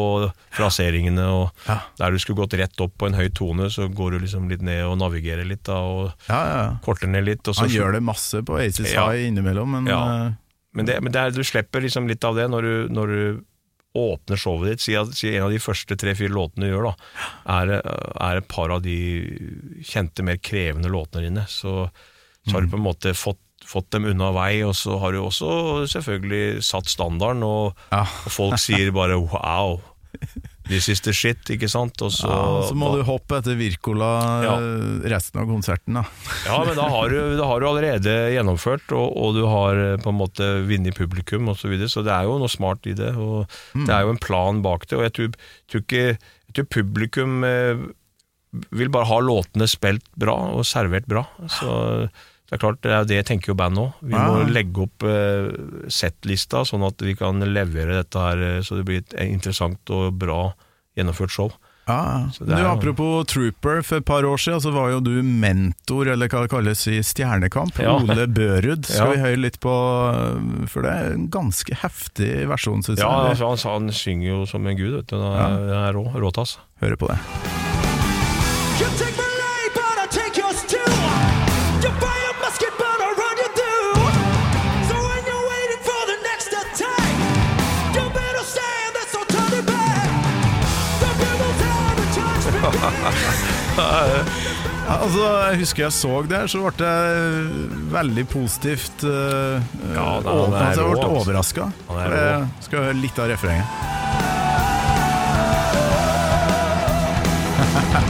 fraseringene. 0.57 1.27
Og. 1.27 1.67
Der 1.99 2.11
du 2.15 2.17
skulle 2.23 2.39
gått 2.45 2.55
rett 2.57 2.81
opp 2.81 2.95
på 2.97 3.09
en 3.11 3.17
høy 3.19 3.27
tone, 3.35 3.69
så 3.73 3.89
går 3.93 4.15
du 4.17 4.19
liksom 4.25 4.49
litt 4.49 4.63
ned 4.65 4.85
og 4.87 4.97
navigerer 5.03 5.45
litt. 5.45 5.65
da 5.67 5.77
Og 5.83 6.09
ja, 6.29 6.41
ja. 6.49 6.65
korter 6.85 7.11
ned 7.11 7.27
litt. 7.27 7.45
Han 7.59 7.69
gjør 7.69 7.97
det 7.99 8.03
masse 8.05 8.41
på 8.47 8.57
Aces. 8.63 8.89
High 8.95 9.27
innimellom, 9.29 9.77
men 9.77 9.91
eh, 9.93 10.27
Men, 10.77 10.85
det, 10.87 10.99
men 11.03 11.13
det 11.15 11.21
er, 11.21 11.33
du 11.35 11.43
slipper 11.47 11.81
liksom 11.83 12.07
litt 12.09 12.23
av 12.27 12.37
det 12.37 12.45
når 12.53 12.67
du, 12.67 12.73
når 12.93 13.13
du 13.13 13.21
åpner 13.97 14.37
showet 14.37 14.69
ditt. 14.75 14.83
Si, 14.85 14.93
at, 14.99 15.09
si 15.17 15.31
en 15.33 15.47
av 15.47 15.53
de 15.53 15.57
første 15.63 15.95
tre-fire 15.97 16.29
låtene 16.33 16.67
du 16.67 16.73
gjør, 16.75 16.91
da, 16.91 17.09
er, 17.57 17.71
er 17.81 18.41
et 18.43 18.47
par 18.51 18.69
av 18.75 18.83
de 18.85 18.97
kjente, 19.87 20.25
mer 20.27 20.37
krevende 20.43 20.91
låtene 20.93 21.25
dine. 21.31 21.45
Så, 21.49 21.87
så 22.45 22.53
har 22.53 22.65
du 22.65 22.69
på 22.73 22.77
en 22.77 22.85
måte 22.85 23.15
fått, 23.17 23.41
fått 23.67 23.89
dem 23.95 24.05
unna 24.11 24.29
vei, 24.35 24.59
og 24.67 24.75
så 24.77 24.99
har 25.01 25.15
du 25.15 25.23
også 25.23 25.49
selvfølgelig 25.95 26.61
satt 26.67 26.91
standarden, 26.93 27.41
og, 27.47 27.79
Ja. 27.91 28.03
og 28.05 28.31
folk 28.37 28.61
sier 28.61 28.93
bare 28.95 29.17
wow. 29.23 29.79
This 30.67 30.89
is 30.91 30.99
the 31.05 31.13
shit, 31.15 31.39
ikke 31.53 31.69
sant? 31.71 32.01
Og 32.03 32.11
så, 32.11 32.27
Ja, 32.27 32.61
så 32.67 32.75
må 32.75 32.89
du 32.95 33.03
hoppe 33.07 33.37
etter 33.39 33.55
Wirkola 33.59 34.09
Ja. 34.43 34.55
eh, 34.59 35.07
resten 35.13 35.39
av 35.41 35.47
konserten, 35.47 35.95
da. 35.99 36.03
Ja, 36.45 36.57
men 36.67 36.75
da 36.75 36.87
har 36.91 37.09
du, 37.13 37.19
da 37.39 37.45
har 37.47 37.59
du 37.63 37.67
allerede 37.69 38.15
gjennomført, 38.35 38.91
og, 38.91 39.15
og 39.15 39.35
du 39.37 39.43
har 39.47 39.79
eh, 39.83 39.97
på 40.03 40.11
en 40.11 40.19
måte 40.19 40.49
vunnet 40.67 40.97
publikum 40.97 41.47
osv. 41.53 41.61
Så, 41.65 41.71
videre, 41.71 41.89
så 41.93 42.03
det 42.05 42.11
er 42.15 42.27
jo 42.27 42.37
noe 42.41 42.51
smart 42.51 42.85
i 42.87 42.93
det. 42.97 43.13
Og 43.15 43.47
Det 43.73 43.89
er 43.95 44.03
jo 44.07 44.11
en 44.15 44.21
plan 44.23 44.61
bak 44.65 44.87
det. 44.87 44.97
Og 44.99 45.07
jeg 45.07 45.15
tror, 45.17 45.39
tror 45.71 45.85
ikke 45.85 46.03
jeg 46.07 46.55
tror 46.55 46.69
publikum 46.71 47.43
eh, 47.47 47.81
vil 48.71 48.89
bare 48.89 49.05
ha 49.09 49.17
låtene 49.21 49.67
spilt 49.69 50.05
bra 50.17 50.35
og 50.55 50.63
servert 50.65 51.05
bra. 51.11 51.25
Så 51.51 52.09
det 52.47 52.55
er 52.55 52.61
klart, 52.63 52.77
det 52.81 52.91
er 52.95 53.03
det 53.09 53.15
jeg 53.19 53.25
tenker 53.27 53.51
jo 53.51 53.57
bandet 53.59 53.83
òg. 53.83 53.91
Vi 54.07 54.15
må 54.15 54.43
legge 54.47 54.85
opp 54.87 55.03
eh, 55.03 55.49
settlista, 55.91 56.61
sånn 56.67 56.85
at 56.87 57.01
vi 57.03 57.13
kan 57.19 57.39
levere 57.43 57.97
dette 58.01 58.21
her 58.23 58.37
eh, 58.53 58.61
så 58.63 58.77
det 58.79 58.85
blir 58.87 59.01
et 59.03 59.17
interessant 59.27 59.91
og 59.91 60.13
bra 60.21 60.53
gjennomført 60.95 61.33
show. 61.35 61.51
Ja, 61.87 62.27
du, 62.39 62.49
er 62.51 62.65
Apropos 62.67 63.23
Trooper, 63.31 63.77
for 63.83 64.01
et 64.01 64.05
par 64.07 64.25
år 64.27 64.35
siden 64.43 64.59
så 64.59 64.73
var 64.75 64.89
jo 64.91 64.97
du 64.99 65.21
mentor, 65.23 66.09
eller 66.11 66.27
hva 66.27 66.41
det 66.43 66.49
kalles 66.51 66.81
i 66.91 66.97
Stjernekamp. 66.99 67.77
Ja. 67.79 67.93
Ole 68.01 68.25
Børud. 68.27 68.83
Skal 68.89 69.05
Ja. 69.07 69.11
vi 69.13 69.21
høre 69.23 69.39
litt 69.39 69.59
på 69.63 69.71
For 70.67 70.83
det 70.83 70.91
er 70.91 71.13
en 71.13 71.29
ganske 71.31 71.77
heftig 71.83 72.43
versjon, 72.51 72.83
syns 72.83 72.99
Ja, 72.99 73.07
jeg. 73.29 73.37
Ja, 73.39 73.47
han, 73.53 73.57
sa- 73.61 73.77
han 73.77 73.87
synger 73.95 74.27
jo 74.33 74.41
som 74.51 74.67
en 74.67 74.75
gud, 74.75 74.97
vet 74.99 75.07
du. 75.07 75.15
Det 75.15 75.31
er, 75.31 75.55
ja. 75.71 75.79
er 75.87 75.95
rå, 75.95 76.03
råtass. 76.19 76.57
Hører 76.83 76.99
på 76.99 77.07
det. 77.07 77.19
Altså, 93.77 95.23
jeg 95.49 95.59
husker 95.61 95.83
jeg 95.85 95.93
så 95.95 96.21
det, 96.29 96.41
så 96.51 96.61
ble 96.63 96.71
jeg 96.87 97.69
veldig 97.93 98.25
positivt 98.31 99.05
uh, 99.05 99.57
Ja, 99.93 100.19
da, 100.23 100.29
altså, 100.31 100.57
Jeg 100.63 100.75
ble 100.77 100.87
altså. 100.95 101.07
overraska. 101.21 101.63
Er. 101.97 102.47
Skal 102.65 102.87
høre 102.89 102.99
litt 103.01 103.17
av 103.21 103.27
refrenget. 103.33 103.67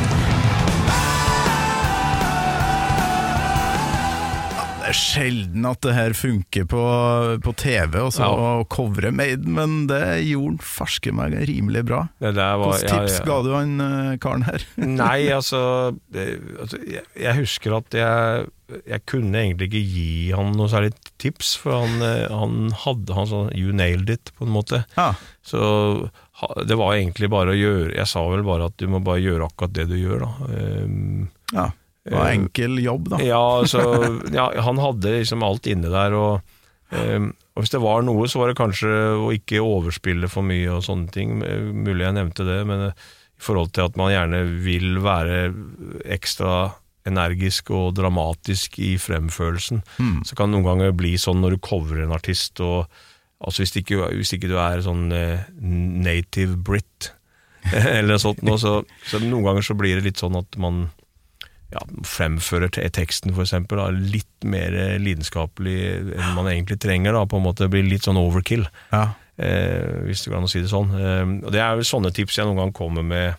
Det 4.87 4.93
er 4.93 4.99
sjelden 5.03 5.65
at 5.67 5.81
det 5.83 5.93
her 5.97 6.13
funker 6.15 6.63
på, 6.71 6.81
på 7.43 7.51
TV 7.59 7.97
og 8.05 8.13
så 8.15 8.23
Ja. 8.23 8.51
å 8.61 8.67
covre 8.71 9.09
Maiden, 9.11 9.51
men 9.57 9.73
det 9.89 9.99
gjorde 10.23 10.53
han 10.53 10.59
farske 10.63 11.11
meg 11.11 11.33
rimelig 11.49 11.81
bra. 11.89 12.05
Det 12.23 12.31
der 12.37 12.55
var- 12.55 12.71
Hvilke 12.77 12.93
tips 12.93 13.17
ja. 13.19 13.25
ga 13.27 13.41
du 13.43 13.49
han 13.51 13.73
eh, 13.83 14.17
karen 14.23 14.45
her? 14.47 14.63
Nei, 14.77 15.27
altså, 15.35 15.91
det, 16.09 16.39
altså 16.61 16.79
jeg, 16.87 17.03
jeg 17.19 17.35
husker 17.35 17.75
at 17.81 17.97
jeg, 17.99 18.47
jeg 18.87 19.01
kunne 19.11 19.35
egentlig 19.43 19.67
ikke 19.67 19.83
gi 19.91 20.31
han 20.31 20.53
noe 20.55 20.69
særlig 20.71 20.93
tips, 21.19 21.57
for 21.59 21.81
han, 21.83 21.99
eh, 22.07 22.31
han 22.31 22.71
hadde 22.85 23.17
han 23.19 23.27
sånn 23.27 23.51
You 23.59 23.73
nailed 23.75 24.09
it, 24.15 24.31
på 24.39 24.47
en 24.47 24.55
måte. 24.55 24.85
Ja, 24.95 25.09
Så 25.43 26.07
det 26.63 26.77
var 26.79 26.93
egentlig 26.95 27.27
bare 27.33 27.51
å 27.55 27.57
gjøre 27.57 27.95
Jeg 27.97 28.05
sa 28.07 28.21
vel 28.29 28.43
bare 28.45 28.67
at 28.69 28.75
du 28.77 28.85
må 28.87 28.99
bare 29.03 29.19
gjøre 29.19 29.47
akkurat 29.51 29.73
det 29.73 29.89
du 29.91 29.97
gjør, 29.99 30.23
da. 30.23 30.31
Um, 30.47 31.27
ja. 31.51 31.67
Eh, 32.07 32.29
enkel 32.31 32.79
jobb, 32.83 33.11
da. 33.13 33.19
Ja, 33.23 33.43
så, 33.67 33.81
ja, 34.33 34.47
han 34.63 34.79
hadde 34.81 35.17
liksom 35.19 35.43
alt 35.45 35.67
inne 35.69 35.91
der, 35.91 36.15
og, 36.15 36.57
ehm, 36.95 37.31
og 37.55 37.63
hvis 37.63 37.73
det 37.73 37.83
var 37.83 38.05
noe, 38.05 38.27
så 38.29 38.41
var 38.41 38.51
det 38.51 38.59
kanskje 38.59 38.91
å 39.17 39.29
ikke 39.35 39.63
overspille 39.63 40.29
for 40.31 40.45
mye 40.47 40.71
og 40.77 40.85
sånne 40.87 41.11
ting. 41.13 41.39
Mulig 41.41 42.05
jeg 42.05 42.17
nevnte 42.17 42.47
det, 42.47 42.61
men 42.69 42.89
eh, 42.89 43.07
i 43.37 43.43
forhold 43.43 43.73
til 43.75 43.85
at 43.85 43.97
man 43.99 44.13
gjerne 44.13 44.41
vil 44.65 44.97
være 45.05 45.41
ekstra 46.15 46.71
energisk 47.07 47.69
og 47.71 47.93
dramatisk 47.95 48.79
i 48.83 48.95
fremførelsen, 48.99 49.83
så 50.27 50.35
kan 50.35 50.49
det 50.49 50.57
noen 50.57 50.65
ganger 50.67 50.97
bli 50.97 51.13
sånn 51.21 51.39
når 51.39 51.55
du 51.55 51.61
covrer 51.63 52.01
en 52.03 52.15
artist, 52.15 52.59
og 52.59 52.89
altså 53.39 53.63
hvis 53.63 53.75
ikke, 53.79 54.09
hvis 54.17 54.33
ikke 54.35 54.49
du 54.51 54.57
er 54.59 54.83
sånn 54.83 55.05
eh, 55.15 55.45
native 55.61 56.57
Brit, 56.67 57.11
eller 57.71 58.19
sånt, 58.19 58.41
nå, 58.43 58.57
så, 58.59 58.81
så 59.07 59.21
noen 59.23 59.45
ganger 59.45 59.69
så 59.69 59.77
blir 59.79 59.99
det 59.99 60.09
litt 60.09 60.19
sånn 60.19 60.35
at 60.39 60.57
man 60.59 60.87
ja, 61.73 61.81
fremfører 62.07 62.69
teksten 62.95 63.33
for 63.35 63.43
eksempel, 63.43 63.77
da, 63.81 63.89
litt 63.91 64.45
mer 64.47 64.73
eh, 64.77 64.97
lidenskapelig 65.03 65.77
enn 66.15 66.35
man 66.37 66.47
egentlig 66.51 66.79
trenger, 66.79 67.13
da, 67.17 67.25
på 67.27 67.39
en 67.41 67.43
måte 67.47 67.67
blir 67.71 67.83
litt 67.87 68.07
sånn 68.07 68.19
overkill, 68.21 68.63
Ja. 68.93 69.09
eh, 69.37 70.03
hvis 70.07 70.23
det 70.23 70.31
går 70.31 70.37
an 70.39 70.47
å 70.47 70.51
si 70.51 70.61
det 70.63 70.71
sånn. 70.71 70.93
Eh, 70.95 71.25
og 71.45 71.51
det 71.51 71.59
er 71.63 71.75
jo 71.75 71.87
sånne 71.89 72.13
tips 72.15 72.37
jeg 72.39 72.47
noen 72.47 72.61
gang 72.61 72.73
kommer 72.77 73.03
med, 73.03 73.35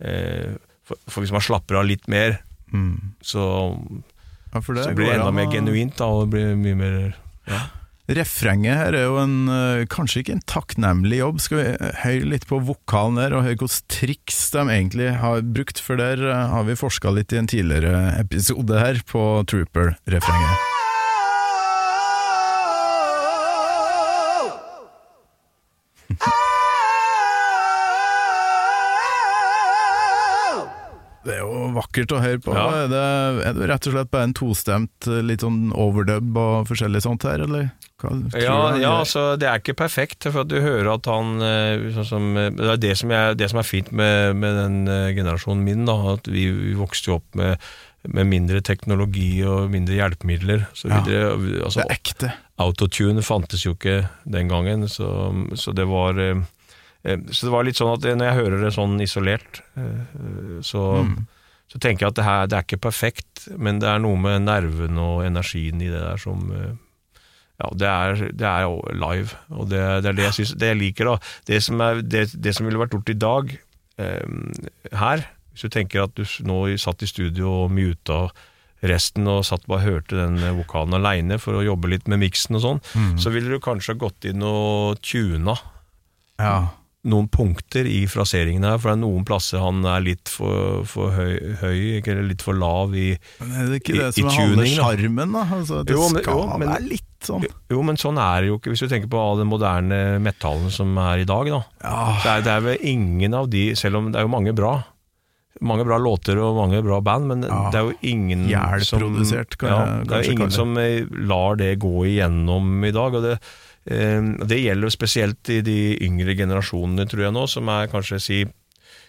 eh, 0.00 0.54
for, 0.86 0.96
for 1.10 1.24
hvis 1.24 1.34
man 1.34 1.42
slapper 1.42 1.80
av 1.80 1.88
litt 1.88 2.06
mer, 2.08 2.38
så, 3.24 3.42
Ja, 4.52 4.60
det 4.60 4.82
så 4.84 4.94
blir 4.94 5.06
det 5.10 5.14
enda 5.18 5.32
mer 5.32 5.46
genuint, 5.50 5.96
da, 5.98 6.06
og 6.06 6.26
det 6.26 6.30
blir 6.36 6.56
mye 6.60 6.76
mer 6.78 6.96
ja. 7.48 7.60
Refrenget 8.06 8.78
her 8.78 8.94
er 8.94 9.08
jo 9.08 9.16
en, 9.18 9.48
eh, 9.50 9.84
kanskje 9.90 10.22
ikke 10.22 10.36
en 10.36 10.44
takknemlig 10.46 11.18
jobb. 11.18 11.40
Skal 11.42 11.58
vi 11.58 11.66
eh, 11.74 11.96
høre 12.04 12.30
litt 12.30 12.46
på 12.46 12.60
vokalen 12.62 13.18
der, 13.18 13.34
og 13.34 13.42
høre 13.42 13.58
hvilke 13.58 13.82
triks 13.90 14.38
de 14.54 14.62
egentlig 14.62 15.10
har 15.18 15.42
brukt? 15.42 15.82
For 15.82 15.98
der 15.98 16.22
eh, 16.22 16.46
har 16.54 16.68
vi 16.70 16.78
forska 16.78 17.10
litt 17.10 17.34
i 17.34 17.42
en 17.42 17.50
tidligere 17.50 18.14
episode 18.22 18.78
her 18.78 19.02
på 19.10 19.26
Trooper-refrenget. 19.50 20.85
Vakkert 31.76 32.12
å 32.14 32.20
høre 32.22 32.40
på. 32.42 32.54
Ja. 32.56 32.66
Er, 32.82 32.88
det, 32.90 33.02
er 33.48 33.56
det 33.56 33.68
rett 33.70 33.88
og 33.88 33.94
slett 33.94 34.12
bare 34.12 34.28
en 34.28 34.36
tostemt, 34.36 35.08
eh, 35.08 35.22
litt 35.24 35.44
sånn 35.44 35.72
overdub 35.76 36.38
og 36.40 36.70
forskjellig 36.70 37.02
sånt 37.04 37.26
her, 37.28 37.44
eller? 37.46 37.70
Hva 38.00 38.12
Ja, 38.36 38.58
ja 38.76 38.92
altså, 39.00 39.24
det 39.40 39.48
er 39.48 39.60
ikke 39.62 39.76
perfekt, 39.78 40.26
for 40.32 40.48
du 40.48 40.58
hører 40.60 40.94
at 40.96 41.08
han 41.10 41.36
eh, 41.44 41.88
sånn 41.96 42.08
som, 42.08 42.30
eh, 42.36 42.50
Det 42.52 42.72
er 42.74 42.82
det 42.82 42.94
som, 43.00 43.12
er, 43.12 43.36
det 43.38 43.50
som 43.52 43.60
er 43.62 43.68
fint 43.68 43.92
med, 43.92 44.36
med 44.40 44.58
den 44.60 44.78
generasjonen 45.16 45.64
min, 45.66 45.84
da, 45.88 45.96
at 46.16 46.28
vi, 46.28 46.48
vi 46.52 46.74
vokste 46.78 47.12
jo 47.12 47.20
opp 47.20 47.38
med, 47.38 47.62
med 48.06 48.28
mindre 48.30 48.60
teknologi 48.64 49.30
og 49.48 49.70
mindre 49.72 49.96
hjelpemidler. 49.98 50.66
Så 50.76 50.90
Ja. 50.92 51.02
Altså, 51.04 51.82
Det 51.82 51.86
er 51.86 51.96
ekte. 51.96 52.34
Autotune 52.62 53.24
fantes 53.24 53.64
jo 53.66 53.74
ikke 53.76 54.06
den 54.24 54.48
gangen, 54.52 54.88
så, 54.88 55.08
så 55.54 55.74
det 55.76 55.84
var 55.90 56.16
Så 57.04 57.46
det 57.46 57.52
var 57.52 57.66
litt 57.66 57.78
sånn 57.78 57.92
at 57.92 58.06
når 58.16 58.26
jeg 58.26 58.38
hører 58.40 58.62
det 58.64 58.70
sånn 58.74 58.96
isolert, 59.04 59.60
så, 60.66 60.82
så 61.76 61.82
tenker 61.84 62.06
jeg 62.06 62.14
at 62.14 62.16
det 62.16 62.24
her 62.24 62.48
det 62.48 62.56
er 62.56 62.64
ikke 62.64 62.80
perfekt, 62.88 63.46
men 63.60 63.82
det 63.82 63.88
er 63.90 64.00
noe 64.00 64.16
med 64.16 64.46
nerven 64.46 64.96
og 65.02 65.26
energien 65.26 65.82
i 65.84 65.90
det 65.92 66.00
der 66.00 66.16
som 66.20 66.48
eh, 66.56 66.72
ja, 67.60 67.68
det 67.76 67.88
er, 67.88 68.22
det 68.36 68.48
er 68.48 68.96
live, 68.96 69.36
og 69.52 69.68
det, 69.68 69.84
det 70.04 70.10
er 70.10 70.16
det 70.16 70.24
jeg, 70.26 70.36
synes, 70.38 70.54
det 70.60 70.70
jeg 70.72 70.78
liker. 70.80 71.10
da. 71.12 71.30
Det 71.48 71.60
som, 71.64 71.80
er, 71.84 72.00
det, 72.04 72.26
det 72.44 72.52
som 72.56 72.68
ville 72.68 72.80
vært 72.80 72.96
gjort 72.96 73.12
i 73.12 73.16
dag 73.20 73.54
eh, 74.00 74.34
her, 75.04 75.24
hvis 75.52 75.64
du 75.64 75.72
tenker 75.72 76.04
at 76.04 76.16
du 76.16 76.24
nå 76.48 76.58
satt 76.80 77.04
i 77.04 77.08
studio 77.08 77.52
og 77.66 77.72
muta 77.76 78.26
resten 78.86 79.24
og 79.32 79.44
satt 79.48 79.64
bare 79.68 79.84
hørte 79.86 80.16
den 80.18 80.36
eh, 80.44 80.56
vokalen 80.56 80.96
aleine 80.98 81.38
for 81.40 81.56
å 81.60 81.64
jobbe 81.64 81.92
litt 81.92 82.08
med 82.12 82.20
miksen 82.24 82.56
og 82.58 82.64
sånn, 82.64 82.82
så 83.20 83.32
ville 83.32 83.52
du 83.52 83.60
kanskje 83.64 83.96
gått 84.00 84.28
inn 84.32 84.44
og 84.44 85.00
tuna 85.04 85.56
Ja. 86.40 86.56
Noen 87.06 87.28
punkter 87.30 87.86
i 87.86 88.00
fraseringen 88.10 88.64
her, 88.66 88.78
for 88.82 88.90
det 88.90 88.96
er 88.96 89.02
noen 89.04 89.24
plasser 89.28 89.60
han 89.62 89.84
er 89.86 90.00
litt 90.02 90.28
for, 90.32 90.82
for 90.90 91.14
høy, 91.14 91.54
høy, 91.62 91.78
eller 92.02 92.24
litt 92.26 92.42
for 92.42 92.58
lav 92.58 92.94
i 92.98 93.12
Men 93.40 93.52
er 93.62 93.68
det 93.70 93.78
ikke 93.82 93.94
det 94.00 94.08
i 94.10 94.20
som 94.20 94.30
er 94.32 94.40
tuning, 94.40 94.72
da. 94.74 94.88
sjarmen, 94.90 95.36
da? 95.38 95.44
Altså, 95.60 95.84
det 95.86 95.94
Jo, 95.94 96.08
men- 96.10 96.22
skal 96.26 96.40
jo, 96.42 96.58
men- 96.58 96.68
være 96.74 96.88
litt 96.88 97.28
sånn. 97.30 97.46
Jo, 97.70 97.82
men 97.82 97.96
sånn 97.96 98.18
er 98.18 98.40
det 98.42 98.48
jo 98.50 98.58
ikke, 98.58 98.70
hvis 98.74 98.82
du 98.84 98.88
tenker 98.90 99.08
på 99.08 99.18
all 99.22 99.38
den 99.38 99.48
moderne 99.50 100.00
metallen 100.22 100.70
som 100.70 100.96
er 100.98 101.22
i 101.22 101.24
dag, 101.24 101.46
da. 101.46 101.62
Ja, 101.82 102.02
Det 102.22 102.30
er, 102.34 102.42
det 102.42 102.52
er 102.56 102.60
vel 102.60 102.78
ingen 102.82 103.34
av 103.34 103.48
de, 103.50 103.64
selv 103.74 103.96
om 104.02 104.10
det 104.12 104.18
er 104.20 104.26
jo 104.26 104.34
mange 104.34 104.54
bra 104.54 104.84
mange 105.62 105.86
bra 105.88 105.96
låter 105.96 106.36
og 106.36 106.52
mange 106.58 106.82
bra 106.84 106.98
band, 107.00 107.28
men 107.28 107.42
Ja. 107.48 107.70
det 107.72 107.78
er 107.80 107.86
jo 107.88 107.94
ingen 108.04 108.42
som, 108.44 108.50
ja, 108.50 110.02
Det 110.04 110.12
er 110.12 110.22
jo 110.22 110.32
ingen 110.32 110.50
som 110.50 110.76
eh, 110.76 111.06
lar 111.10 111.56
det 111.56 111.78
gå 111.80 112.04
igjennom 112.04 112.84
i 112.84 112.90
dag. 112.92 113.14
og 113.14 113.22
det, 113.22 113.38
det 113.86 114.58
gjelder 114.58 114.90
spesielt 114.90 115.50
i 115.54 115.60
de 115.62 115.78
yngre 116.02 116.34
generasjonene, 116.34 117.06
tror 117.06 117.26
jeg 117.26 117.34
nå, 117.36 117.44
som 117.50 117.68
er 117.70 117.90
kanskje 117.92 118.18
si, 118.22 118.38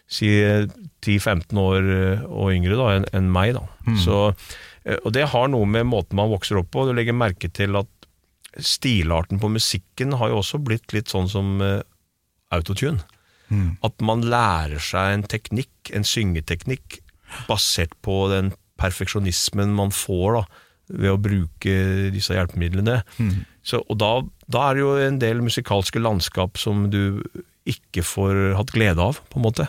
si 0.05 0.29
eh, 0.43 0.67
10-15 1.01 1.61
år 1.61 1.91
eh, 1.95 2.25
og 2.29 2.53
yngre 2.53 2.77
da, 2.77 2.89
enn 2.97 3.07
en 3.17 3.31
meg. 3.33 3.55
da. 3.57 3.65
Mm. 3.87 3.97
Så, 4.03 4.19
eh, 4.85 4.99
og 5.01 5.15
det 5.17 5.29
har 5.33 5.49
noe 5.49 5.65
med 5.69 5.89
måten 5.89 6.19
man 6.19 6.29
vokser 6.29 6.61
opp 6.61 6.69
på. 6.75 6.85
Du 6.85 6.93
legger 6.93 7.17
merke 7.17 7.49
til 7.49 7.79
at 7.79 7.89
stilarten 8.57 9.41
på 9.41 9.49
musikken 9.53 10.15
har 10.17 10.31
jo 10.31 10.41
også 10.41 10.61
blitt 10.65 10.93
litt 10.95 11.11
sånn 11.11 11.27
som 11.29 11.59
uh, 11.61 11.83
autotune. 12.53 13.03
Mm. 13.53 13.75
At 13.85 14.01
man 14.01 14.23
lærer 14.25 14.81
seg 14.81 15.13
en 15.13 15.25
teknikk, 15.29 15.91
en 15.93 16.07
syngeteknikk, 16.07 16.99
basert 17.45 17.93
på 18.05 18.23
den 18.31 18.53
perfeksjonismen 18.81 19.75
man 19.77 19.93
får 19.93 20.39
da, 20.39 20.41
ved 20.89 21.11
å 21.11 21.19
bruke 21.19 21.73
disse 22.13 22.35
hjelpemidlene. 22.37 23.01
Så, 23.67 23.81
og 23.91 23.97
da, 23.99 24.11
da 24.47 24.69
er 24.69 24.77
det 24.77 24.83
jo 24.85 24.91
en 25.03 25.19
del 25.19 25.41
musikalske 25.43 25.99
landskap 25.99 26.57
som 26.61 26.85
du 26.93 27.19
ikke 27.67 27.99
får 28.07 28.37
hatt 28.55 28.71
glede 28.71 29.03
av, 29.03 29.17
på 29.27 29.41
en 29.41 29.43
måte. 29.43 29.65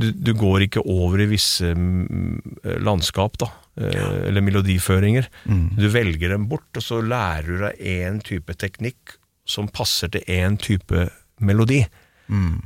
Du, 0.00 0.08
du 0.10 0.32
går 0.34 0.64
ikke 0.66 0.82
over 0.82 1.20
i 1.22 1.28
visse 1.30 1.70
mm, 1.76 2.58
landskap, 2.82 3.38
da, 3.38 3.50
Ja. 3.80 4.08
eller 4.28 4.42
melodiføringer. 4.44 5.28
Du 5.46 5.86
velger 5.94 6.34
dem 6.34 6.48
bort, 6.50 6.66
og 6.76 6.82
så 6.84 6.98
lærer 7.00 7.46
du 7.46 7.62
deg 7.62 7.78
én 7.86 8.18
type 8.26 8.52
teknikk 8.58 9.14
som 9.48 9.70
passer 9.72 10.10
til 10.12 10.26
én 10.26 10.58
type 10.60 11.06
melodi. 11.40 11.84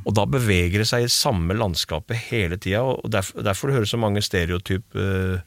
Og 0.05 0.13
da 0.13 0.25
beveger 0.29 0.81
det 0.81 0.87
seg 0.89 1.05
i 1.05 1.11
samme 1.11 1.55
landskapet 1.57 2.27
hele 2.29 2.57
tida, 2.61 2.83
og 2.85 3.09
derfor, 3.11 3.41
derfor 3.45 3.69
du 3.69 3.77
hører 3.77 3.89
så 3.89 3.99
mange 4.01 4.21
stereotype 4.21 4.93
uh, 4.93 5.39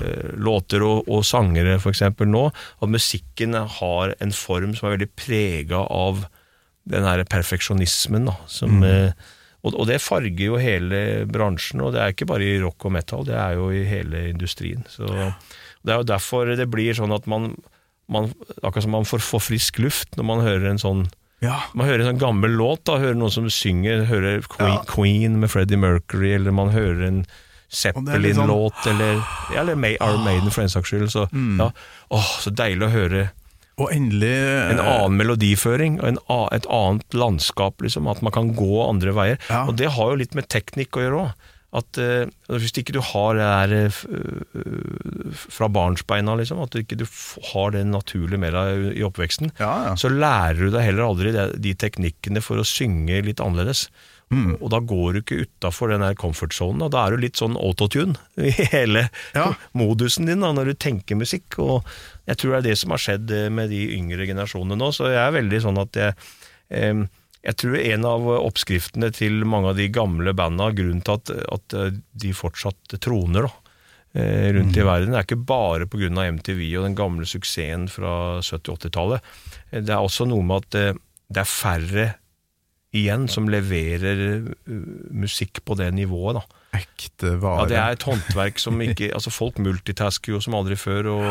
eh, 0.00 0.30
låter 0.40 0.84
og, 0.86 1.08
og 1.10 1.26
sangere 1.28 1.76
eksempel 1.76 2.30
nå, 2.30 2.46
at 2.48 2.92
musikken 2.92 3.56
har 3.78 4.14
en 4.24 4.32
form 4.32 4.72
som 4.76 4.88
er 4.88 4.96
veldig 4.96 5.10
prega 5.20 5.82
av 5.84 6.24
den 6.88 7.04
her 7.04 7.24
perfeksjonismen. 7.28 8.30
Da, 8.30 8.38
som, 8.48 8.80
eh, 8.86 9.12
og, 9.60 9.74
og 9.74 9.88
det 9.90 10.00
farger 10.00 10.44
jo 10.46 10.60
hele 10.62 11.02
bransjen, 11.28 11.84
og 11.84 11.92
det 11.92 12.02
er 12.02 12.16
ikke 12.16 12.30
bare 12.30 12.48
i 12.48 12.58
rock 12.62 12.88
og 12.88 12.96
metal, 12.96 13.28
det 13.28 13.36
er 13.36 13.58
jo 13.60 13.68
i 13.74 13.84
hele 13.88 14.28
industrien. 14.30 14.86
Så 14.88 15.08
Det 15.08 15.92
er 15.92 16.00
jo 16.00 16.08
derfor 16.08 16.56
det 16.56 16.70
blir 16.72 16.96
sånn 16.96 17.12
at 17.14 17.28
man, 17.28 17.52
man 18.08 18.32
akkurat 18.62 18.84
som 18.88 18.96
man 18.96 19.08
får, 19.08 19.20
får 19.24 19.44
frisk 19.50 19.84
luft 19.84 20.16
når 20.16 20.30
man 20.32 20.46
hører 20.46 20.72
en 20.72 20.80
sånn 20.80 21.08
Ja. 21.40 21.60
man 21.74 21.86
hører 21.86 22.00
en 22.02 22.16
sånn 22.16 22.18
gammel 22.22 22.50
låt, 22.58 22.82
da, 22.84 22.96
hører 22.98 23.14
noen 23.14 23.30
som 23.30 23.44
synger, 23.48 24.06
hører 24.10 24.42
Queen, 24.48 24.72
Ja. 24.74 24.82
Queen 24.90 25.40
med 25.40 25.50
Freddie 25.50 25.78
Mercury, 25.78 26.32
eller 26.34 26.50
man 26.52 26.70
hører 26.74 27.06
en 27.06 27.20
sånn- 27.70 28.04
Zeppelin-låt, 28.08 28.86
eller, 28.86 29.22
ja, 29.54 29.60
eller 29.60 29.76
May, 29.76 29.96
Are 30.00 30.16
Maiden 30.18 30.50
for 30.50 30.62
den 30.62 30.70
saks 30.70 30.88
skyld. 30.90 31.10
Så, 31.12 31.28
Mm. 31.30 31.58
ja, 31.60 31.70
åh, 32.10 32.24
så 32.40 32.50
deilig 32.50 32.88
å 32.88 32.90
høre 32.90 33.30
Og 33.80 33.92
endelig 33.92 34.70
en 34.72 34.80
annen 34.80 35.16
melodiføring 35.16 36.00
og 36.02 36.08
en, 36.08 36.18
et 36.50 36.66
annet 36.66 37.04
landskap, 37.14 37.74
liksom, 37.80 38.08
at 38.10 38.20
man 38.22 38.32
kan 38.32 38.52
gå 38.56 38.88
andre 38.88 39.12
veier. 39.12 39.38
Og 39.68 39.76
det 39.76 39.90
har 39.92 40.10
jo 40.10 40.16
litt 40.16 40.34
med 40.34 40.48
teknikk 40.48 40.90
å 40.98 41.04
gjøre 41.06 41.20
òg. 41.28 41.32
At 41.76 41.98
eh, 42.00 42.24
Hvis 42.48 42.72
ikke 42.80 42.94
du 42.96 43.00
har 43.04 43.34
det 43.36 43.44
der 43.44 43.72
eh, 43.76 43.96
øh, 44.56 45.32
fra 45.52 45.68
barnsbeina, 45.68 46.34
liksom, 46.40 46.62
at 46.64 46.72
du 46.72 46.80
ikke 46.80 46.96
du 46.96 47.06
har 47.52 47.74
det 47.74 47.82
naturlig 47.90 48.38
med 48.40 48.54
deg 48.56 48.86
i 48.96 49.04
oppveksten, 49.04 49.50
Ja, 49.60 49.72
ja. 49.90 49.96
så 50.00 50.08
lærer 50.12 50.56
du 50.62 50.70
deg 50.72 50.86
heller 50.86 51.04
aldri 51.10 51.34
de, 51.36 51.74
teknikkene 51.76 52.40
for 52.44 52.60
å 52.62 52.64
synge 52.66 53.20
litt 53.26 53.42
annerledes. 53.44 53.88
Mm. 54.32 54.56
Og 54.60 54.68
da 54.72 54.80
går 54.84 55.12
du 55.12 55.20
ikke 55.22 55.38
utafor 55.46 55.88
den 55.92 56.02
comfort-sonen, 56.20 56.82
og 56.84 56.90
da 56.92 57.06
er 57.06 57.14
du 57.16 57.22
litt 57.24 57.40
sånn 57.40 57.56
autotune 57.56 58.16
i 58.48 58.52
hele 58.72 59.06
Ja. 59.36 59.50
modusen 59.76 60.28
din 60.28 60.40
da, 60.44 60.50
når 60.56 60.72
du 60.72 60.74
tenker 60.88 61.16
musikk. 61.20 61.56
Og 61.64 61.84
jeg 62.28 62.36
tror 62.40 62.56
det 62.56 62.58
er 62.62 62.66
det 62.70 62.78
som 62.80 62.92
har 62.96 63.04
skjedd 63.04 63.30
eh, 63.32 63.48
med 63.52 63.68
de 63.72 63.84
yngre 63.96 64.24
generasjonene 64.28 64.76
nå, 64.80 64.90
så 64.96 65.12
jeg 65.12 65.20
er 65.26 65.36
veldig 65.36 65.62
sånn 65.68 65.80
at 65.84 66.00
jeg 66.00 66.16
em, 66.72 67.06
jeg 67.48 67.56
tror 67.62 67.78
en 67.80 68.04
av 68.04 68.26
oppskriftene 68.36 69.08
til 69.16 69.40
mange 69.48 69.70
av 69.72 69.78
de 69.80 69.86
gamle 69.94 70.34
banda, 70.36 70.68
grunnen 70.76 71.00
til 71.06 71.16
at, 71.16 71.32
at 71.56 71.74
eh, 71.78 71.96
de 72.20 72.34
fortsatt 72.36 72.98
troner 73.00 73.48
da, 73.48 73.54
rundt 74.18 74.54
rundt 74.56 74.76
i 74.80 74.84
verden, 74.84 75.14
er 75.14 75.24
ikke 75.26 75.36
bare 75.46 75.86
pga. 75.86 76.08
MTV 76.32 76.62
og 76.80 76.86
den 76.88 76.94
gamle 76.98 77.26
suksessen 77.28 77.88
fra 77.92 78.40
70-80-tallet. 78.42 79.20
Eh, 79.70 79.80
Det 79.84 79.92
er 79.94 80.00
også 80.00 80.26
noe 80.28 80.42
med 80.48 80.64
at 80.64 80.78
eh, 80.80 80.96
det 81.28 81.42
er 81.44 81.50
færre 81.50 82.06
igjen 82.96 83.26
som 83.28 83.48
leverer 83.52 84.22
eh, 84.40 84.50
musikk 85.12 85.60
på 85.68 85.76
det 85.76 85.90
nivået. 85.94 86.40
da. 86.40 86.80
Ekte 86.80 87.34
vare. 87.40 87.64
Ja, 87.64 87.68
Det 87.68 87.78
er 87.84 87.96
et 87.98 88.06
håndverk 88.08 88.58
som 88.64 88.80
ikke 88.84 89.10
altså 89.16 89.30
Folk 89.32 89.58
multitasker 89.60 90.32
jo 90.34 90.40
som 90.44 90.56
aldri 90.58 90.76
før, 90.80 91.10
og 91.12 91.28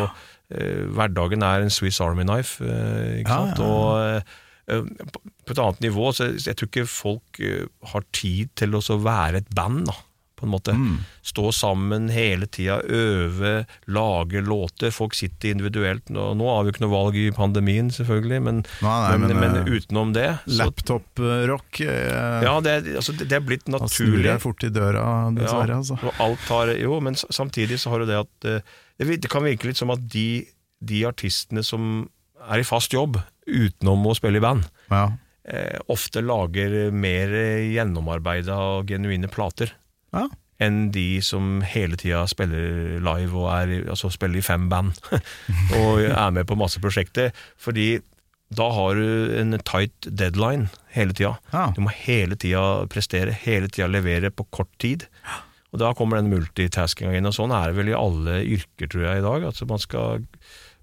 eh, 0.54 0.86
hverdagen 0.94 1.44
er 1.46 1.66
en 1.66 1.74
Swiss 1.74 2.00
Army 2.02 2.24
knife. 2.30 2.62
Eh, 2.64 3.22
ikke 3.24 3.30
Ja, 3.34 3.42
sant? 3.42 3.58
ja, 3.58 3.66
ja. 3.66 3.72
Og 3.74 4.22
eh, 4.22 4.36
på 4.68 5.22
på 5.48 5.56
et 5.56 5.64
annet 5.64 5.86
nivå, 5.88 6.12
så 6.16 6.34
jeg 6.36 6.58
tror 6.58 6.70
ikke 6.72 6.90
folk 6.90 7.40
eh, 7.44 7.64
har 7.94 8.06
tid 8.16 8.52
til 8.60 8.76
å 8.78 8.84
være 9.00 9.44
et 9.44 9.56
band, 9.56 9.88
da. 9.90 9.96
På 10.38 10.46
en 10.46 10.52
måte. 10.54 10.74
Mm. 10.78 11.00
Stå 11.26 11.50
sammen 11.56 12.12
hele 12.14 12.46
tida, 12.54 12.76
øve, 12.94 13.64
lage 13.90 14.44
låter. 14.46 14.92
Folk 14.94 15.16
sitter 15.18 15.56
individuelt. 15.56 16.12
Nå, 16.14 16.28
nå 16.38 16.50
har 16.52 16.68
vi 16.68 16.76
ikke 16.76 16.84
noe 16.84 16.92
valg 16.92 17.16
i 17.18 17.32
pandemien, 17.34 17.90
selvfølgelig, 17.96 18.42
men, 18.46 18.60
Nei, 18.86 18.98
nei, 19.02 19.16
men, 19.24 19.32
men, 19.32 19.40
men, 19.42 19.56
eh, 19.64 19.72
utenom 19.80 20.12
det 20.14 20.28
Laptop-rock 20.60 21.80
eh, 21.88 22.46
Ja, 22.46 22.54
det, 22.62 22.76
altså, 23.00 23.16
det, 23.18 23.32
er 23.34 23.42
blitt 23.48 23.66
Da 23.66 23.80
snur 23.80 23.88
naturlig. 23.88 24.28
jeg 24.30 24.44
fort 24.44 24.68
i 24.68 24.70
døra, 24.76 25.08
dessverre. 25.40 25.74
Ja, 25.74 25.80
altså. 25.80 25.98
og 26.04 26.22
alt 26.28 26.54
har, 26.54 26.74
jo, 26.84 27.00
men 27.08 27.18
samtidig 27.18 27.82
så 27.82 27.96
har 27.96 28.06
du 28.06 28.12
det 28.12 28.22
at 28.22 28.52
eh, 28.52 28.78
det, 29.02 29.18
det 29.26 29.34
kan 29.34 29.48
virke 29.48 29.72
litt 29.72 29.82
som 29.82 29.96
at 29.96 30.06
de, 30.06 30.44
de 30.86 31.02
artistene 31.10 31.66
som 31.66 32.06
er 32.46 32.62
i 32.62 32.68
fast 32.68 32.94
jobb 32.94 33.18
utenom 33.48 34.04
å 34.12 34.16
spille 34.18 34.38
i 34.42 34.44
band, 34.44 34.68
Ja. 34.92 35.06
eh, 35.48 35.80
ofte 35.90 36.22
lager 36.22 36.92
mer 36.92 37.32
gjennomarbeida 37.72 38.58
og 38.80 38.92
genuine 38.92 39.30
plater 39.32 39.72
ja. 40.14 40.26
enn 40.60 40.90
de 40.92 41.22
som 41.22 41.62
hele 41.62 41.96
tida 42.00 42.26
spiller 42.28 43.00
live 43.00 43.34
og 43.38 43.48
er, 43.54 43.74
altså 43.90 44.12
spiller 44.12 44.42
i 44.42 44.46
fem 44.46 44.68
band 44.70 44.98
og 45.80 46.04
er 46.04 46.32
med 46.36 46.48
på 46.50 46.58
masse 46.60 46.82
prosjekter. 46.84 47.32
Fordi 47.58 48.00
da 48.50 48.70
har 48.72 48.96
du 48.96 49.34
en 49.42 49.58
tight 49.68 50.08
deadline 50.08 50.70
hele 50.96 51.12
tida. 51.14 51.34
Ja. 51.52 51.66
Du 51.76 51.82
må 51.84 51.92
hele 51.92 52.36
tida 52.40 52.86
prestere, 52.92 53.34
hele 53.44 53.68
tida 53.68 53.90
levere 53.92 54.32
på 54.32 54.46
kort 54.56 54.72
tid. 54.80 55.04
Og 55.76 55.82
da 55.82 55.90
kommer 55.94 56.16
den 56.22 56.32
multitaskinga 56.32 57.12
inn, 57.20 57.28
og 57.28 57.36
sånn 57.36 57.52
er 57.52 57.70
det 57.70 57.76
vel 57.82 57.90
i 57.92 57.98
alle 57.98 58.38
yrker, 58.48 58.88
tror 58.88 59.04
jeg, 59.04 59.20
i 59.20 59.26
dag. 59.26 59.44
Altså 59.50 59.68
man 59.68 59.82
skal, 59.84 60.24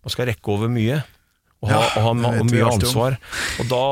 man 0.05 0.13
skal 0.13 0.29
rekke 0.29 0.53
over 0.53 0.69
mye, 0.69 1.01
og 1.65 1.71
ha, 1.73 1.81
Ja, 1.81 1.89
og 1.97 2.05
ha 2.05 2.31
og 2.39 2.47
mye 2.53 2.69
ansvar. 2.71 3.17
Og 3.63 3.69
da 3.73 3.83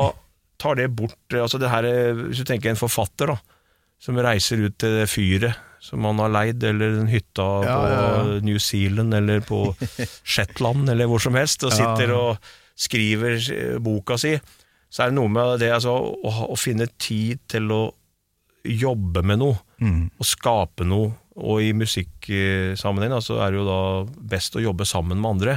tar 0.63 0.77
det 0.79 0.87
bort 0.95 1.33
altså 1.35 1.59
det 1.59 1.69
her, 1.73 1.83
Hvis 2.29 2.39
du 2.39 2.47
tenker 2.47 2.71
en 2.71 2.79
forfatter 2.79 3.33
da, 3.33 3.37
som 3.99 4.15
reiser 4.21 4.61
ut 4.67 4.77
til 4.79 4.99
det 5.01 5.09
fyret 5.11 5.57
som 5.83 6.05
han 6.07 6.15
har 6.23 6.29
leid, 6.31 6.63
eller 6.63 6.93
den 6.95 7.09
hytta 7.11 7.43
Ja, 7.65 7.73
på 7.75 7.87
ja, 7.91 7.95
ja. 7.99 8.39
New 8.47 8.59
Zealand, 8.63 9.11
eller 9.17 9.41
på 9.43 9.65
Shetland, 10.23 10.87
eller 10.93 11.09
hvor 11.11 11.19
som 11.19 11.35
helst, 11.35 11.65
og 11.67 11.73
Ja. 11.75 11.79
sitter 11.81 12.13
og 12.15 12.37
skriver 12.79 13.35
eh, 13.51 13.73
boka 13.83 14.15
si, 14.17 14.37
så 14.93 15.03
er 15.03 15.11
det 15.11 15.17
noe 15.17 15.27
med 15.33 15.59
det 15.59 15.73
altså, 15.75 15.91
å, 15.91 16.31
å 16.53 16.55
finne 16.55 16.87
tid 17.01 17.41
til 17.51 17.67
å 17.75 17.81
jobbe 18.63 19.25
med 19.27 19.41
noe, 19.43 19.59
Mm. 19.83 20.05
og 20.15 20.23
skape 20.25 20.85
noe. 20.87 21.09
Og 21.35 21.59
i 21.65 21.73
musikksammenheng 21.75 23.11
så 23.19 23.33
så 23.33 23.39
er 23.43 23.51
det 23.51 23.59
jo 23.59 23.65
da 23.67 23.79
best 24.31 24.55
å 24.55 24.61
jobbe 24.63 24.85
sammen 24.87 25.19
med 25.19 25.31
andre. 25.35 25.55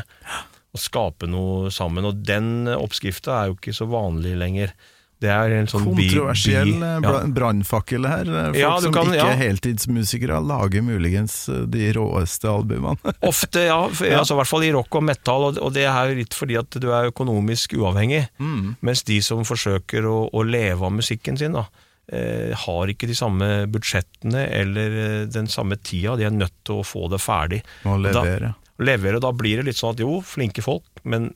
Og 0.76 0.82
skape 0.82 1.28
noe 1.32 1.70
sammen. 1.74 2.04
Og 2.04 2.20
den 2.28 2.68
oppskrifta 2.76 3.40
er 3.42 3.48
jo 3.50 3.56
ikke 3.56 3.72
så 3.76 3.88
vanlig 3.88 4.36
lenger. 4.36 4.74
Det 5.16 5.30
er 5.32 5.48
en 5.56 5.64
sånn 5.64 5.86
Kontroversiell 5.86 6.74
eh, 6.76 6.98
ja. 7.00 7.12
brannfakkel 7.32 8.04
her. 8.04 8.28
Eh, 8.28 8.48
Folk 8.50 8.58
Ja, 8.60 8.72
som 8.84 8.92
kan- 8.92 9.08
ikke 9.08 9.16
ja. 9.16 9.30
er 9.32 9.38
heltidsmusikere, 9.40 10.40
lager 10.44 10.84
muligens 10.84 11.38
eh, 11.48 11.62
de 11.72 11.86
råeste 11.96 12.50
albumene. 12.52 13.14
Ofte, 13.30 13.62
ja. 13.64 13.78
Ja. 14.04 14.18
Altså, 14.20 14.36
I 14.36 14.40
hvert 14.42 14.50
fall 14.50 14.66
i 14.68 14.74
rock 14.76 14.98
og 15.00 15.06
metal, 15.08 15.46
og, 15.56 15.72
det 15.72 15.86
er 15.88 16.12
litt 16.18 16.36
fordi 16.36 16.58
at 16.60 16.76
du 16.84 16.90
er 16.92 17.08
økonomisk 17.08 17.78
uavhengig. 17.80 18.26
Mm. 18.36 18.74
Mens 18.84 19.06
de 19.08 19.16
som 19.24 19.40
forsøker 19.48 20.04
å, 20.04 20.18
å 20.36 20.44
leve 20.44 20.84
av 20.84 20.92
musikken 20.98 21.40
sin, 21.40 21.56
da, 21.56 21.64
eh, 22.12 22.52
har 22.66 22.92
ikke 22.92 23.08
de 23.08 23.16
samme 23.16 23.50
budsjettene 23.72 24.44
eller 24.60 25.00
den 25.32 25.48
samme 25.48 25.80
tida. 25.80 26.18
De 26.20 26.28
er 26.28 26.36
nødt 26.36 26.52
til 26.68 26.82
å 26.82 26.86
få 26.86 27.08
det 27.08 27.24
ferdig. 27.24 27.64
Må 27.88 27.96
Og 28.02 28.12
da- 28.12 28.52
levere. 28.82 29.18
Og 29.18 29.24
Da 29.24 29.32
blir 29.36 29.60
det 29.60 29.68
litt 29.70 29.80
sånn 29.80 29.96
at 29.96 30.02
jo, 30.02 30.18
flinke 30.24 30.64
folk, 30.64 30.88
men 31.04 31.30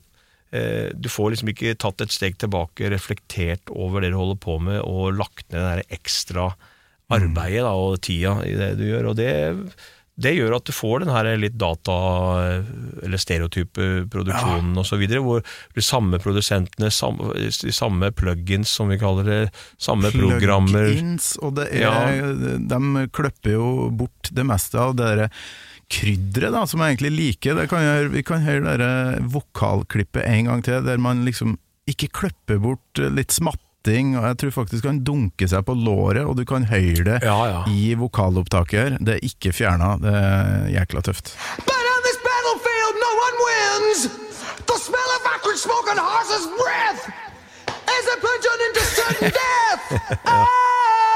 eh, 0.51 0.91
du 0.93 1.09
får 1.11 1.33
liksom 1.35 1.53
ikke 1.53 1.77
tatt 1.81 2.03
et 2.05 2.13
steg 2.13 2.37
tilbake, 2.41 2.91
reflektert 2.93 3.71
over 3.71 4.03
det 4.03 4.13
du 4.13 4.19
holder 4.19 4.41
på 4.41 4.59
med, 4.63 4.81
og 4.85 5.15
lagt 5.19 5.47
ned 5.49 5.61
det 5.61 5.69
der 5.69 5.97
ekstra 5.99 6.51
arbeidet 7.11 7.65
da, 7.65 7.73
og 7.75 7.99
tida 8.03 8.37
i 8.47 8.53
det 8.55 8.75
du 8.79 8.85
gjør. 8.87 9.09
Og 9.11 9.17
det, 9.19 9.31
det 10.21 10.33
gjør 10.35 10.57
at 10.57 10.67
du 10.67 10.73
får 10.75 11.03
den 11.03 11.11
her 11.11 11.29
litt 11.39 11.57
data- 11.59 12.61
eller 13.03 13.21
stereotype 13.21 13.87
produksjonen 14.11 14.79
så 14.87 14.99
videre, 15.01 15.23
hvor 15.25 15.43
de 15.75 15.83
samme 15.85 16.19
produsentene, 16.23 16.91
samme, 16.93 17.33
de 17.35 17.75
samme 17.75 18.11
plugins 18.15 18.71
som 18.77 18.91
vi 18.91 18.99
kaller 19.01 19.27
det, 19.27 19.41
samme 19.81 20.13
programmer 20.13 20.87
Plug-ins, 20.91 21.33
og 21.41 21.57
det 21.59 21.67
er, 21.81 22.23
de 22.71 23.07
klipper 23.15 23.57
jo 23.57 23.89
bort 23.91 24.31
det 24.31 24.47
meste 24.47 24.79
av 24.79 24.95
det 24.99 25.11
der 25.11 25.27
krydderet 25.91 26.53
da, 26.55 26.61
som 26.69 26.81
jeg 26.83 26.95
egentlig 26.95 27.11
liker. 27.17 27.57
Det 27.59 27.67
kan 27.71 27.83
jeg, 27.83 28.11
vi 28.13 28.23
kan 28.27 28.45
høre 28.45 28.77
det 28.79 28.93
vokalklippet 29.33 30.23
en 30.27 30.47
gang 30.51 30.63
til, 30.65 30.79
der 30.85 31.01
man 31.01 31.25
liksom 31.27 31.57
ikke 31.89 32.07
klipper 32.21 32.59
bort 32.63 33.01
litt 33.11 33.33
smatting, 33.35 34.13
og 34.19 34.27
jeg 34.29 34.37
tror 34.43 34.53
faktisk 34.61 34.85
han 34.87 35.01
dunker 35.07 35.49
seg 35.51 35.65
på 35.67 35.73
låret, 35.75 36.23
og 36.23 36.37
du 36.37 36.43
kan 36.47 36.67
høre 36.69 37.03
det 37.07 37.17
Ja, 37.25 37.37
ja. 37.49 37.61
i 37.67 37.93
vokalopptaket 37.99 38.77
her. 38.79 38.97
Det 39.01 39.17
er 39.17 39.25
ikke 39.27 39.51
fjerna, 39.57 39.95
det 40.01 40.13
er 40.15 40.69
jækla 40.77 41.01
tøft. 41.09 41.33
But 41.65 41.83
on 41.93 42.01
this 42.07 42.19
battlefield, 42.27 42.95
no 43.01 43.11
one 43.25 43.37
wins. 43.47 44.05
The 44.69 44.77
smell 44.79 45.09
of 45.17 45.25
acrid 45.35 45.59
smoke 45.59 45.89
and 45.91 45.99
horse's 45.99 46.47
breath 46.61 47.01
as 47.67 48.03
they 48.07 48.17
plunge 48.23 48.45
on 48.53 48.59
into 48.69 48.83
sudden 48.95 49.31
death. 49.41 49.85
Ah! 50.25 50.45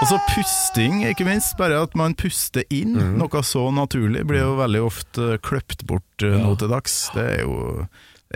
Og 0.02 0.10
så 0.10 0.18
pusting, 0.28 1.04
ikke 1.08 1.26
minst. 1.28 1.56
Bare 1.60 1.80
at 1.86 1.94
man 1.98 2.16
puster 2.20 2.66
inn 2.74 2.96
mm. 2.98 3.14
noe 3.22 3.44
så 3.48 3.68
naturlig, 3.74 4.26
blir 4.28 4.44
jo 4.44 4.58
veldig 4.60 4.82
ofte 4.84 5.38
kløpt 5.46 5.86
bort 5.88 6.26
ja. 6.26 6.36
nå 6.44 6.56
til 6.60 6.72
dags. 6.74 6.98
Det 7.16 7.24
er 7.38 7.46
jo 7.46 7.56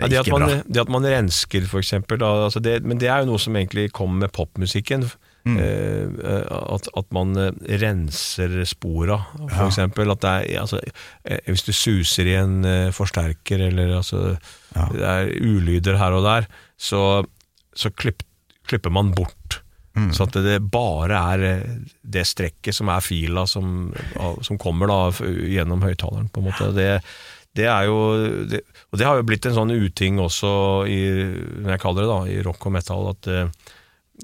Ja, 0.00 0.06
er 0.06 0.10
det, 0.10 0.20
at 0.22 0.30
man, 0.32 0.62
det 0.64 0.80
at 0.80 0.92
man 0.92 1.04
rensker, 1.04 1.66
for 1.68 1.82
eksempel, 1.82 2.20
da, 2.22 2.30
altså 2.46 2.62
det, 2.64 2.78
men 2.86 3.00
det 3.02 3.10
er 3.10 3.24
jo 3.24 3.32
noe 3.32 3.42
som 3.42 3.58
egentlig 3.58 3.90
kommer 3.92 4.24
med 4.24 4.32
popmusikken. 4.32 5.04
Mm. 5.48 5.56
Eh, 5.60 6.40
at, 6.52 6.88
at 7.00 7.08
man 7.16 7.32
eh, 7.40 7.50
renser 7.80 8.58
spora, 8.68 9.18
for 9.36 9.50
Ja. 9.58 9.66
eksempel. 9.68 10.12
At 10.14 10.22
det 10.24 10.32
er, 10.32 10.60
altså, 10.62 10.80
eh, 11.24 11.40
hvis 11.48 11.64
du 11.66 11.72
suser 11.76 12.28
i 12.28 12.36
en 12.40 12.64
eh, 12.64 12.90
forsterker, 12.96 13.66
eller 13.68 13.96
altså, 14.00 14.36
Ja. 14.76 14.86
det 14.94 15.04
er 15.12 15.32
ulyder 15.44 15.98
her 16.00 16.16
og 16.16 16.24
der, 16.24 16.48
så, 16.78 17.24
så 17.76 17.90
klipp, 17.92 18.22
klipper 18.68 18.92
man 18.94 19.12
bort. 19.16 19.60
Mm. 19.96 20.12
Så 20.14 20.22
at 20.28 20.36
det 20.44 20.60
bare 20.70 21.18
er 21.34 21.42
eh, 21.48 21.70
det 22.02 22.22
strekket 22.28 22.76
som 22.76 22.88
er 22.94 23.02
fila 23.02 23.42
som, 23.50 23.90
som 24.46 24.58
kommer 24.62 24.86
da 24.90 24.98
gjennom 25.50 25.82
høyttaleren, 25.82 26.28
på 26.30 26.40
en 26.42 26.46
måte. 26.46 26.68
Det, 26.76 26.86
det 27.58 27.66
er 27.66 27.88
jo 27.88 27.96
det, 28.46 28.60
Og 28.92 29.00
det 29.00 29.08
har 29.08 29.18
jo 29.18 29.26
blitt 29.26 29.48
en 29.50 29.56
sånn 29.56 29.74
uting 29.74 30.20
også 30.22 30.52
i, 30.86 31.00
jeg 31.66 31.82
kaller 31.82 32.06
det 32.06 32.12
da, 32.12 32.20
i 32.30 32.38
rock 32.46 32.68
og 32.70 32.76
metal, 32.76 33.08
at 33.10 33.26
det, 33.26 33.40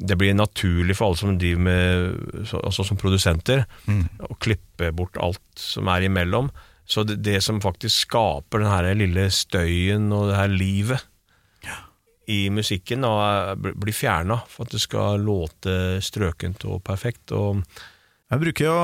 det 0.06 0.18
blir 0.20 0.36
naturlig 0.38 0.94
for 0.98 1.08
alle 1.08 1.18
som 1.18 1.34
driver 1.40 1.66
med 1.66 2.54
Altså 2.60 2.84
som 2.86 2.98
produsenter, 3.00 3.64
Mm. 3.90 4.04
å 4.30 4.36
klippe 4.38 4.92
bort 4.94 5.16
alt 5.18 5.42
som 5.58 5.88
er 5.90 6.06
imellom. 6.06 6.52
Så 6.86 7.02
det, 7.02 7.16
det 7.26 7.40
som 7.42 7.58
faktisk 7.64 8.06
skaper 8.06 8.62
den 8.62 8.70
her 8.70 8.92
lille 8.94 9.26
støyen 9.34 10.12
og 10.14 10.28
det 10.30 10.36
her 10.38 10.52
livet 10.52 11.02
i 12.28 12.48
musikken, 12.50 13.02
da, 13.06 13.12
er- 13.54 13.74
blir 13.78 13.94
fjerna 13.94 14.40
for 14.50 14.66
at 14.66 14.72
det 14.74 14.80
skal 14.82 15.20
låte 15.22 16.00
strøkent 16.02 16.64
og 16.66 16.82
perfekt. 16.84 17.30
Og 17.32 17.62
Jeg 18.30 18.40
bruker 18.42 18.66
å, 18.66 18.80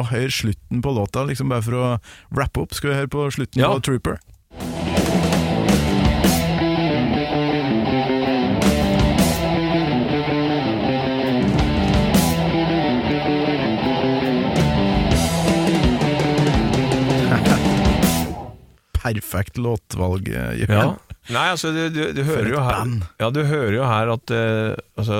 å 0.00 0.04
høre 0.08 0.30
slutten 0.32 0.80
på 0.80 0.94
låta, 0.96 1.26
liksom 1.28 1.50
bare 1.52 1.60
for 1.66 1.76
å 1.76 1.90
wrappe 2.32 2.62
opp. 2.62 2.72
Skal 2.72 2.90
vi 2.94 3.00
høre 3.02 3.08
på 3.12 3.26
slutten 3.36 3.60
Ja. 3.60 3.68
på 3.74 3.82
Trooper? 3.84 4.16
Perfekt 19.02 19.56
låtvalg, 19.56 20.28
eh, 20.28 20.58
Jørgen. 20.60 20.76
Ja. 20.76 20.96
Nei, 21.28 21.46
altså, 21.52 21.70
du, 21.76 21.82
du, 21.92 22.00
du 22.16 22.22
hører 22.24 22.48
jo 22.54 22.62
her. 22.64 22.94
Ja, 23.20 23.28
du 23.30 23.42
hører 23.44 23.74
jo 23.76 23.84
her 23.86 24.12
at 24.16 24.32
uh, 24.32 24.72
altså, 24.96 25.18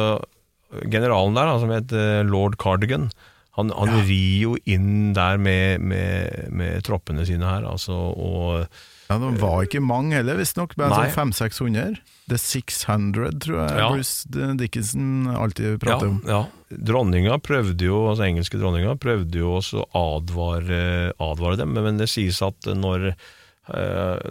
generalen 0.90 1.36
der, 1.36 1.50
da, 1.50 1.58
som 1.60 1.74
heter 1.74 2.24
lord 2.30 2.56
Cardigan, 2.62 3.10
han, 3.58 3.72
han 3.74 3.90
rir 4.06 4.36
jo 4.44 4.54
inn 4.70 5.10
der 5.12 5.36
med, 5.42 5.82
med, 5.82 6.46
med 6.54 6.80
troppene 6.86 7.26
sine 7.28 7.44
her, 7.50 7.66
altså, 7.68 7.92
og 8.14 8.64
Ja, 9.10 9.16
De 9.18 9.32
var 9.42 9.64
ikke 9.66 9.80
mange 9.82 10.14
heller, 10.14 10.38
visstnok. 10.38 10.76
Bare 10.78 11.10
sånn 11.10 11.32
500-600. 11.34 11.96
The 12.30 12.38
600, 12.38 13.32
tror 13.42 13.56
jeg 13.64 13.80
Ja. 13.80 13.88
Bruce 13.90 14.54
Dickinson 14.60 15.26
alltid 15.34 15.72
ja, 15.72 15.78
prater 15.82 16.12
om. 16.12 16.20
ja. 16.30 16.44
Dronninga 16.70 17.40
prøvde 17.42 17.88
jo, 17.88 18.04
altså 18.12 18.28
engelske 18.28 18.60
dronninga 18.62 18.94
prøvde 19.02 19.42
jo 19.42 19.56
også 19.58 19.82
å 19.82 20.04
advare, 20.20 21.10
advare 21.18 21.58
dem, 21.58 21.74
men 21.74 21.98
det 21.98 22.06
sies 22.12 22.38
at 22.46 22.70
når, 22.70 23.08
eh, 23.10 23.28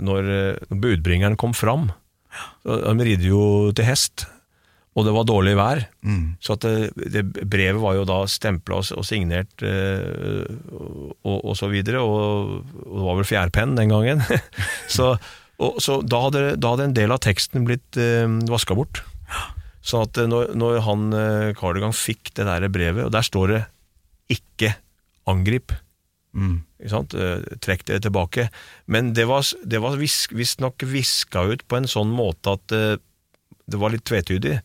når 0.01 0.33
eh, 0.35 0.75
budbringeren 0.75 1.37
kom 1.39 1.55
fram, 1.57 1.89
de 2.65 3.07
ridde 3.07 3.25
jo 3.25 3.71
til 3.73 3.87
hest, 3.87 4.27
og 4.97 5.05
det 5.07 5.13
var 5.15 5.27
dårlig 5.29 5.55
vær, 5.57 5.83
Mm. 6.03 6.35
Så 6.41 6.55
det, 6.63 6.91
det 7.13 7.23
brevet 7.47 7.81
var 7.81 7.95
jo 7.97 8.05
da 8.07 8.23
stempla 8.27 8.79
og, 8.79 8.87
og 8.97 9.05
signert 9.05 9.61
eh, 9.65 10.45
og, 11.23 11.37
og 11.43 11.53
så 11.57 11.69
videre, 11.71 12.01
og, 12.01 12.63
og 12.85 12.95
det 12.95 13.05
var 13.05 13.19
vel 13.19 13.29
fjærpenn 13.29 13.75
den 13.77 13.93
gangen. 13.93 14.23
så 14.95 15.15
så 15.59 15.99
da, 16.07 16.21
hadde, 16.23 16.43
da 16.55 16.69
hadde 16.71 16.85
en 16.87 16.95
del 16.95 17.11
av 17.11 17.19
teksten 17.23 17.65
blitt 17.67 17.97
eh, 17.99 18.23
vaska 18.47 18.77
bort. 18.79 19.01
Så 19.83 20.05
at 20.05 20.17
eh, 20.19 20.29
når, 20.29 20.53
når 20.55 20.79
han 20.85 21.09
eh, 21.15 21.51
Cardigan 21.59 21.95
fikk 21.95 22.31
det 22.39 22.47
der 22.47 22.69
brevet, 22.71 23.03
og 23.05 23.11
der 23.11 23.25
står 23.27 23.53
det 23.53 23.61
'ikke 24.31 24.75
angrip', 25.27 25.75
Mm. 26.29 26.59
Eh, 26.79 27.43
trekk 27.59 27.85
det 27.89 28.01
tilbake. 28.05 28.49
Men 28.87 29.13
det 29.13 29.25
var, 29.27 29.43
det 29.67 29.81
var 29.83 29.97
visstnok 29.99 30.83
viska 30.87 31.43
ut 31.51 31.65
på 31.67 31.75
en 31.79 31.87
sånn 31.91 32.11
måte 32.15 32.55
at 32.55 32.71
eh, 32.71 32.95
det 33.69 33.77
var 33.77 33.91
litt 33.93 34.05
tvetydig. 34.07 34.55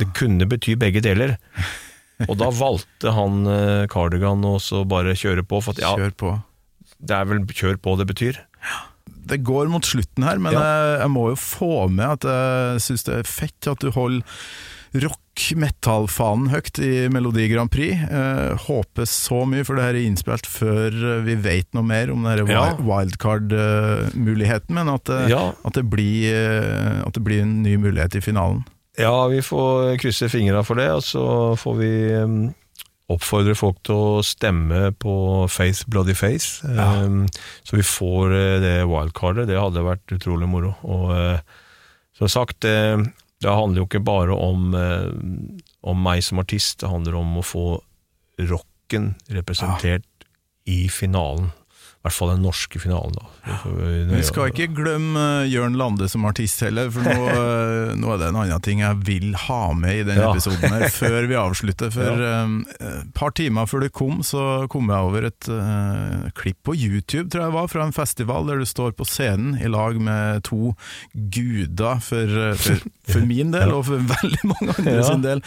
Det 0.00 0.08
kunne 0.18 0.48
bety 0.50 0.74
begge 0.76 1.00
deler. 1.04 1.36
Og 2.28 2.36
da 2.38 2.50
valgte 2.54 3.12
han 3.14 3.46
eh, 3.46 3.86
Cardigan 3.90 4.42
å 4.44 4.58
bare 4.90 5.14
kjøre 5.16 5.46
på, 5.46 5.62
for 5.64 5.74
at 5.74 5.80
ja, 5.82 5.94
Kjør 5.96 6.12
på. 6.20 6.34
det 6.98 7.16
er 7.16 7.30
vel 7.30 7.46
kjør 7.46 7.78
på 7.82 7.94
det 8.02 8.08
betyr. 8.10 8.42
Det 9.24 9.38
går 9.46 9.70
mot 9.72 9.86
slutten 9.86 10.26
her, 10.26 10.36
men 10.42 10.52
Ja. 10.52 10.60
jeg, 10.60 11.00
jeg 11.06 11.10
må 11.14 11.28
jo 11.30 11.38
få 11.40 11.72
med 11.88 12.18
at 12.18 12.26
jeg 12.28 12.82
syns 12.84 13.06
det 13.06 13.14
er 13.22 13.30
fett 13.30 13.70
at 13.70 13.80
du 13.80 13.88
holder 13.94 14.26
rock-metall-fanen 15.34 16.48
høyt 16.52 16.78
i 16.82 17.08
Melodi 17.12 17.48
Grand 17.50 17.70
Prix. 17.72 17.94
Eh, 18.06 18.54
håper 18.66 19.06
så 19.08 19.42
mye, 19.48 19.64
for 19.66 19.76
det 19.76 19.84
her 19.84 19.94
er 19.98 20.06
innspilt 20.06 20.46
før 20.46 21.22
vi 21.26 21.34
vet 21.42 21.66
noe 21.74 21.82
mer 21.84 22.10
om 22.12 22.22
denne 22.24 22.46
Ja. 22.50 22.74
wildcard-muligheten, 22.78 24.74
men 24.74 24.88
at 24.88 25.04
det, 25.04 25.28
Ja. 25.30 25.52
at, 25.64 25.72
det 25.74 25.88
blir, 25.90 26.32
eh, 26.32 27.02
at 27.06 27.12
det 27.14 27.24
blir 27.24 27.42
en 27.42 27.62
ny 27.62 27.76
mulighet 27.76 28.14
i 28.16 28.20
finalen. 28.20 28.64
Ja, 28.96 29.26
vi 29.28 29.40
får 29.40 29.98
krysse 29.98 30.28
fingra 30.30 30.62
for 30.64 30.76
det, 30.76 30.88
og 30.90 31.02
så 31.02 31.56
får 31.58 31.76
vi 31.78 32.12
eh, 32.12 32.52
oppfordre 33.10 33.54
folk 33.56 33.82
til 33.82 33.94
å 33.94 34.22
stemme 34.22 34.92
på 34.96 35.48
Faith 35.50 35.84
Bloody 35.88 36.14
Face. 36.14 36.62
Ja. 36.64 37.02
Eh, 37.04 37.26
Så 37.64 37.76
vi 37.76 37.82
får 37.82 38.32
eh, 38.32 38.60
det 38.60 38.86
wildcardet. 38.86 39.46
Det 39.48 39.58
hadde 39.58 39.82
vært 39.84 40.06
utrolig 40.12 40.48
moro. 40.48 40.76
Og 40.84 41.10
eh, 41.16 41.40
som 42.16 42.28
sagt, 42.28 42.64
det, 43.42 43.50
handler 43.50 43.82
jo 43.82 43.88
ikke 43.88 44.04
bare 44.04 44.36
om, 44.36 44.74
eh, 44.78 45.10
om 45.82 46.00
meg 46.04 46.22
som 46.24 46.40
artist, 46.42 46.80
det 46.80 46.90
handler 46.90 47.18
om 47.20 47.38
å 47.40 47.44
få 47.44 47.66
rocken 48.38 49.14
representert 49.32 50.26
i 50.70 50.86
finalen. 50.88 51.50
I 52.04 52.06
hvert 52.10 52.16
fall 52.18 52.30
den 52.34 52.42
norske 52.44 52.76
finalen, 52.82 53.14
da. 53.16 53.54
Vi 54.10 54.18
skal 54.28 54.50
ikke 54.50 54.66
glemme 54.76 55.22
eh, 55.40 55.46
Jørn 55.48 55.72
Lande 55.80 56.04
som 56.12 56.26
artist 56.28 56.60
heller, 56.60 56.90
for 56.92 57.00
nå, 57.00 57.14
eh, 57.32 57.94
nå 57.96 58.10
er 58.12 58.18
det 58.20 58.26
en 58.28 58.36
annen 58.42 58.60
ting 58.66 58.82
jeg 58.82 58.98
vil 59.08 59.30
ha 59.46 59.60
med 59.72 60.02
i 60.02 60.04
denne 60.04 60.20
Ja. 60.20 60.34
episoden 60.34 60.68
her, 60.68 60.84
før 61.00 61.24
vi 61.30 61.38
avslutter. 61.40 61.88
For 61.94 62.26
et 62.26 63.08
par 63.16 63.32
timer 63.40 63.64
før 63.70 63.86
du 63.86 63.88
kom, 63.96 64.20
så 64.20 64.66
kom 64.68 64.92
jeg 64.92 65.08
over 65.08 65.30
et 65.30 65.48
uh, 65.48 66.28
klipp 66.36 66.60
på 66.68 66.74
YouTube, 66.76 67.30
tror 67.32 67.46
jeg 67.46 67.54
det 67.54 67.56
var, 67.56 67.70
fra 67.72 67.86
en 67.88 67.96
festival 67.96 68.52
der 68.52 68.60
du 68.60 68.68
står 68.68 68.92
på 69.00 69.08
scenen 69.08 69.56
i 69.64 69.72
lag 69.72 69.96
med 69.96 70.44
to 70.44 70.74
guder 71.32 72.04
for, 72.04 72.36
eh, 72.50 72.52
for, 72.60 72.84
for 73.14 73.24
min 73.32 73.56
del, 73.56 73.72
og 73.78 73.86
for 73.88 74.04
veldig 74.12 74.44
mange 74.52 74.76
andre 74.76 74.98
Ja. 75.00 75.08
sin 75.08 75.24
del. 75.24 75.40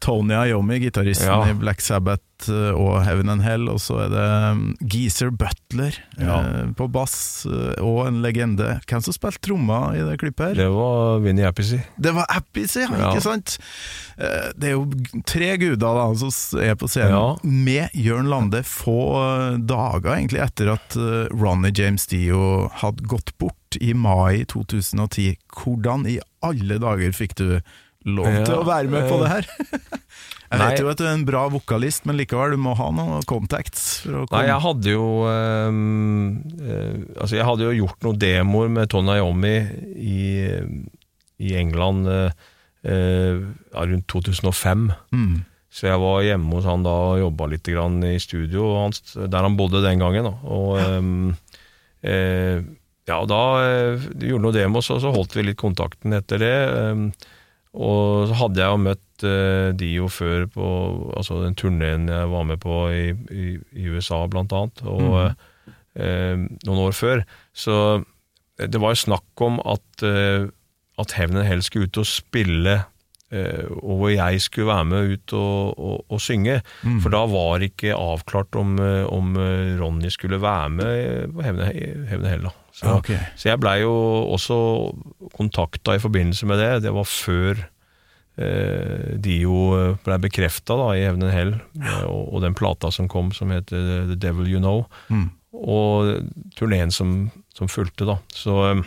Tony 0.00 0.40
Iommi, 0.40 0.80
gitaristen 0.88 1.52
i 1.52 1.56
Black 1.60 1.84
Sabbath 1.84 2.48
eh, 2.48 2.72
og 2.72 3.02
Heaven 3.04 3.28
and 3.36 3.44
Hell, 3.44 3.68
og 3.68 3.80
så 3.84 4.06
er 4.06 4.12
det 4.16 4.26
um, 4.56 4.66
Geezer 4.88 5.30
Butler 5.34 5.97
Ja. 6.18 6.38
eh, 6.40 6.66
på 6.74 6.88
bass, 6.90 7.46
eh, 7.46 7.78
og 7.84 8.06
en 8.08 8.20
legende. 8.24 8.80
Hvem 8.88 9.02
som 9.04 9.14
spilte 9.14 9.40
trommer 9.46 9.94
i 9.94 10.02
det 10.02 10.16
klippet 10.18 10.48
her? 10.48 10.54
Det 10.54 10.68
var 10.74 11.20
Vinnie 11.22 11.46
Appice. 11.46 11.78
Det 11.96 12.12
var 12.16 12.26
Appy, 12.28 12.64
ja, 12.66 12.88
Ja. 12.90 13.12
ikke 13.12 13.22
sant? 13.22 13.58
Eh, 14.18 14.52
Det 14.58 14.68
er 14.70 14.74
jo 14.74 14.86
tre 15.24 15.56
guder 15.56 15.76
da 15.78 16.14
som 16.18 16.58
er 16.60 16.74
på 16.74 16.88
scenen, 16.88 17.10
Ja. 17.14 17.36
med 17.42 17.90
Jørn 17.94 18.28
Lande 18.28 18.62
få 18.64 19.58
dager 19.64 20.16
egentlig 20.16 20.42
etter 20.42 20.72
at 20.72 20.96
Ronny 21.32 21.70
James 21.74 22.06
Dio 22.06 22.68
hadde 22.68 23.06
gått 23.06 23.36
bort 23.38 23.76
i 23.80 23.92
mai 23.92 24.44
2010. 24.44 25.36
Hvordan 25.54 26.06
i 26.08 26.18
alle 26.42 26.78
dager 26.78 27.12
fikk 27.12 27.34
du 27.36 27.60
lov 28.06 28.44
til 28.46 28.54
å 28.54 28.64
være 28.64 28.88
med 28.88 29.08
på 29.10 29.18
det 29.22 29.28
her? 29.28 29.46
Jeg 30.48 30.60
vet 30.62 30.80
jo 30.80 30.88
at 30.88 31.00
du 31.00 31.04
er 31.04 31.12
en 31.12 31.26
bra 31.28 31.42
vokalist, 31.52 32.06
men 32.08 32.16
likevel, 32.16 32.54
du 32.56 32.62
må 32.64 32.72
ha 32.78 32.88
noen 32.94 33.24
contacts. 33.28 34.06
Nei, 34.08 34.44
jeg 34.48 34.62
hadde 34.64 34.94
jo 34.94 35.08
øh, 35.28 35.80
øh, 36.64 36.94
Altså, 37.18 37.36
jeg 37.36 37.44
hadde 37.48 37.66
jo 37.66 37.76
gjort 37.82 38.06
noen 38.06 38.22
demoer 38.22 38.72
med 38.72 38.88
Tony 38.92 39.18
Iommi 39.18 39.56
i, 40.00 40.22
i 41.44 41.52
England 41.60 42.08
øh, 42.08 43.44
rundt 43.76 44.08
2005. 44.08 44.90
mm. 45.12 45.38
Så 45.68 45.84
jeg 45.84 46.00
var 46.00 46.22
hjemme 46.24 46.56
hos 46.56 46.64
han 46.64 46.82
da 46.82 46.92
og 47.10 47.18
jobba 47.20 47.46
litt 47.52 47.68
grann 47.68 48.00
i 48.08 48.14
studio 48.18 48.70
hans, 48.78 49.02
der 49.14 49.44
han 49.44 49.56
bodde 49.58 49.82
den 49.84 50.00
gangen. 50.00 50.24
Da. 50.24 50.32
Og 50.48 50.78
ja. 50.80 50.94
eh, 52.08 52.62
ja, 53.06 53.18
da 53.28 53.42
gjorde 54.16 54.42
noen 54.46 54.56
demos, 54.56 54.88
og 54.94 55.02
så 55.04 55.12
holdt 55.12 55.36
vi 55.36 55.44
litt 55.44 55.60
kontakten 55.60 56.16
etter 56.16 56.40
det. 56.40 56.56
Og 57.78 58.26
så 58.26 58.38
hadde 58.40 58.58
jeg 58.62 58.74
jo 58.74 58.82
møtt 58.82 59.24
uh, 59.24 59.70
Dio 59.78 60.08
før 60.10 60.48
på 60.50 60.68
altså 61.14 61.42
den 61.44 61.54
turneen 61.58 62.08
jeg 62.10 62.30
var 62.32 62.46
med 62.48 62.58
på 62.62 62.80
i, 62.90 63.04
i, 63.30 63.48
i 63.78 63.88
USA, 63.92 64.24
blant 64.30 64.54
annet, 64.56 64.82
og 64.82 65.18
eh, 65.98 66.34
noen 66.66 66.82
år 66.88 66.96
før. 66.96 67.22
Så 67.54 68.02
det 68.58 68.80
var 68.82 68.94
jo 68.94 69.04
snakk 69.04 69.44
om 69.46 69.60
at, 69.62 69.86
uh, 70.02 70.50
at 70.98 71.14
Hevnen 71.18 71.46
helst 71.46 71.70
skulle 71.70 71.86
ut 71.86 72.00
og 72.02 72.08
spille 72.10 72.74
eh, 72.80 72.86
og 73.82 73.98
hvor 74.00 74.08
jeg 74.08 74.40
skulle 74.40 74.70
være 74.70 74.84
med 74.88 75.10
ut 75.12 75.32
og, 75.36 75.78
og, 75.78 76.04
og 76.08 76.20
synge. 76.22 76.60
For 77.02 77.12
da 77.12 77.24
var 77.28 77.64
ikke 77.66 77.92
avklart 77.92 78.56
om, 78.56 78.76
eh, 78.80 79.04
om 79.04 79.36
eh, 79.36 79.74
Ronny 79.80 80.08
skulle 80.14 80.40
være 80.40 80.70
med 80.72 81.34
på 81.34 81.44
Hevne, 81.44 81.68
Hevne 82.08 82.32
Hell. 82.32 82.48
Så, 82.72 82.92
okay. 82.94 83.18
så 83.36 83.50
jeg 83.50 83.60
blei 83.60 83.80
jo 83.82 83.92
også 84.32 84.56
kontakta 85.34 85.96
i 85.96 86.02
forbindelse 86.02 86.46
med 86.46 86.60
det. 86.62 86.70
Det 86.86 86.92
var 86.94 87.08
før 87.10 87.64
eh, 88.38 89.32
jo 89.42 89.56
blei 90.04 90.18
bekrefta 90.22 90.76
i 90.94 91.02
Hevne 91.04 91.32
Hell, 91.34 91.56
eh, 91.82 92.04
og, 92.06 92.34
og 92.34 92.44
den 92.46 92.56
plata 92.58 92.92
som 92.94 93.10
kom 93.10 93.32
som 93.36 93.50
heter 93.52 94.06
The 94.12 94.16
Devil 94.16 94.48
You 94.54 94.62
Know 94.62 94.86
Mm. 95.08 95.30
og 95.52 96.22
turneen 96.56 96.90
som, 96.92 97.30
som 97.56 97.68
fulgte, 97.72 98.04
da. 98.06 98.18
Så, 98.32 98.54
eh, 98.70 98.82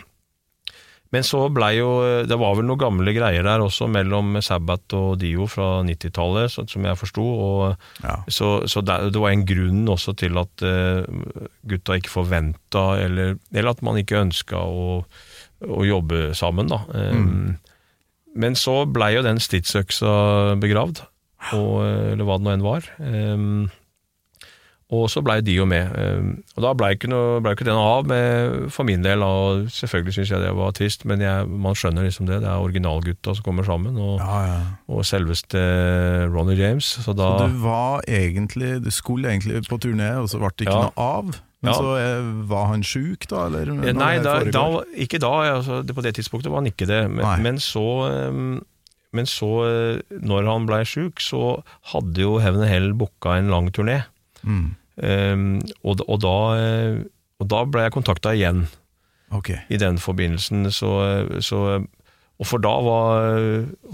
men 1.12 1.24
så 1.26 1.42
blei 1.52 1.74
jo 1.76 1.88
Det 2.24 2.38
var 2.40 2.54
vel 2.56 2.64
noen 2.64 2.80
gamle 2.80 3.12
greier 3.12 3.44
der 3.44 3.60
også 3.60 3.86
mellom 3.92 4.38
Sabbat 4.40 4.94
og 4.96 5.18
Dio 5.20 5.44
fra 5.50 5.82
90-tallet, 5.84 6.54
som 6.72 6.86
jeg 6.88 6.98
forsto. 6.98 7.26
Ja. 8.02 8.14
så, 8.32 8.62
så 8.70 8.80
det, 8.80 8.96
det 9.12 9.20
var 9.20 9.34
en 9.34 9.44
grunn 9.48 9.82
også 9.92 10.14
til 10.16 10.40
at 10.40 10.64
eh, 10.64 11.04
gutta 11.68 11.98
ikke 12.00 12.14
forventa, 12.14 12.86
eller, 13.04 13.36
eller 13.52 13.74
at 13.74 13.84
man 13.84 14.00
ikke 14.00 14.22
ønska 14.24 14.56
å, 14.64 15.02
å 15.68 15.84
jobbe 15.84 16.30
sammen, 16.38 16.72
da. 16.72 16.80
Eh, 16.96 17.20
Men 18.32 18.56
så 18.56 18.86
blei 18.88 19.10
jo 19.18 19.22
den 19.26 19.36
stridsøksa 19.44 20.56
begravd, 20.62 21.02
og, 21.52 21.74
eh, 21.84 22.12
eller 22.14 22.24
hva 22.24 22.38
det 22.40 22.46
nå 22.48 22.54
enn 22.56 22.64
var. 22.64 22.88
Eh, 23.04 23.46
og 24.92 25.06
så 25.08 25.22
blei 25.24 25.38
de 25.40 25.54
jo 25.56 25.64
med. 25.64 25.88
eh, 25.96 26.26
Og 26.56 26.62
da 26.66 26.72
blei 26.76 26.90
ikke, 26.94 27.08
noe- 27.08 27.40
ble 27.40 27.54
ikke 27.56 27.64
det 27.64 27.72
noe 27.72 27.92
av 27.98 28.06
med, 28.10 28.66
for 28.74 28.84
min 28.84 29.00
del. 29.02 29.22
Og 29.24 29.70
selvfølgelig 29.72 30.12
syns 30.18 30.32
jeg 30.34 30.42
det 30.44 30.50
var 30.58 30.74
trist, 30.76 31.06
men 31.08 31.22
jeg, 31.24 31.46
man 31.48 31.74
skjønner 31.78 32.04
liksom 32.04 32.26
det. 32.28 32.42
Det 32.44 32.50
er 32.52 32.60
originalgutta 32.60 33.34
som 33.38 33.42
kommer 33.46 33.64
sammen, 33.64 33.96
og, 33.96 34.18
Ja, 34.20 34.40
ja. 34.50 34.58
og 34.92 35.00
selveste 35.08 35.62
Ronny 36.34 36.58
James. 36.58 36.84
Så 37.04 37.14
da 37.16 37.30
Så 37.38 37.48
du 37.48 37.58
var 37.64 38.02
egentlig 38.06 38.82
Du 38.84 38.90
skulle 38.90 39.28
egentlig 39.32 39.62
på 39.68 39.78
turné, 39.80 40.10
og 40.20 40.28
så 40.28 40.38
ble 40.42 40.50
det 40.58 40.66
ikke 40.68 40.76
Ja. 40.76 40.90
noe 40.90 40.92
av? 41.08 41.32
Men 41.62 41.74
så 41.78 41.94
eh, 41.96 42.46
var 42.50 42.66
han 42.72 42.82
sjuk, 42.82 43.28
da? 43.30 43.46
Eller, 43.46 43.70
Eh, 43.86 43.92
Nei, 43.94 44.18
da, 44.18 44.40
da, 44.44 44.82
ikke 44.98 45.20
da. 45.22 45.30
Altså, 45.56 45.80
det, 45.86 45.94
på 45.94 46.02
det 46.02 46.14
tidspunktet 46.16 46.50
var 46.50 46.58
han 46.60 46.66
ikke 46.72 46.86
det. 46.90 47.08
Men, 47.10 47.42
men 47.42 47.56
så, 47.62 47.84
um, 48.28 48.64
men 49.12 49.24
så 49.30 49.50
eh, 49.68 50.02
når 50.20 50.48
han 50.50 50.66
blei 50.66 50.82
sjuk, 50.84 51.20
så 51.22 51.62
hadde 51.92 52.18
jo 52.20 52.38
Heaven 52.42 52.66
Hell 52.66 52.92
booka 52.98 53.38
en 53.38 53.48
lang 53.48 53.70
turné. 53.70 54.02
Mm. 54.42 54.74
Eh, 55.02 55.34
og, 55.82 56.04
og 56.06 56.22
da, 56.22 56.36
eh, 56.60 57.00
og 57.42 57.50
da 57.50 57.64
ble 57.66 57.88
jeg 57.88 57.96
kontakta 57.98 58.36
igjen. 58.38 58.66
Okay. 59.32 59.62
i 59.72 59.78
den 59.80 59.96
forbindelsen. 59.96 60.66
Så, 60.76 60.90
så, 61.40 61.58
og 62.36 62.44
for 62.44 62.60
da 62.60 62.72
var, 62.84 63.30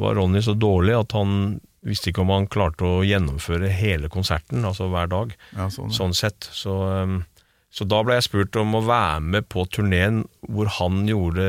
var 0.00 0.16
Ronny 0.18 0.42
så 0.42 0.56
dårlig 0.58 0.96
at 0.98 1.14
han 1.14 1.60
visste 1.86 2.10
ikke 2.10 2.24
om 2.24 2.32
han 2.34 2.48
klarte 2.50 2.82
å 2.82 3.04
gjennomføre 3.06 3.70
hele 3.70 4.10
konserten, 4.10 4.66
altså 4.66 4.88
hver 4.90 5.06
dag, 5.12 5.36
Ja, 5.54 5.68
sånn, 5.70 5.92
sånn 5.94 6.16
sett. 6.18 6.48
Så, 6.50 6.74
um, 6.90 7.20
så 7.70 7.86
da 7.86 8.02
ble 8.02 8.18
jeg 8.18 8.26
spurt 8.26 8.58
om 8.58 8.74
å 8.74 8.82
være 8.82 9.22
med 9.36 9.46
på 9.52 9.62
turneen 9.70 10.24
hvor 10.50 10.72
han 10.80 11.04
gjorde 11.06 11.48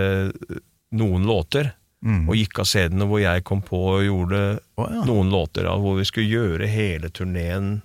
noen 0.93 1.25
låter, 1.29 1.73
Mm. 1.99 2.29
og 2.31 2.37
gikk 2.37 2.61
av 2.61 2.67
scenen, 2.69 3.01
hvor 3.11 3.19
jeg 3.19 3.43
kom 3.43 3.59
på 3.59 3.75
og 3.97 4.05
gjorde 4.05 4.37
oh, 4.79 4.85
ja. 4.87 5.01
noen 5.03 5.33
låter, 5.33 5.65
hvor 5.67 5.97
vi 5.97 6.05
skulle 6.07 6.31
gjøre 6.31 6.69
hele 6.71 7.09
turneen 7.11 7.81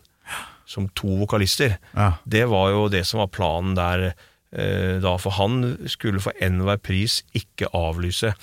som 0.66 0.88
to 0.96 1.18
vokalister. 1.20 1.79
Ja. 1.94 2.14
Det 2.24 2.44
var 2.50 2.70
jo 2.72 2.88
det 2.92 3.05
som 3.09 3.22
var 3.22 3.33
planen 3.35 3.77
der 3.79 4.11
eh, 4.11 5.00
da, 5.03 5.16
for 5.20 5.37
han 5.38 5.77
skulle 5.90 6.22
for 6.24 6.37
enhver 6.44 6.81
pris 6.83 7.22
ikke 7.37 7.70
avlyse. 7.77 8.35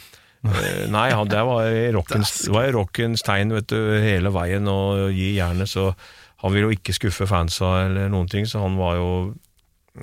Eh, 0.42 0.88
nei, 0.90 1.12
han, 1.14 1.30
det 1.30 1.44
var 1.46 1.70
i 1.70 1.92
rockens, 1.94 2.34
var 2.50 2.72
rockens 2.74 3.22
tegn 3.26 3.54
vet 3.54 3.70
du, 3.70 3.78
hele 4.02 4.34
veien 4.34 4.70
å 4.70 5.10
gi 5.14 5.36
jernet, 5.38 5.70
så 5.70 5.92
han 6.42 6.54
ville 6.54 6.72
jo 6.72 6.78
ikke 6.80 6.96
skuffe 6.98 7.28
fansa 7.30 7.84
eller 7.86 8.10
noen 8.10 8.30
ting, 8.30 8.48
så 8.50 8.64
han 8.64 8.78
var 8.80 8.98
jo 8.98 9.10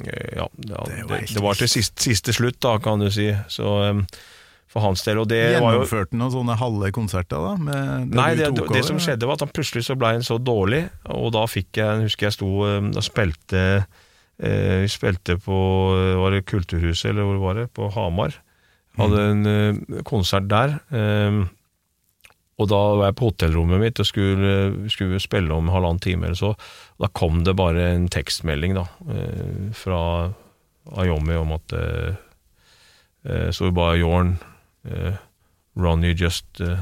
eh, 0.04 0.36
ja, 0.38 0.46
ja 0.70 0.84
Det 0.86 1.00
er 1.00 1.08
det, 1.10 1.22
det 1.34 1.42
var 1.42 1.58
til 1.58 1.70
siste, 1.70 2.02
siste 2.06 2.34
slutt, 2.36 2.60
da, 2.62 2.76
kan 2.82 3.02
du 3.02 3.10
si. 3.10 3.32
Så 3.50 3.72
eh, 3.88 4.04
for 4.68 4.84
hans 4.84 5.00
del, 5.06 5.16
og 5.22 5.28
det 5.30 5.42
var 5.56 5.72
Gjennomførte 5.72 6.12
han 6.12 6.20
noen 6.20 6.34
sånne 6.34 6.56
halve 6.60 6.90
konserter, 6.92 7.40
da? 7.40 7.54
Med 7.56 8.10
det 8.12 8.18
Nei, 8.18 8.28
det, 8.36 8.50
det, 8.58 8.66
det 8.74 8.82
som 8.84 8.98
skjedde 9.00 9.28
var 9.28 9.38
at 9.38 9.46
han 9.46 9.54
plutselig 9.56 9.86
så 9.86 9.96
ble 9.96 10.10
han 10.18 10.26
så 10.26 10.36
dårlig, 10.36 10.82
og 11.08 11.30
da 11.36 11.46
fikk 11.48 11.80
jeg, 11.80 12.02
husker 12.08 12.28
jeg 12.28 12.36
sto 12.36 12.50
eh, 12.68 12.90
og 12.92 13.04
spilte 13.06 13.62
eh, 14.44 14.84
spilte 14.92 15.38
på 15.40 15.60
eh, 15.96 16.16
var 16.20 16.36
det 16.36 16.44
Kulturhuset, 16.50 17.10
eller 17.14 17.24
hvor 17.30 17.40
var 17.46 17.62
det? 17.62 17.68
På 17.72 17.88
Hamar. 17.96 18.36
Hadde 18.98 19.24
en 19.30 19.46
eh, 19.46 20.02
konsert 20.08 20.50
der. 20.50 20.76
eh, 20.92 21.46
og 22.58 22.66
da 22.66 22.78
var 22.98 23.04
jeg 23.12 23.16
på 23.20 23.28
hotellrommet 23.30 23.78
mitt 23.78 24.00
og 24.02 24.06
skulle, 24.08 24.54
skulle 24.90 25.20
spille 25.22 25.54
om 25.54 25.68
halvannen 25.70 26.00
time 26.02 26.26
eller 26.26 26.38
så. 26.40 26.48
Da 26.98 27.06
kom 27.14 27.44
det 27.46 27.54
bare 27.58 27.84
en 27.94 28.08
tekstmelding 28.10 28.74
da, 28.74 28.82
eh, 29.14 29.68
fra 29.78 30.00
Ayomi 30.98 31.36
om 31.38 31.52
at 31.54 31.74
eh, 31.76 32.16
eh, 33.28 33.50
Så 33.54 33.70
bare 33.76 34.00
Jorn 34.00 34.34
eh, 34.40 34.54
Ronny 35.78 36.14
just 36.18 36.60
eh, 36.60 36.78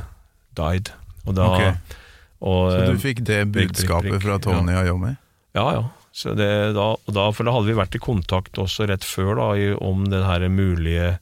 died. 0.56 0.90
Og 1.26 1.34
da 1.36 1.46
Ok. 1.52 1.92
og, 2.40 2.72
Så 2.72 2.80
eh, 2.82 2.90
du 2.92 2.98
fikk 3.02 3.24
det 3.24 3.40
prikk, 3.46 3.52
prikk, 3.52 3.72
budskapet 3.76 4.10
prikk. 4.12 4.22
fra 4.26 4.38
Tony 4.38 4.72
Ayomi? 4.72 5.14
Ja, 5.56 5.66
ja. 5.72 5.84
Så 6.16 6.32
det, 6.36 6.48
da, 6.72 6.94
da, 7.12 7.26
for 7.36 7.44
da 7.44 7.52
hadde 7.52 7.68
vi 7.68 7.76
vært 7.76 7.94
i 7.98 8.00
kontakt 8.00 8.56
også 8.56 8.86
rett 8.88 9.04
før 9.04 9.34
da, 9.36 9.48
i, 9.60 9.66
om 9.76 10.04
den 10.08 10.24
her 10.24 10.46
mulige 10.48 11.18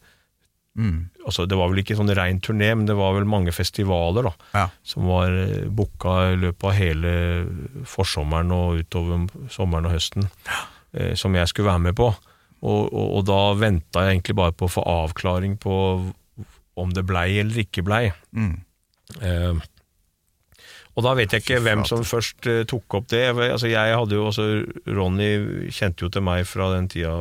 Mm. 0.74 1.04
altså 1.24 1.44
Det 1.46 1.54
var 1.54 1.68
vel 1.70 1.78
ikke 1.84 1.94
sånn 1.94 2.10
rein 2.18 2.40
turné, 2.42 2.72
men 2.74 2.82
det 2.88 2.96
var 2.98 3.12
vel 3.14 3.24
mange 3.30 3.52
festivaler 3.54 4.24
da, 4.26 4.32
Ja. 4.58 4.64
som 4.82 5.04
var 5.06 5.30
eh, 5.30 5.68
booka 5.70 6.32
i 6.32 6.36
løpet 6.42 6.64
av 6.66 6.72
hele 6.74 7.12
forsommeren 7.86 8.50
og 8.50 8.80
utover 8.82 9.28
sommeren 9.54 9.86
og 9.86 9.92
høsten, 9.94 10.26
eh, 10.98 11.14
som 11.14 11.32
jeg 11.38 11.46
skulle 11.46 11.70
være 11.70 11.78
med 11.84 11.94
på. 11.94 12.08
Og, 12.64 12.90
og, 12.92 13.06
og 13.20 13.22
da 13.28 13.38
venta 13.54 14.02
jeg 14.02 14.16
egentlig 14.18 14.34
bare 14.34 14.50
på 14.58 14.66
å 14.66 14.72
få 14.74 14.82
avklaring 14.82 15.54
på 15.62 15.76
om 16.80 16.90
det 16.94 17.04
blei 17.06 17.28
eller 17.40 17.62
ikke 17.64 17.84
blei. 17.86 18.08
Mm. 18.34 18.56
Eh, 19.20 19.62
og 20.94 21.02
da 21.02 21.12
vet 21.18 21.32
jeg 21.34 21.42
ikke 21.42 21.58
hvem 21.64 21.82
som 21.88 22.04
først 22.06 22.46
uh, 22.46 22.60
tok 22.70 22.94
opp 23.00 23.08
det. 23.10 23.24
Altså, 23.34 23.66
jeg 23.66 23.96
hadde 23.98 24.14
jo 24.14 24.28
også 24.28 24.44
Ronny 24.94 25.68
kjente 25.74 26.06
jo 26.06 26.10
til 26.14 26.22
meg 26.22 26.44
fra 26.46 26.68
den 26.76 26.86
tida 26.92 27.16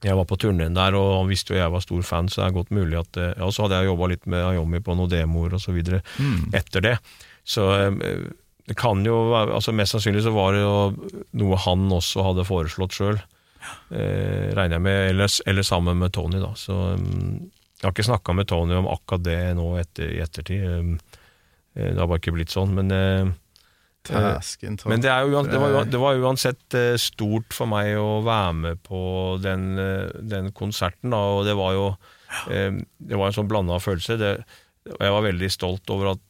jeg 0.00 0.16
var 0.16 0.24
på 0.24 0.38
turneen 0.40 0.72
der, 0.78 0.94
og 0.96 1.10
han 1.18 1.26
visste 1.28 1.52
jo 1.52 1.58
jeg 1.58 1.72
var 1.74 1.82
stor 1.84 2.04
fan, 2.08 2.28
så 2.30 2.40
det 2.40 2.44
er 2.46 2.54
godt 2.56 2.70
mulig 2.72 2.96
at 3.02 3.18
uh, 3.20 3.32
Ja, 3.36 3.50
så 3.52 3.66
hadde 3.66 3.82
jeg 3.82 3.90
jobba 3.90 4.06
litt 4.14 4.24
med 4.30 4.46
Ayomi 4.52 4.80
på 4.86 4.94
noen 4.96 5.10
demoer 5.12 5.58
og 5.58 5.60
så 5.60 5.74
videre 5.76 6.00
Mm. 6.16 6.54
etter 6.56 6.80
det. 6.86 6.94
Så 7.44 7.66
eh, 7.74 8.22
det 8.68 8.76
kan 8.78 9.02
jo 9.04 9.18
være 9.32 9.54
altså 9.56 9.72
Mest 9.74 9.96
sannsynlig 9.96 10.22
så 10.22 10.32
var 10.32 10.54
det 10.54 10.60
jo 10.62 11.10
noe 11.42 11.58
han 11.64 11.88
også 11.92 12.22
hadde 12.22 12.46
foreslått 12.46 12.94
sjøl, 12.96 13.18
uh, 13.18 14.46
regner 14.56 14.76
jeg 14.78 14.84
med, 14.86 15.00
eller, 15.10 15.32
eller 15.50 15.66
sammen 15.66 15.98
med 15.98 16.14
Tony, 16.14 16.38
da. 16.40 16.52
Så 16.56 16.76
mm, 17.00 17.50
jeg 17.80 17.86
har 17.88 17.94
ikke 17.94 18.10
snakka 18.10 18.34
med 18.36 18.48
Tony 18.50 18.74
om 18.76 18.88
akkurat 18.92 19.22
det 19.24 19.38
nå 19.56 19.70
etter, 19.80 20.10
i 20.12 20.20
ettertid. 20.20 20.64
Um, 20.68 20.98
eh, 21.74 21.88
Det 21.94 21.96
har 21.96 22.10
bare 22.10 22.20
ikke 22.20 22.34
blitt 22.36 22.52
sånn. 22.52 22.74
Men, 22.76 22.92
eh, 22.92 23.30
Tæsken 24.04 24.78
ta 24.80 24.88
men 24.88 25.02
det, 25.04 25.10
jo, 25.12 25.42
det, 25.44 25.58
var, 25.60 25.84
det 25.84 25.98
var 26.00 26.20
uansett 26.20 26.76
eh, 26.76 26.94
stort 27.00 27.52
for 27.52 27.68
meg 27.68 27.92
å 28.00 28.22
være 28.24 28.54
med 28.56 28.80
på 28.84 29.00
den, 29.44 29.74
eh, 29.80 30.08
den 30.24 30.52
konserten. 30.56 31.12
Da, 31.12 31.20
og 31.36 31.44
det 31.48 31.56
var 31.58 31.76
jo 31.76 31.86
eh, 32.48 32.80
Det 32.96 33.16
var 33.20 33.28
en 33.28 33.36
sånn 33.36 33.50
blanda 33.50 33.80
følelse. 33.80 34.16
Det, 34.20 34.32
og 34.88 35.04
jeg 35.04 35.16
var 35.16 35.26
veldig 35.28 35.50
stolt 35.52 35.92
over 35.92 36.14
at, 36.14 36.24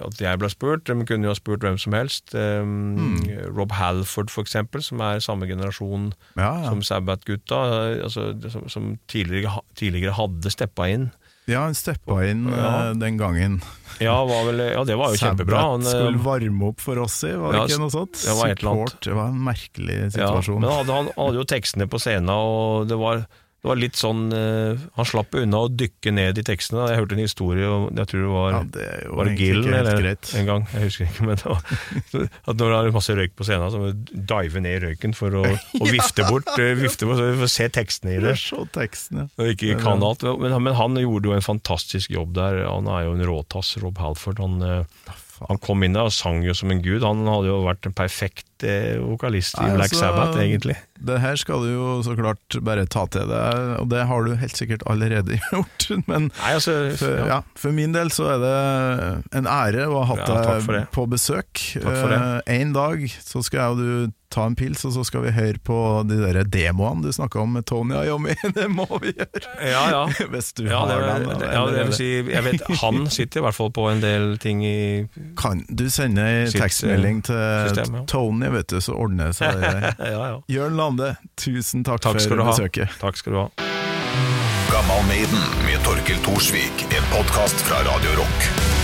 at 0.00 0.20
jeg 0.20 0.38
ble 0.42 0.48
spurt. 0.52 0.84
De 0.88 0.94
kunne 1.06 1.24
jo 1.28 1.32
ha 1.34 1.38
spurt 1.38 1.60
hvem 1.66 1.78
som 1.78 1.92
helst. 1.96 2.34
Eh, 2.34 3.48
Rob 3.56 3.72
Halford, 3.76 4.30
for 4.32 4.42
eksempel, 4.46 4.82
som 4.84 5.00
er 5.04 5.20
samme 5.24 5.46
generasjon 5.50 6.12
ja, 6.36 6.50
ja. 6.62 6.70
som 6.70 6.82
Sabbat-gutta, 6.86 7.60
altså, 8.06 8.32
som, 8.52 8.66
som 8.72 8.90
tidligere, 9.10 9.60
tidligere 9.78 10.16
hadde 10.18 10.52
steppa 10.52 10.88
inn. 10.92 11.08
ja, 11.46 11.60
han 11.62 11.76
steppa 11.78 12.20
inn 12.26 12.48
Ja. 12.50 12.90
eh, 12.90 12.94
den 12.98 13.18
gangen. 13.20 13.60
Ja, 14.02 14.16
var 14.28 14.44
vel, 14.50 14.58
ja 14.74 14.82
det 14.84 14.96
var 14.98 15.14
jo 15.14 15.20
kjempebra. 15.22 15.60
Han, 15.70 15.80
eh, 15.86 15.88
skulle 15.94 16.18
varme 16.24 16.66
opp 16.72 16.80
for 16.84 16.98
oss 17.00 17.20
i, 17.24 17.30
var 17.38 17.52
det 17.54 17.60
Ja, 17.62 17.64
ikke 17.70 17.82
noe 17.86 17.94
sånt? 17.94 18.18
det 18.26 18.34
var. 18.36 18.54
Support, 18.58 18.98
det 19.06 19.14
var 19.16 19.28
en 19.30 19.38
merkelig 19.46 19.98
Ja, 20.02 20.10
situasjon. 20.18 20.60
men 20.60 20.68
han 20.70 20.78
hadde, 20.82 20.96
han 20.98 21.12
hadde 21.16 21.40
jo 21.40 21.44
tekstene 21.54 21.86
på 21.88 22.00
scenen, 22.02 22.28
og 22.34 22.88
det 22.90 22.98
var, 23.00 23.22
det 23.66 23.70
var 23.72 23.78
litt 23.82 23.98
sånn 23.98 24.20
uh, 24.30 24.78
Han 24.94 25.08
slapp 25.10 25.34
unna 25.34 25.64
å 25.66 25.70
dykke 25.72 26.12
ned 26.14 26.38
i 26.38 26.44
tekstene. 26.46 26.84
Jeg 26.86 27.00
hørte 27.00 27.16
en 27.16 27.22
historie 27.24 27.66
om 27.66 27.88
Jeg 27.90 28.10
tror 28.12 28.20
det 28.22 28.28
var 28.30 28.52
Ja, 28.52 28.60
det 28.76 28.84
er 28.86 29.00
jo 29.02 29.16
Var 29.18 29.26
det 29.26 29.32
egentlig 29.32 29.48
Gill 29.48 29.58
ikke 29.58 29.72
helt 29.72 29.90
eller 29.90 30.04
greit. 30.04 30.30
en 30.38 30.46
gang? 30.50 30.66
Jeg 30.70 30.84
husker 30.84 31.08
ikke, 31.08 31.26
men 31.26 31.40
det 31.40 31.48
var 31.50 31.64
At 32.52 32.60
når 32.60 32.70
det 32.70 32.78
er 32.78 32.94
masse 32.94 33.16
røyk 33.18 33.34
på 33.34 33.48
scenen, 33.48 33.72
så 33.74 33.80
må 33.82 33.90
du 33.90 34.14
dive 34.30 34.62
ned 34.62 34.78
i 34.78 34.82
røyken 34.86 35.16
for 35.18 35.34
å, 35.40 35.42
å 35.82 35.90
vifte 35.90 36.28
bort 36.30 36.52
uh, 36.54 36.70
vifte 36.78 37.10
bort, 37.10 37.18
så 37.18 37.26
vi 37.32 37.42
får 37.42 37.52
se 37.56 37.68
tekstene 37.74 38.14
i 38.14 38.22
det. 38.22 38.36
Se 38.38 38.62
tekstene. 38.76 39.26
Og 39.34 39.52
ikke 39.56 39.80
kan 39.82 40.04
alt. 40.06 40.22
Men, 40.38 40.54
men 40.62 40.78
han 40.78 40.98
gjorde 41.02 41.32
jo 41.32 41.34
en 41.34 41.44
fantastisk 41.44 42.14
jobb 42.14 42.36
der. 42.38 42.62
Han 42.68 42.86
er 42.90 43.08
jo 43.08 43.16
en 43.16 43.26
råtass, 43.26 43.74
Rob 43.82 43.98
Halford. 44.02 44.42
Han, 44.42 44.62
uh, 44.62 45.16
han 45.50 45.60
kom 45.62 45.82
inn 45.84 45.96
der 45.96 46.08
og 46.08 46.14
sang 46.14 46.44
jo 46.46 46.54
som 46.56 46.70
en 46.72 46.82
gud. 46.84 47.02
Han 47.04 47.26
hadde 47.28 47.50
jo 47.50 47.60
vært 47.66 47.88
en 47.88 47.96
perfekt 47.96 48.55
er 48.64 48.98
vokalist 49.04 49.58
i 49.60 49.66
Black 49.74 49.92
altså, 49.92 50.00
Sabbath, 50.06 50.38
egentlig. 50.40 50.76
Det 50.96 51.18
her 51.20 51.36
skal 51.36 51.60
du 51.66 51.68
jo 51.74 51.88
så 52.06 52.14
klart 52.16 52.56
bare 52.64 52.86
ta 52.88 53.04
til 53.12 53.28
deg, 53.28 53.74
og 53.82 53.88
det 53.92 54.06
har 54.08 54.24
du 54.24 54.34
helt 54.40 54.56
sikkert 54.56 54.82
allerede 54.88 55.36
gjort. 55.52 55.88
Men 56.08 56.30
Nei, 56.32 56.52
altså 56.56 56.76
for, 56.96 57.18
ja. 57.28 57.40
for 57.58 57.76
min 57.76 57.92
del 57.92 58.08
så 58.14 58.30
er 58.36 58.44
det 58.44 58.56
en 59.42 59.46
ære 59.50 59.88
å 59.92 60.00
ha 60.04 60.14
hatt 60.14 60.62
deg 60.68 60.86
på 60.96 61.04
besøk. 61.12 61.66
Eh, 61.82 62.40
En 62.56 62.72
dag 62.72 63.04
så 63.20 63.42
skal 63.44 63.60
jeg 63.60 63.76
og 63.76 63.82
du 64.08 64.14
ta 64.32 64.42
en 64.48 64.56
pils, 64.58 64.80
og 64.84 64.90
så 64.92 65.04
skal 65.06 65.22
vi 65.22 65.30
høre 65.36 65.60
på 65.64 65.76
de 66.08 66.16
der 66.18 66.40
demoene 66.50 67.04
du 67.06 67.12
snakka 67.14 67.38
om 67.44 67.52
med 67.56 67.64
Tony 67.70 67.94
Iommi. 68.08 68.34
Det 68.56 68.66
må 68.72 68.84
vi 69.00 69.12
gjøre! 69.14 69.42
Ja, 69.62 69.84
ja. 69.92 70.00
Hvis 70.32 70.50
du 70.58 70.64
Ja, 70.66 70.80
har 70.82 71.04
den. 71.20 71.28
da, 71.30 71.52
ja, 71.54 71.62
det 71.70 71.84
vil 71.86 71.94
si, 71.94 72.08
jeg 72.32 72.42
vet 72.44 72.64
Han 72.82 73.04
sitter 73.12 73.40
i 73.40 73.44
hvert 73.46 73.56
fall 73.56 73.70
på 73.76 73.84
en 73.92 74.02
del 74.02 74.34
ting 74.42 74.64
i 74.66 75.06
Kan 75.38 75.62
du 75.70 75.86
sende 75.94 76.24
ei 76.26 76.50
tekstmelding 76.50 77.22
til 77.28 77.38
system, 77.70 78.00
ja. 78.00 78.04
Tony, 78.10 78.45
vet 78.54 78.68
du, 78.68 78.80
så 78.80 78.94
ordner 78.94 79.32
det 79.32 79.38
seg. 79.38 79.58
Ja, 80.12 80.22
ja. 80.30 80.38
Jørn 80.52 80.76
Lande, 80.78 81.14
tusen 81.40 81.84
takk, 81.86 82.02
Takk 82.06 82.20
for 82.22 82.36
du 82.36 82.44
ha. 82.46 82.52
besøket. 82.54 82.96
Takk 83.00 83.16
skal 83.20 83.32
du 83.36 83.42
ha. 83.44 83.48
Gammal 84.70 85.02
Maiden 85.08 85.44
med 85.66 85.82
Torkil 85.86 86.18
Thorsvik. 86.26 86.86
En 86.90 87.06
podkast 87.14 87.62
fra 87.68 87.82
Radio 87.88 88.18
Rock. 88.20 88.75